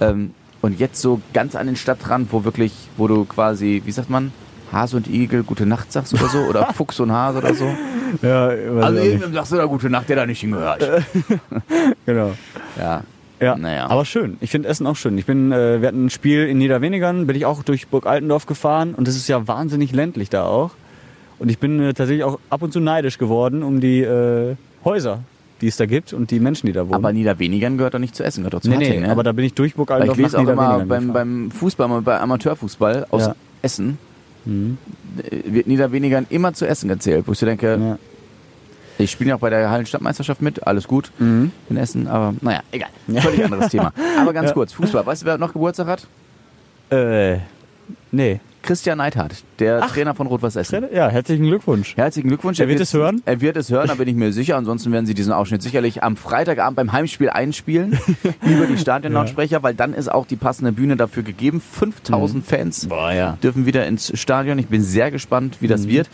Ähm, 0.02 0.32
und 0.62 0.80
jetzt 0.80 1.02
so 1.02 1.22
ganz 1.34 1.56
an 1.56 1.68
den 1.68 1.76
Stadtrand, 1.76 2.32
wo 2.32 2.44
wirklich, 2.46 2.72
wo 2.98 3.08
du 3.08 3.26
quasi, 3.26 3.82
wie 3.86 3.92
sagt 3.92 4.10
man, 4.10 4.32
Hase 4.72 4.98
und 4.98 5.08
Igel 5.08 5.44
gute 5.44 5.66
Nacht 5.66 5.92
sagst 5.92 6.13
oder 6.13 6.28
so, 6.30 6.39
oder 6.39 6.66
Fuchs 6.74 7.00
und 7.00 7.12
Hase 7.12 7.39
oder 7.39 7.54
so. 7.54 7.70
ja 8.22 8.48
Also 8.48 9.00
irgendwem 9.00 9.34
sagst 9.34 9.52
du 9.52 9.58
da 9.58 9.66
gute 9.66 9.89
Nacht, 9.89 10.10
der 10.10 10.16
da 10.16 10.26
nicht 10.26 10.39
hingehört. 10.39 10.89
genau. 12.06 12.32
Ja. 12.78 13.04
Ja, 13.39 13.58
Naja. 13.58 13.88
aber 13.88 14.06
schön. 14.06 14.38
Ich 14.39 14.52
finde 14.52 14.70
Essen 14.70 14.88
auch 14.88 14.96
schön. 14.96 15.18
Ich 15.18 15.26
bin, 15.26 15.52
äh, 15.52 15.82
wir 15.82 15.89
hatten 15.89 16.06
ein 16.06 16.10
Spiel 16.10 16.46
in 16.48 16.60
Niederwenigern, 16.60 17.28
bin 17.28 17.36
ich 17.36 17.46
auch 17.46 17.62
durch 17.63 17.88
Burg 17.89 18.06
Altendorf 18.06 18.46
gefahren 18.46 18.94
und 18.96 19.06
es 19.08 19.18
ist 19.18 19.28
ja 19.28 19.48
wahnsinnig 19.50 19.92
ländlich 19.92 20.30
da 20.30 20.46
auch. 20.46 20.72
Und 21.39 21.50
ich 21.50 21.60
bin 21.60 21.78
äh, 21.82 21.94
tatsächlich 21.94 22.24
auch 22.24 22.39
ab 22.50 22.62
und 22.62 22.72
zu 22.72 22.80
neidisch 22.80 23.18
geworden 23.18 23.62
um 23.63 23.82
die 23.82 24.00
äh, 24.02 24.56
Häuser, 24.86 25.24
die 25.62 25.68
es 25.68 25.78
da 25.78 25.86
gibt 25.86 26.13
und 26.13 26.30
die 26.32 26.39
Menschen, 26.39 26.68
die 26.68 26.74
da 26.74 26.82
wohnen. 26.86 26.94
Aber 26.96 27.13
Niederwenigern 27.13 27.78
gehört 27.78 27.94
doch 27.94 28.00
nicht 28.00 28.16
zu 28.16 28.24
Essen, 28.24 28.42
gehört 28.42 28.54
doch 28.56 28.62
zu 28.62 28.70
nee, 28.70 28.76
Hattingen, 28.76 29.02
nee, 29.02 29.06
ne? 29.08 29.12
aber 29.12 29.24
da 29.24 29.32
bin 29.32 29.46
ich 29.46 29.54
durch 29.54 29.76
Burg 29.76 29.89
Weil 29.89 30.10
ich 30.10 30.16
lese 30.18 30.38
auch 30.39 30.48
immer 30.48 30.80
beim, 30.86 31.13
beim 31.13 31.52
Fußball, 31.52 32.02
bei 32.02 32.20
Amateurfußball 32.20 33.08
aus 33.10 33.28
Ja. 33.28 33.36
Essen, 33.62 33.98
Mhm. 34.46 34.78
wird 35.46 35.68
Niederwenigern 35.68 36.26
immer 36.30 36.54
zu 36.54 36.66
Essen 36.68 36.89
gezählt, 36.89 37.24
wo 37.28 37.32
ich 37.32 37.39
so 37.39 37.46
denke, 37.46 37.78
Ja. 37.80 37.98
ich 38.98 39.10
spiele 39.10 39.30
ja 39.30 39.36
auch 39.36 39.39
bei 39.39 39.50
der 39.50 39.70
Hallenstadtmeisterschaft 39.70 40.42
mit, 40.42 40.68
alles 40.68 40.86
gut 40.86 41.12
Mhm. 41.20 41.52
in 41.70 41.78
Essen, 41.78 42.08
aber 42.08 42.34
naja, 42.42 42.60
egal, 42.72 42.89
völlig 43.22 43.42
anderes 43.46 43.70
Thema. 43.70 43.94
Aber 44.20 44.34
ganz 44.34 44.54
kurz, 44.54 44.74
Fußball, 44.74 45.06
weißt 45.06 45.22
du, 45.22 45.26
wer 45.28 45.38
noch 45.38 45.54
Geburtstag 45.54 45.88
hat? 45.88 46.08
Äh, 46.89 47.38
nee. 48.12 48.42
Christian 48.64 48.98
Neidhardt, 48.98 49.44
der 49.60 49.82
Trainer 49.82 50.16
von 50.16 50.26
Rot-Weiß 50.26 50.56
Essen. 50.56 50.86
Ja, 50.94 51.10
herzlichen 51.10 51.46
Glückwunsch. 51.46 51.98
Herzlichen 51.98 52.30
Glückwunsch. 52.30 52.62
Er 52.62 52.70
wird 52.70 52.80
es 52.80 52.94
hören? 52.94 53.22
Er 53.26 53.42
wird 53.42 53.58
es 53.58 53.70
hören, 53.70 53.90
da 53.90 53.96
bin 53.96 54.08
ich 54.08 54.16
mir 54.16 54.32
sicher. 54.32 54.56
Ansonsten 54.56 54.92
werden 54.94 55.06
Sie 55.06 55.14
diesen 55.14 55.34
Ausschnitt 55.34 55.62
sicherlich 55.62 56.02
am 56.02 56.16
Freitagabend 56.16 56.78
beim 56.78 56.94
Heimspiel 56.94 57.30
einspielen 57.30 58.00
über 58.42 58.66
die 58.66 58.78
Stadionlautsprecher, 58.78 59.64
weil 59.64 59.74
dann 59.74 59.94
ist 59.94 60.10
auch 60.10 60.26
die 60.26 60.38
passende 60.38 60.72
Bühne 60.72 60.96
dafür 60.96 61.24
gegeben. 61.24 61.62
5000 61.62 62.46
Fans 62.46 62.88
Boah, 62.88 63.12
ja. 63.12 63.38
dürfen 63.44 63.66
wieder 63.66 63.86
ins 63.86 64.18
Stadion. 64.18 64.58
Ich 64.58 64.68
bin 64.68 64.82
sehr 64.82 65.12
gespannt, 65.12 65.58
wie 65.60 65.68
das 65.68 65.90
wird. 65.90 66.10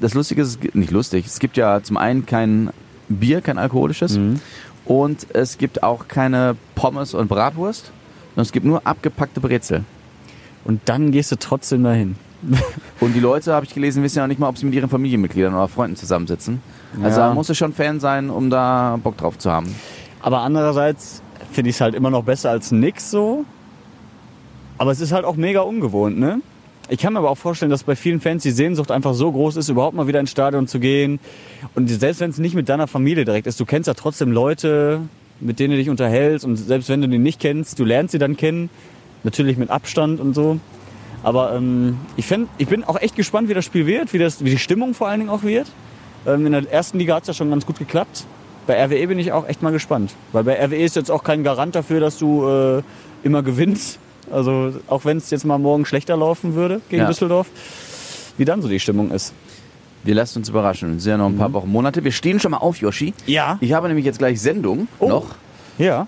Das 0.00 0.14
Lustige 0.14 0.40
ist, 0.42 0.74
nicht 0.74 0.90
lustig, 0.90 1.26
es 1.26 1.38
gibt 1.38 1.58
ja 1.58 1.82
zum 1.82 1.98
einen 1.98 2.24
kein 2.24 2.70
Bier, 3.10 3.42
kein 3.42 3.58
alkoholisches 3.58 4.18
und 4.86 5.26
es 5.34 5.58
gibt 5.58 5.82
auch 5.82 6.08
keine 6.08 6.56
Pommes 6.74 7.12
und 7.12 7.28
Bratwurst. 7.28 7.92
Und 8.34 8.40
es 8.40 8.52
gibt 8.52 8.64
nur 8.64 8.86
abgepackte 8.86 9.40
Brezel. 9.40 9.84
Und 10.64 10.80
dann 10.86 11.10
gehst 11.10 11.32
du 11.32 11.36
trotzdem 11.36 11.82
dahin. 11.84 12.16
Und 13.00 13.14
die 13.14 13.20
Leute, 13.20 13.52
habe 13.54 13.64
ich 13.66 13.74
gelesen, 13.74 14.02
wissen 14.02 14.18
ja 14.18 14.24
auch 14.24 14.28
nicht 14.28 14.40
mal, 14.40 14.48
ob 14.48 14.58
sie 14.58 14.66
mit 14.66 14.74
ihren 14.74 14.88
Familienmitgliedern 14.88 15.54
oder 15.54 15.68
Freunden 15.68 15.96
zusammensitzen. 15.96 16.60
Also 17.02 17.20
Ja. 17.20 17.28
da 17.28 17.34
musst 17.34 17.50
du 17.50 17.54
schon 17.54 17.72
Fan 17.72 18.00
sein, 18.00 18.30
um 18.30 18.50
da 18.50 18.98
Bock 19.02 19.16
drauf 19.16 19.38
zu 19.38 19.50
haben. 19.50 19.74
Aber 20.20 20.40
andererseits 20.40 21.22
finde 21.52 21.70
ich 21.70 21.76
es 21.76 21.80
halt 21.80 21.94
immer 21.94 22.10
noch 22.10 22.24
besser 22.24 22.50
als 22.50 22.72
nix 22.72 23.10
so. 23.10 23.44
Aber 24.78 24.90
es 24.90 25.00
ist 25.00 25.12
halt 25.12 25.24
auch 25.24 25.36
mega 25.36 25.60
ungewohnt, 25.60 26.18
ne? 26.18 26.40
Ich 26.88 26.98
kann 26.98 27.12
mir 27.12 27.20
aber 27.20 27.30
auch 27.30 27.38
vorstellen, 27.38 27.70
dass 27.70 27.84
bei 27.84 27.94
vielen 27.94 28.20
Fans 28.20 28.42
die 28.42 28.50
Sehnsucht 28.50 28.90
einfach 28.90 29.14
so 29.14 29.30
groß 29.30 29.56
ist, 29.56 29.68
überhaupt 29.68 29.94
mal 29.96 30.08
wieder 30.08 30.18
ins 30.20 30.30
Stadion 30.30 30.66
zu 30.66 30.80
gehen. 30.80 31.20
Und 31.74 31.88
selbst 31.88 32.20
wenn 32.20 32.30
es 32.30 32.38
nicht 32.38 32.54
mit 32.54 32.68
deiner 32.68 32.88
Familie 32.88 33.24
direkt 33.24 33.46
ist, 33.46 33.60
du 33.60 33.64
kennst 33.64 33.86
ja 33.86 33.94
trotzdem 33.94 34.32
Leute, 34.32 35.00
mit 35.40 35.60
denen 35.60 35.70
du 35.72 35.76
dich 35.78 35.88
unterhältst. 35.88 36.44
Und 36.44 36.56
selbst 36.56 36.88
wenn 36.88 37.00
du 37.00 37.08
die 37.08 37.18
nicht 37.18 37.40
kennst, 37.40 37.78
du 37.78 37.84
lernst 37.84 38.12
sie 38.12 38.18
dann 38.18 38.36
kennen. 38.36 38.68
Natürlich 39.24 39.56
mit 39.56 39.70
Abstand 39.70 40.20
und 40.20 40.34
so. 40.34 40.58
Aber 41.22 41.54
ähm, 41.54 41.98
ich, 42.16 42.26
fänd, 42.26 42.48
ich 42.58 42.66
bin 42.68 42.82
auch 42.84 43.00
echt 43.00 43.14
gespannt, 43.14 43.48
wie 43.48 43.54
das 43.54 43.64
Spiel 43.64 43.86
wird, 43.86 44.12
wie, 44.12 44.18
das, 44.18 44.44
wie 44.44 44.50
die 44.50 44.58
Stimmung 44.58 44.94
vor 44.94 45.08
allen 45.08 45.20
Dingen 45.20 45.30
auch 45.30 45.42
wird. 45.44 45.68
Ähm, 46.26 46.46
in 46.46 46.52
der 46.52 46.70
ersten 46.72 46.98
Liga 46.98 47.14
hat 47.14 47.22
es 47.22 47.28
ja 47.28 47.34
schon 47.34 47.50
ganz 47.50 47.64
gut 47.64 47.78
geklappt. 47.78 48.24
Bei 48.66 48.82
RWE 48.84 49.06
bin 49.08 49.18
ich 49.18 49.32
auch 49.32 49.46
echt 49.48 49.62
mal 49.62 49.70
gespannt. 49.72 50.12
Weil 50.32 50.44
bei 50.44 50.54
RWE 50.64 50.76
ist 50.82 50.96
jetzt 50.96 51.10
auch 51.10 51.22
kein 51.24 51.44
Garant 51.44 51.74
dafür, 51.74 52.00
dass 52.00 52.18
du 52.18 52.48
äh, 52.48 52.82
immer 53.22 53.42
gewinnst. 53.42 53.98
Also 54.30 54.72
auch 54.88 55.04
wenn 55.04 55.16
es 55.18 55.30
jetzt 55.30 55.44
mal 55.44 55.58
morgen 55.58 55.84
schlechter 55.84 56.16
laufen 56.16 56.54
würde 56.54 56.80
gegen 56.88 57.02
Ja. 57.02 57.08
Düsseldorf, 57.08 57.48
wie 58.38 58.44
dann 58.44 58.62
so 58.62 58.68
die 58.68 58.80
Stimmung 58.80 59.10
ist. 59.10 59.32
Wir 60.04 60.14
lassen 60.16 60.38
uns 60.38 60.48
überraschen. 60.48 60.96
Es 60.96 61.04
sind 61.04 61.10
ja 61.12 61.16
noch 61.18 61.26
ein 61.28 61.38
paar 61.38 61.52
Wochen, 61.52 61.70
Monate. 61.70 62.02
Wir 62.02 62.10
stehen 62.12 62.40
schon 62.40 62.50
mal 62.52 62.56
auf, 62.58 62.78
Yoshi. 62.78 63.14
Ja. 63.26 63.58
Ich 63.60 63.72
habe 63.72 63.86
nämlich 63.86 64.04
jetzt 64.06 64.18
gleich 64.18 64.40
Sendung 64.40 64.88
Oh. 64.98 65.08
noch 65.08 65.26
Ja. 65.78 66.06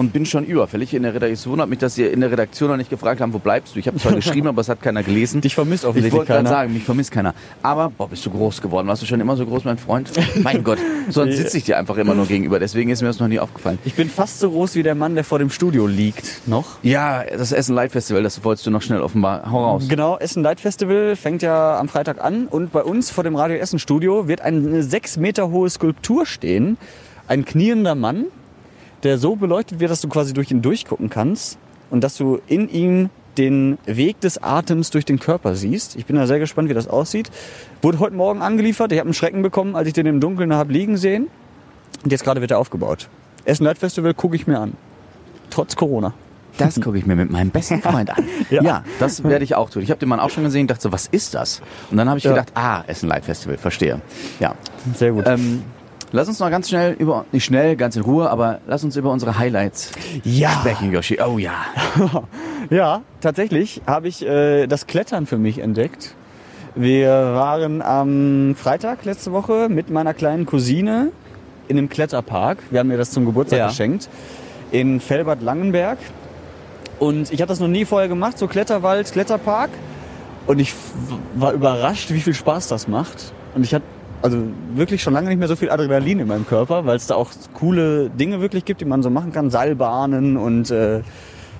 Und 0.00 0.14
bin 0.14 0.24
schon 0.24 0.46
überfällig 0.46 0.94
in 0.94 1.02
der 1.02 1.12
Redaktion. 1.12 1.34
Es 1.34 1.46
wundert 1.46 1.68
mich, 1.68 1.78
dass 1.78 1.98
ihr 1.98 2.10
in 2.10 2.22
der 2.22 2.30
Redaktion 2.30 2.70
noch 2.70 2.78
nicht 2.78 2.88
gefragt 2.88 3.20
haben, 3.20 3.34
wo 3.34 3.38
bleibst 3.38 3.74
du? 3.74 3.78
Ich 3.78 3.86
habe 3.86 3.98
zwar 3.98 4.12
geschrieben, 4.14 4.48
aber 4.48 4.62
es 4.62 4.70
hat 4.70 4.80
keiner 4.80 5.02
gelesen. 5.02 5.42
Dich 5.42 5.54
vermisst 5.54 5.84
ich 5.84 5.90
offensichtlich 5.90 6.18
wollte 6.18 6.32
gerade 6.32 6.44
keiner. 6.44 6.56
sagen, 6.56 6.72
mich 6.72 6.84
vermisst 6.84 7.10
keiner. 7.10 7.34
Aber, 7.62 7.90
boah, 7.90 8.08
bist 8.08 8.24
du 8.24 8.30
groß 8.30 8.62
geworden. 8.62 8.88
Warst 8.88 9.02
du 9.02 9.06
schon 9.06 9.20
immer 9.20 9.36
so 9.36 9.44
groß, 9.44 9.64
mein 9.64 9.76
Freund? 9.76 10.10
mein 10.42 10.64
Gott, 10.64 10.78
sonst 11.10 11.36
sitze 11.36 11.58
ich 11.58 11.64
dir 11.64 11.76
einfach 11.76 11.98
immer 11.98 12.14
nur 12.14 12.24
gegenüber. 12.24 12.58
Deswegen 12.58 12.88
ist 12.88 13.02
mir 13.02 13.08
das 13.08 13.20
noch 13.20 13.28
nie 13.28 13.38
aufgefallen. 13.38 13.78
Ich 13.84 13.92
bin 13.92 14.08
fast 14.08 14.38
so 14.40 14.50
groß 14.50 14.74
wie 14.74 14.82
der 14.82 14.94
Mann, 14.94 15.16
der 15.16 15.24
vor 15.24 15.38
dem 15.38 15.50
Studio 15.50 15.86
liegt. 15.86 16.48
Noch. 16.48 16.78
Ja, 16.82 17.22
das 17.22 17.52
Essen 17.52 17.74
Light 17.74 17.92
Festival, 17.92 18.22
das 18.22 18.42
wolltest 18.42 18.66
du 18.66 18.70
noch 18.70 18.80
schnell 18.80 19.02
offenbar. 19.02 19.50
Hau 19.50 19.62
raus. 19.62 19.84
Genau, 19.86 20.16
Essen 20.16 20.42
Light 20.42 20.60
Festival 20.60 21.14
fängt 21.14 21.42
ja 21.42 21.78
am 21.78 21.90
Freitag 21.90 22.24
an 22.24 22.46
und 22.46 22.72
bei 22.72 22.82
uns 22.82 23.10
vor 23.10 23.22
dem 23.22 23.36
Radio 23.36 23.58
Essen 23.58 23.78
Studio 23.78 24.28
wird 24.28 24.40
eine 24.40 24.82
sechs 24.82 25.18
Meter 25.18 25.50
hohe 25.50 25.68
Skulptur 25.68 26.24
stehen. 26.24 26.78
Ein 27.28 27.44
kniender 27.44 27.94
Mann, 27.94 28.24
der 29.02 29.18
so 29.18 29.36
beleuchtet 29.36 29.80
wird, 29.80 29.90
dass 29.90 30.00
du 30.00 30.08
quasi 30.08 30.32
durch 30.34 30.50
ihn 30.50 30.62
durchgucken 30.62 31.10
kannst 31.10 31.58
und 31.90 32.02
dass 32.04 32.16
du 32.16 32.40
in 32.46 32.68
ihm 32.68 33.10
den 33.38 33.78
Weg 33.86 34.20
des 34.20 34.42
Atems 34.42 34.90
durch 34.90 35.04
den 35.04 35.18
Körper 35.18 35.54
siehst. 35.54 35.96
Ich 35.96 36.04
bin 36.06 36.16
da 36.16 36.26
sehr 36.26 36.38
gespannt, 36.38 36.68
wie 36.68 36.74
das 36.74 36.88
aussieht. 36.88 37.30
Wurde 37.80 37.98
heute 38.00 38.14
Morgen 38.14 38.42
angeliefert. 38.42 38.92
Ich 38.92 38.98
habe 38.98 39.06
einen 39.06 39.14
Schrecken 39.14 39.40
bekommen, 39.42 39.76
als 39.76 39.86
ich 39.88 39.94
den 39.94 40.06
im 40.06 40.20
Dunkeln 40.20 40.52
habe 40.52 40.72
liegen 40.72 40.96
sehen. 40.96 41.28
Und 42.02 42.10
jetzt 42.12 42.24
gerade 42.24 42.40
wird 42.40 42.50
er 42.50 42.58
aufgebaut. 42.58 43.08
Essen 43.44 43.64
Light 43.64 43.78
Festival 43.78 44.14
gucke 44.14 44.36
ich 44.36 44.46
mir 44.46 44.58
an. 44.58 44.72
Trotz 45.48 45.76
Corona. 45.76 46.12
Das 46.58 46.80
gucke 46.80 46.98
ich 46.98 47.06
mir 47.06 47.14
mit 47.16 47.30
meinem 47.30 47.50
besten 47.50 47.80
Freund 47.82 48.10
an. 48.10 48.24
ja. 48.50 48.62
Ja. 48.62 48.84
das 48.98 49.22
werde 49.24 49.44
ich 49.44 49.54
auch 49.54 49.70
tun. 49.70 49.82
Ich 49.82 49.90
habe 49.90 50.00
den 50.00 50.08
Mann 50.08 50.20
auch 50.20 50.30
schon 50.30 50.44
gesehen 50.44 50.62
und 50.62 50.70
dachte 50.72 50.82
so, 50.82 50.92
was 50.92 51.06
ist 51.06 51.32
das? 51.34 51.62
Und 51.90 51.96
dann 51.96 52.08
habe 52.08 52.18
ich 52.18 52.24
Ja. 52.24 52.32
gedacht, 52.32 52.50
ah, 52.54 52.82
Essen 52.86 53.08
Light 53.08 53.24
Festival, 53.24 53.56
verstehe. 53.56 54.00
Ja. 54.40 54.54
Sehr 54.96 55.12
gut. 55.12 55.24
Ähm, 55.26 55.62
lass 56.12 56.28
uns 56.28 56.38
noch 56.40 56.50
ganz 56.50 56.68
schnell 56.68 56.92
über, 56.98 57.24
nicht 57.32 57.44
schnell, 57.44 57.76
ganz 57.76 57.96
in 57.96 58.02
Ruhe, 58.02 58.30
aber 58.30 58.60
lass 58.66 58.84
uns 58.84 58.96
über 58.96 59.10
unsere 59.10 59.38
Highlights 59.38 59.92
ja. 60.24 60.50
sprechen, 60.50 60.92
Yoshi. 60.92 61.18
Oh 61.24 61.38
ja. 61.38 61.54
Ja, 62.70 63.02
tatsächlich 63.20 63.80
habe 63.86 64.06
ich 64.06 64.24
äh, 64.24 64.68
das 64.68 64.86
Klettern 64.86 65.26
für 65.26 65.38
mich 65.38 65.58
entdeckt. 65.58 66.14
Wir 66.76 67.10
waren 67.10 67.82
am 67.82 68.54
Freitag 68.56 69.04
letzte 69.04 69.32
Woche 69.32 69.68
mit 69.68 69.90
meiner 69.90 70.14
kleinen 70.14 70.46
Cousine 70.46 71.10
in 71.66 71.78
einem 71.78 71.88
Kletterpark. 71.88 72.58
Wir 72.70 72.78
haben 72.78 72.86
mir 72.88 72.96
das 72.98 73.10
zum 73.10 73.24
Geburtstag 73.24 73.58
Ja. 73.58 73.66
geschenkt. 73.68 74.08
In 74.70 75.00
Fellbad 75.00 75.42
Langenberg. 75.42 75.98
Und 77.00 77.32
ich 77.32 77.40
habe 77.40 77.48
das 77.48 77.58
noch 77.58 77.66
nie 77.66 77.84
vorher 77.84 78.08
gemacht, 78.08 78.38
so 78.38 78.46
Kletterwald, 78.46 79.10
Kletterpark. 79.10 79.70
Und 80.46 80.60
ich 80.60 80.74
war 81.34 81.52
überrascht, 81.52 82.12
wie 82.12 82.20
viel 82.20 82.34
Spaß 82.34 82.68
das 82.68 82.86
macht. 82.86 83.32
Und 83.56 83.64
ich 83.64 83.74
hatte 83.74 83.84
also 84.22 84.38
wirklich 84.74 85.02
schon 85.02 85.14
lange 85.14 85.28
nicht 85.28 85.38
mehr 85.38 85.48
so 85.48 85.56
viel 85.56 85.70
Adrenalin 85.70 86.20
in 86.20 86.28
meinem 86.28 86.46
Körper, 86.46 86.84
weil 86.84 86.96
es 86.96 87.06
da 87.06 87.14
auch 87.14 87.30
coole 87.54 88.10
Dinge 88.10 88.40
wirklich 88.40 88.64
gibt, 88.64 88.80
die 88.80 88.84
man 88.84 89.02
so 89.02 89.10
machen 89.10 89.32
kann. 89.32 89.50
Seilbahnen 89.50 90.36
und 90.36 90.70
äh, 90.70 91.00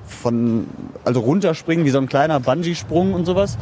von, 0.06 0.66
also 1.04 1.20
runterspringen, 1.20 1.84
wie 1.84 1.90
so 1.90 1.98
ein 1.98 2.08
kleiner 2.08 2.40
Bungee-Sprung 2.40 3.14
und 3.14 3.24
sowas. 3.24 3.56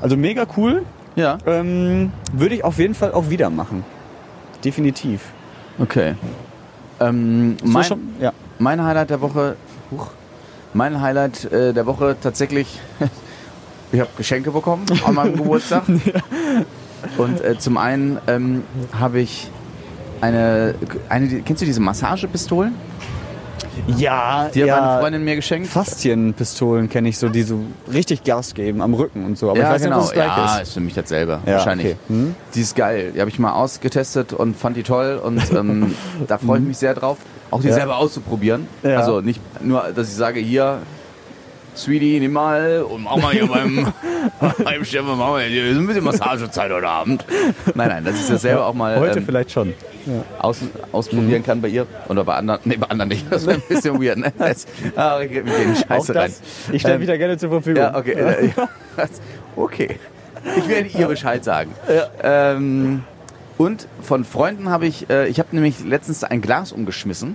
Also 0.00 0.16
mega 0.16 0.46
cool. 0.56 0.84
Ja. 1.16 1.38
Ähm, 1.46 2.12
würde 2.32 2.54
ich 2.56 2.64
auf 2.64 2.78
jeden 2.78 2.94
Fall 2.94 3.12
auch 3.12 3.30
wieder 3.30 3.50
machen. 3.50 3.84
Definitiv. 4.64 5.20
Okay. 5.78 6.14
Ähm, 7.00 7.56
mein, 7.64 7.84
schon, 7.84 8.00
ja. 8.20 8.32
mein 8.58 8.82
Highlight 8.82 9.10
der 9.10 9.20
Woche, 9.20 9.56
huch, 9.90 10.10
mein 10.72 11.00
Highlight 11.00 11.44
äh, 11.52 11.72
der 11.72 11.86
Woche 11.86 12.16
tatsächlich, 12.20 12.80
ich 13.92 14.00
habe 14.00 14.10
Geschenke 14.16 14.50
bekommen 14.50 14.84
an 15.04 15.14
meinem 15.14 15.36
Geburtstag. 15.36 15.84
Und 17.18 17.40
äh, 17.40 17.58
zum 17.58 17.76
einen 17.76 18.18
ähm, 18.26 18.62
habe 18.98 19.20
ich 19.20 19.50
eine, 20.20 20.74
eine, 21.08 21.28
kennst 21.42 21.62
du 21.62 21.66
diese 21.66 21.80
Massagepistolen? 21.80 22.74
Ja, 23.86 24.48
Die 24.54 24.62
hat 24.62 24.68
ja. 24.68 24.80
meine 24.80 25.00
Freundin 25.00 25.24
mir 25.24 25.36
geschenkt. 25.36 25.68
Faszienpistolen 25.68 26.88
kenne 26.88 27.08
ich 27.08 27.18
so, 27.18 27.28
die 27.28 27.42
so 27.42 27.60
richtig 27.92 28.24
Gas 28.24 28.54
geben 28.54 28.80
am 28.80 28.94
Rücken 28.94 29.24
und 29.24 29.36
so. 29.36 29.50
Aber 29.50 29.58
ja, 29.58 29.66
ich 29.66 29.74
weiß 29.74 29.82
genau. 29.82 29.96
nicht, 29.96 30.08
ob 30.08 30.14
das 30.14 30.24
gleich 30.24 30.36
ja, 30.36 30.56
ist. 30.56 30.62
ist 30.62 30.74
für 30.74 30.80
mich 30.80 30.94
dasselbe. 30.94 31.40
Ja, 31.44 31.54
wahrscheinlich. 31.54 31.86
okay. 31.88 31.96
Hm? 32.08 32.34
Die 32.54 32.60
ist 32.60 32.76
geil. 32.76 33.12
Die 33.14 33.20
habe 33.20 33.30
ich 33.30 33.38
mal 33.38 33.52
ausgetestet 33.52 34.32
und 34.32 34.56
fand 34.56 34.76
die 34.76 34.82
toll 34.82 35.20
und 35.22 35.52
ähm, 35.54 35.94
da 36.26 36.38
freue 36.38 36.60
ich 36.60 36.64
mich 36.64 36.78
sehr 36.78 36.94
drauf, 36.94 37.18
auch 37.50 37.60
die. 37.60 37.68
Ja. 37.68 37.74
selber 37.74 37.98
auszuprobieren. 37.98 38.68
Also 38.82 39.20
nicht 39.20 39.40
nur, 39.62 39.90
dass 39.94 40.08
ich 40.08 40.14
sage, 40.14 40.40
hier, 40.40 40.78
Sweetie, 41.76 42.20
nimm 42.20 42.32
mal 42.32 42.82
und 42.82 43.02
mach 43.04 43.16
mal 43.16 43.32
hier 43.32 43.46
beim, 43.48 43.92
beim 44.64 44.84
Steffen, 44.84 45.08
mach 45.08 45.30
mal 45.30 45.42
hier 45.44 45.64
ist 45.66 45.76
ein 45.76 45.86
bisschen 45.86 46.04
Massagezeit 46.04 46.70
heute 46.72 46.88
Abend. 46.88 47.24
Nein, 47.74 47.88
nein, 47.88 48.04
dass 48.04 48.14
ich 48.20 48.28
das 48.28 48.42
selber 48.42 48.66
auch 48.66 48.74
mal 48.74 48.98
Heute 48.98 49.18
ähm, 49.18 49.26
vielleicht 49.26 49.50
schon. 49.50 49.74
aus, 50.38 50.58
ausprobieren 50.92 51.42
kann 51.42 51.60
bei 51.60 51.68
ihr 51.68 51.86
oder 52.08 52.22
bei 52.24 52.34
anderen. 52.36 52.60
Nee, 52.64 52.76
bei 52.76 52.88
anderen 52.88 53.08
nicht. 53.08 53.26
Das 53.30 53.44
wäre 53.46 53.56
ein 53.56 53.62
bisschen 53.68 54.00
weird. 54.02 54.18
Ne? 54.18 54.32
Das, 54.38 54.66
ah, 54.96 55.18
ich 55.20 55.30
gebe 55.32 55.48
mir 55.50 55.56
die 55.58 55.72
Auch 55.82 55.88
Scheiße 55.88 56.14
rein. 56.14 56.30
das, 56.30 56.42
ich 56.72 56.80
stelle 56.80 56.94
Ähm, 56.96 57.00
wieder 57.00 57.18
gerne 57.18 57.36
zur 57.38 57.50
Verfügung. 57.50 57.82
ja, 57.82 57.96
okay. 57.96 58.12
Äh, 58.12 58.46
ja. 58.56 58.68
okay. 59.56 59.98
Ich 60.58 60.68
werde 60.68 60.88
ihr 60.88 61.06
Bescheid 61.08 61.42
sagen. 61.42 61.72
Ähm, 62.22 63.02
und 63.58 63.88
von 64.02 64.24
Freunden 64.24 64.68
habe 64.68 64.86
ich, 64.86 65.08
äh, 65.10 65.26
ich 65.28 65.38
habe 65.38 65.48
nämlich 65.52 65.82
letztens 65.84 66.22
ein 66.22 66.40
Glas 66.40 66.70
umgeschmissen, 66.70 67.34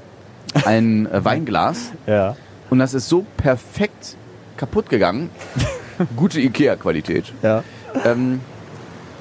ein 0.66 1.08
äh, 1.12 1.26
Weinglas, 1.26 1.92
Ja. 2.08 2.36
und 2.70 2.80
das 2.80 2.94
ist 2.94 3.10
so 3.10 3.26
perfekt 3.38 4.16
kaputt 4.60 4.90
gegangen. 4.90 5.30
Gute 6.16 6.40
Ikea-Qualität. 6.40 7.34
Ja. 7.42 7.64
Ähm, 8.06 8.42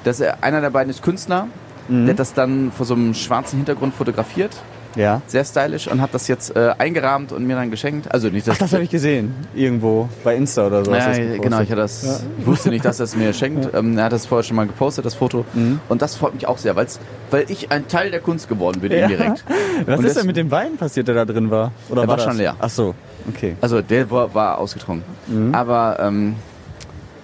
dass 0.03 0.19
er, 0.19 0.43
einer 0.43 0.61
der 0.61 0.69
beiden 0.69 0.89
ist 0.89 1.01
Künstler, 1.01 1.47
der 1.89 2.09
hat 2.11 2.19
das 2.19 2.33
dann 2.35 2.71
vor 2.71 2.85
so 2.85 2.93
einem 2.93 3.13
schwarzen 3.15 3.57
Hintergrund 3.57 3.95
fotografiert, 3.95 4.55
Ja. 4.95 5.21
sehr 5.27 5.43
stylisch, 5.43 5.87
und 5.87 6.01
hat 6.01 6.13
das 6.13 6.27
jetzt 6.27 6.55
äh, 6.55 6.73
eingerahmt 6.77 7.31
und 7.31 7.45
mir 7.47 7.55
dann 7.55 7.71
geschenkt. 7.71 8.13
Also 8.13 8.29
nicht, 8.29 8.47
dass 8.47 8.55
Ach, 8.55 8.59
das 8.59 8.73
habe 8.73 8.83
ich 8.83 8.91
gesehen. 8.91 9.33
Irgendwo 9.55 10.07
bei 10.23 10.35
Insta 10.35 10.67
oder 10.67 10.85
so. 10.85 10.91
Ja, 10.93 11.07
das 11.07 11.17
genau, 11.41 11.61
ich, 11.61 11.69
das, 11.69 12.23
ich 12.37 12.45
wusste 12.45 12.69
nicht, 12.69 12.85
dass 12.85 12.99
er 12.99 13.05
es 13.05 13.15
mir 13.15 13.33
schenkt. 13.33 13.73
Ähm, 13.73 13.97
er 13.97 14.05
hat 14.05 14.11
das 14.13 14.27
vorher 14.27 14.43
schon 14.43 14.55
mal 14.55 14.67
gepostet, 14.67 15.03
das 15.05 15.15
Foto. 15.15 15.45
Mhm. 15.55 15.79
Und 15.89 16.01
das 16.03 16.15
freut 16.15 16.35
mich 16.35 16.45
auch 16.47 16.59
sehr, 16.59 16.75
weil's, 16.75 16.99
weil 17.31 17.45
ich 17.49 17.71
ein 17.71 17.87
Teil 17.87 18.11
der 18.11 18.19
Kunst 18.21 18.47
geworden 18.47 18.79
bin, 18.81 18.91
Ja. 18.91 18.99
indirekt. 19.07 19.43
Was 19.85 19.97
Und 19.97 20.05
ist 20.05 20.11
das- 20.11 20.17
denn 20.19 20.27
mit 20.27 20.37
dem 20.37 20.51
Wein 20.51 20.77
passiert, 20.77 21.07
der 21.07 21.15
da 21.15 21.25
drin 21.25 21.49
war? 21.49 21.71
Oder 21.89 22.01
Der 22.01 22.07
war 22.07 22.15
das? 22.17 22.25
schon 22.25 22.37
leer. 22.37 22.55
Ach 22.59 22.69
so, 22.69 22.93
okay. 23.27 23.55
Also 23.61 23.81
der 23.81 24.09
war, 24.11 24.33
war 24.33 24.57
ausgetrunken. 24.57 25.03
Mhm. 25.27 25.53
Aber 25.53 25.97
ähm, 25.99 26.35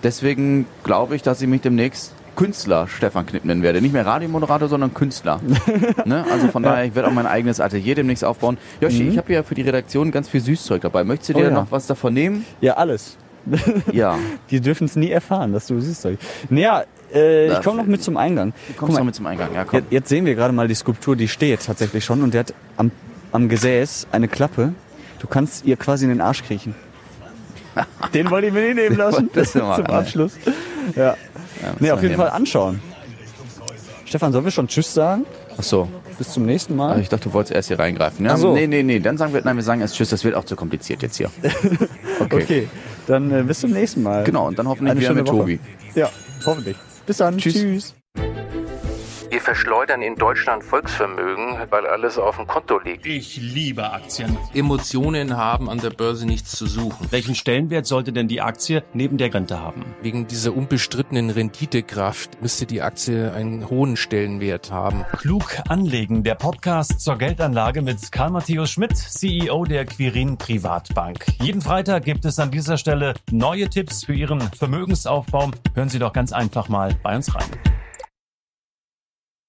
deswegen 0.04 0.66
glaube 0.84 1.16
ich, 1.16 1.22
dass 1.22 1.42
ich 1.42 1.48
mich 1.48 1.62
demnächst 1.62 2.14
Künstler 2.36 2.88
Stefan 2.90 3.26
Knipp 3.26 3.46
nennen 3.46 3.64
werde. 3.64 3.82
Nicht 3.82 3.94
mehr 3.94 4.06
Radiomoderator, 4.06 4.68
sondern 4.68 4.94
Künstler. 4.94 5.40
ne? 6.06 6.26
Also 6.30 6.50
von 6.50 6.64
daher, 6.64 6.84
ich 6.86 6.94
werde 6.94 7.08
auch 7.08 7.14
mein 7.14 7.28
eigenes 7.28 7.62
Atelier 7.62 7.96
demnächst 7.96 8.26
aufbauen. 8.26 8.58
Joshi, 8.82 9.08
ich 9.08 9.18
habe 9.18 9.32
ja 9.32 9.42
für 9.44 9.56
die 9.56 9.62
Redaktion 9.62 10.12
ganz 10.12 10.28
viel 10.28 10.42
Süßzeug 10.42 10.82
dabei. 10.82 11.04
Möchtest 11.06 11.30
du 11.30 11.34
Mhm. 11.34 11.40
Oh 11.40 11.42
dir 11.44 11.50
ja. 11.50 11.54
noch 11.62 11.72
was 11.72 11.88
davon 11.88 12.14
nehmen? 12.14 12.46
Ja, 12.60 12.74
alles. 12.74 13.18
Ja. 13.92 14.18
Die 14.52 14.60
dürfen 14.60 14.86
es 14.86 14.96
nie 14.96 15.12
erfahren, 15.12 15.54
dass 15.54 15.68
du 15.68 15.80
siehst. 15.80 16.08
Naja, 16.50 16.84
äh, 17.14 17.54
ich 17.54 17.62
komme 17.62 17.78
noch 17.78 17.86
mit 17.86 18.04
zum 18.04 18.18
Eingang. 18.18 18.50
Du 18.52 18.56
Guck 18.74 18.78
kommst 18.80 18.94
mal, 18.94 19.00
noch 19.00 19.06
mit 19.06 19.16
zum 19.16 19.28
Eingang. 19.28 19.54
Ja, 19.54 19.64
komm. 19.64 19.80
Jetzt, 19.80 19.92
jetzt 19.92 20.10
sehen 20.10 20.26
wir 20.26 20.36
gerade 20.36 20.54
mal 20.54 20.68
die 20.68 20.76
Skulptur, 20.76 21.16
die 21.16 21.28
steht 21.28 21.66
tatsächlich 21.66 22.04
schon 22.04 22.22
und 22.24 22.34
der 22.34 22.42
hat 22.42 22.54
am, 22.78 22.92
am 23.32 23.48
Gesäß 23.48 24.08
eine 24.12 24.28
Klappe. 24.28 24.74
Du 25.26 25.32
kannst 25.32 25.66
ihr 25.66 25.76
quasi 25.76 26.06
in 26.06 26.10
den 26.10 26.22
Arsch 26.22 26.44
kriechen. 26.44 26.76
Den 28.14 28.30
wollte 28.30 28.46
ich 28.48 28.54
mir 28.54 28.62
nicht 28.62 28.76
nehmen 28.76 28.96
lassen 28.96 29.28
Das 29.34 29.48
ist 29.48 29.56
ja 29.56 29.64
mal 29.64 29.78
zum 29.78 29.86
geil. 29.86 29.96
Abschluss. 29.96 30.34
Ja. 30.96 31.04
Ja, 31.04 31.16
Nee, 31.80 31.90
auf 31.90 32.00
jeden 32.04 32.12
nehmen. 32.16 32.22
Fall 32.28 32.30
anschauen. 32.30 32.80
Stefan, 34.06 34.32
sollen 34.32 34.46
wir 34.46 34.52
schon 34.52 34.68
Tschüss 34.68 34.94
sagen? 34.94 35.26
Ach 35.58 35.64
so. 35.64 35.90
Bis 36.20 36.30
zum 36.32 36.46
nächsten 36.46 36.80
Also 36.80 36.94
Mal. 36.94 37.02
ich 37.02 37.10
dachte, 37.10 37.24
du 37.30 37.34
wolltest 37.34 37.56
erst 37.56 37.70
hier 37.70 37.80
reingreifen. 37.80 38.24
Ja, 38.24 38.34
Ach 38.34 38.38
so. 38.38 38.54
Nee, 38.54 38.68
nee, 38.68 38.84
nee. 38.84 39.00
Dann 39.00 39.18
sagen 39.18 39.34
wir, 39.34 39.42
nein, 39.44 39.56
wir 39.56 39.64
sagen 39.64 39.82
erst 39.82 39.96
Tschüss. 39.96 40.10
Das 40.10 40.24
wird 40.24 40.36
auch 40.36 40.44
zu 40.46 40.56
kompliziert 40.56 41.02
jetzt 41.02 41.18
hier. 41.18 41.32
Okay. 42.20 42.44
Okay, 42.44 42.70
dann 43.08 43.30
äh, 43.32 43.44
bis 43.44 43.60
zum 43.62 43.72
nächsten 43.72 44.02
Mal. 44.04 44.24
Genau, 44.24 44.48
und 44.48 44.58
dann 44.58 44.68
hoffentlich 44.70 44.92
Eine 44.92 45.02
wieder 45.02 45.14
mit 45.16 45.28
Woche. 45.28 45.38
Tobi. 45.38 45.60
Ja, 45.96 46.10
hoffentlich. 46.46 46.78
Bis 47.06 47.18
dann. 47.18 47.38
Tschüss. 47.38 47.54
Tschüss. 47.56 47.96
Wir 49.36 49.42
verschleudern 49.42 50.02
in 50.02 50.16
Deutschland 50.16 50.64
Volksvermögen, 50.64 51.58
weil 51.70 51.86
alles 51.88 52.18
auf 52.18 52.38
dem 52.38 52.48
Konto 52.48 52.80
liegt. 52.80 53.06
Ich 53.06 53.36
liebe 53.36 53.92
Aktien. 53.92 54.38
Emotionen 54.54 55.36
haben 55.36 55.70
an 55.70 55.80
der 55.80 55.90
Börse 55.90 56.26
nichts 56.26 56.52
zu 56.52 56.66
suchen. 56.68 57.08
Welchen 57.12 57.36
Stellenwert 57.36 57.86
sollte 57.86 58.14
denn 58.14 58.30
die 58.30 58.40
Aktie 58.40 58.86
neben 58.94 59.18
der 59.18 59.34
Rente 59.34 59.60
haben? 59.60 59.84
Wegen 60.02 60.26
dieser 60.26 60.56
unbestrittenen 60.56 61.32
Renditekraft 61.32 62.42
müsste 62.42 62.66
die 62.66 62.82
Aktie 62.82 63.34
einen 63.34 63.70
hohen 63.70 63.98
Stellenwert 63.98 64.72
haben. 64.72 65.04
Klug 65.18 65.58
anlegen, 65.68 66.24
der 66.24 66.36
Podcast 66.36 67.02
zur 67.02 67.18
Geldanlage 67.18 67.82
mit 67.82 68.14
Karl 68.14 68.30
Matthäus 68.30 68.72
Schmidt, 68.72 68.96
CEO 68.96 69.66
der 69.66 69.84
Quirin 69.84 70.38
Privatbank. 70.38 71.26
Jeden 71.42 71.60
Freitag 71.62 72.06
gibt 72.06 72.24
es 72.24 72.40
an 72.40 72.52
dieser 72.52 72.78
Stelle 72.78 73.16
neue 73.32 73.70
Tipps 73.70 74.06
für 74.06 74.14
Ihren 74.14 74.40
Vermögensaufbau. 74.40 75.52
Hören 75.74 75.90
Sie 75.90 76.00
doch 76.00 76.14
ganz 76.14 76.32
einfach 76.32 76.70
mal 76.70 76.96
bei 77.04 77.18
uns 77.18 77.36
rein. 77.36 77.50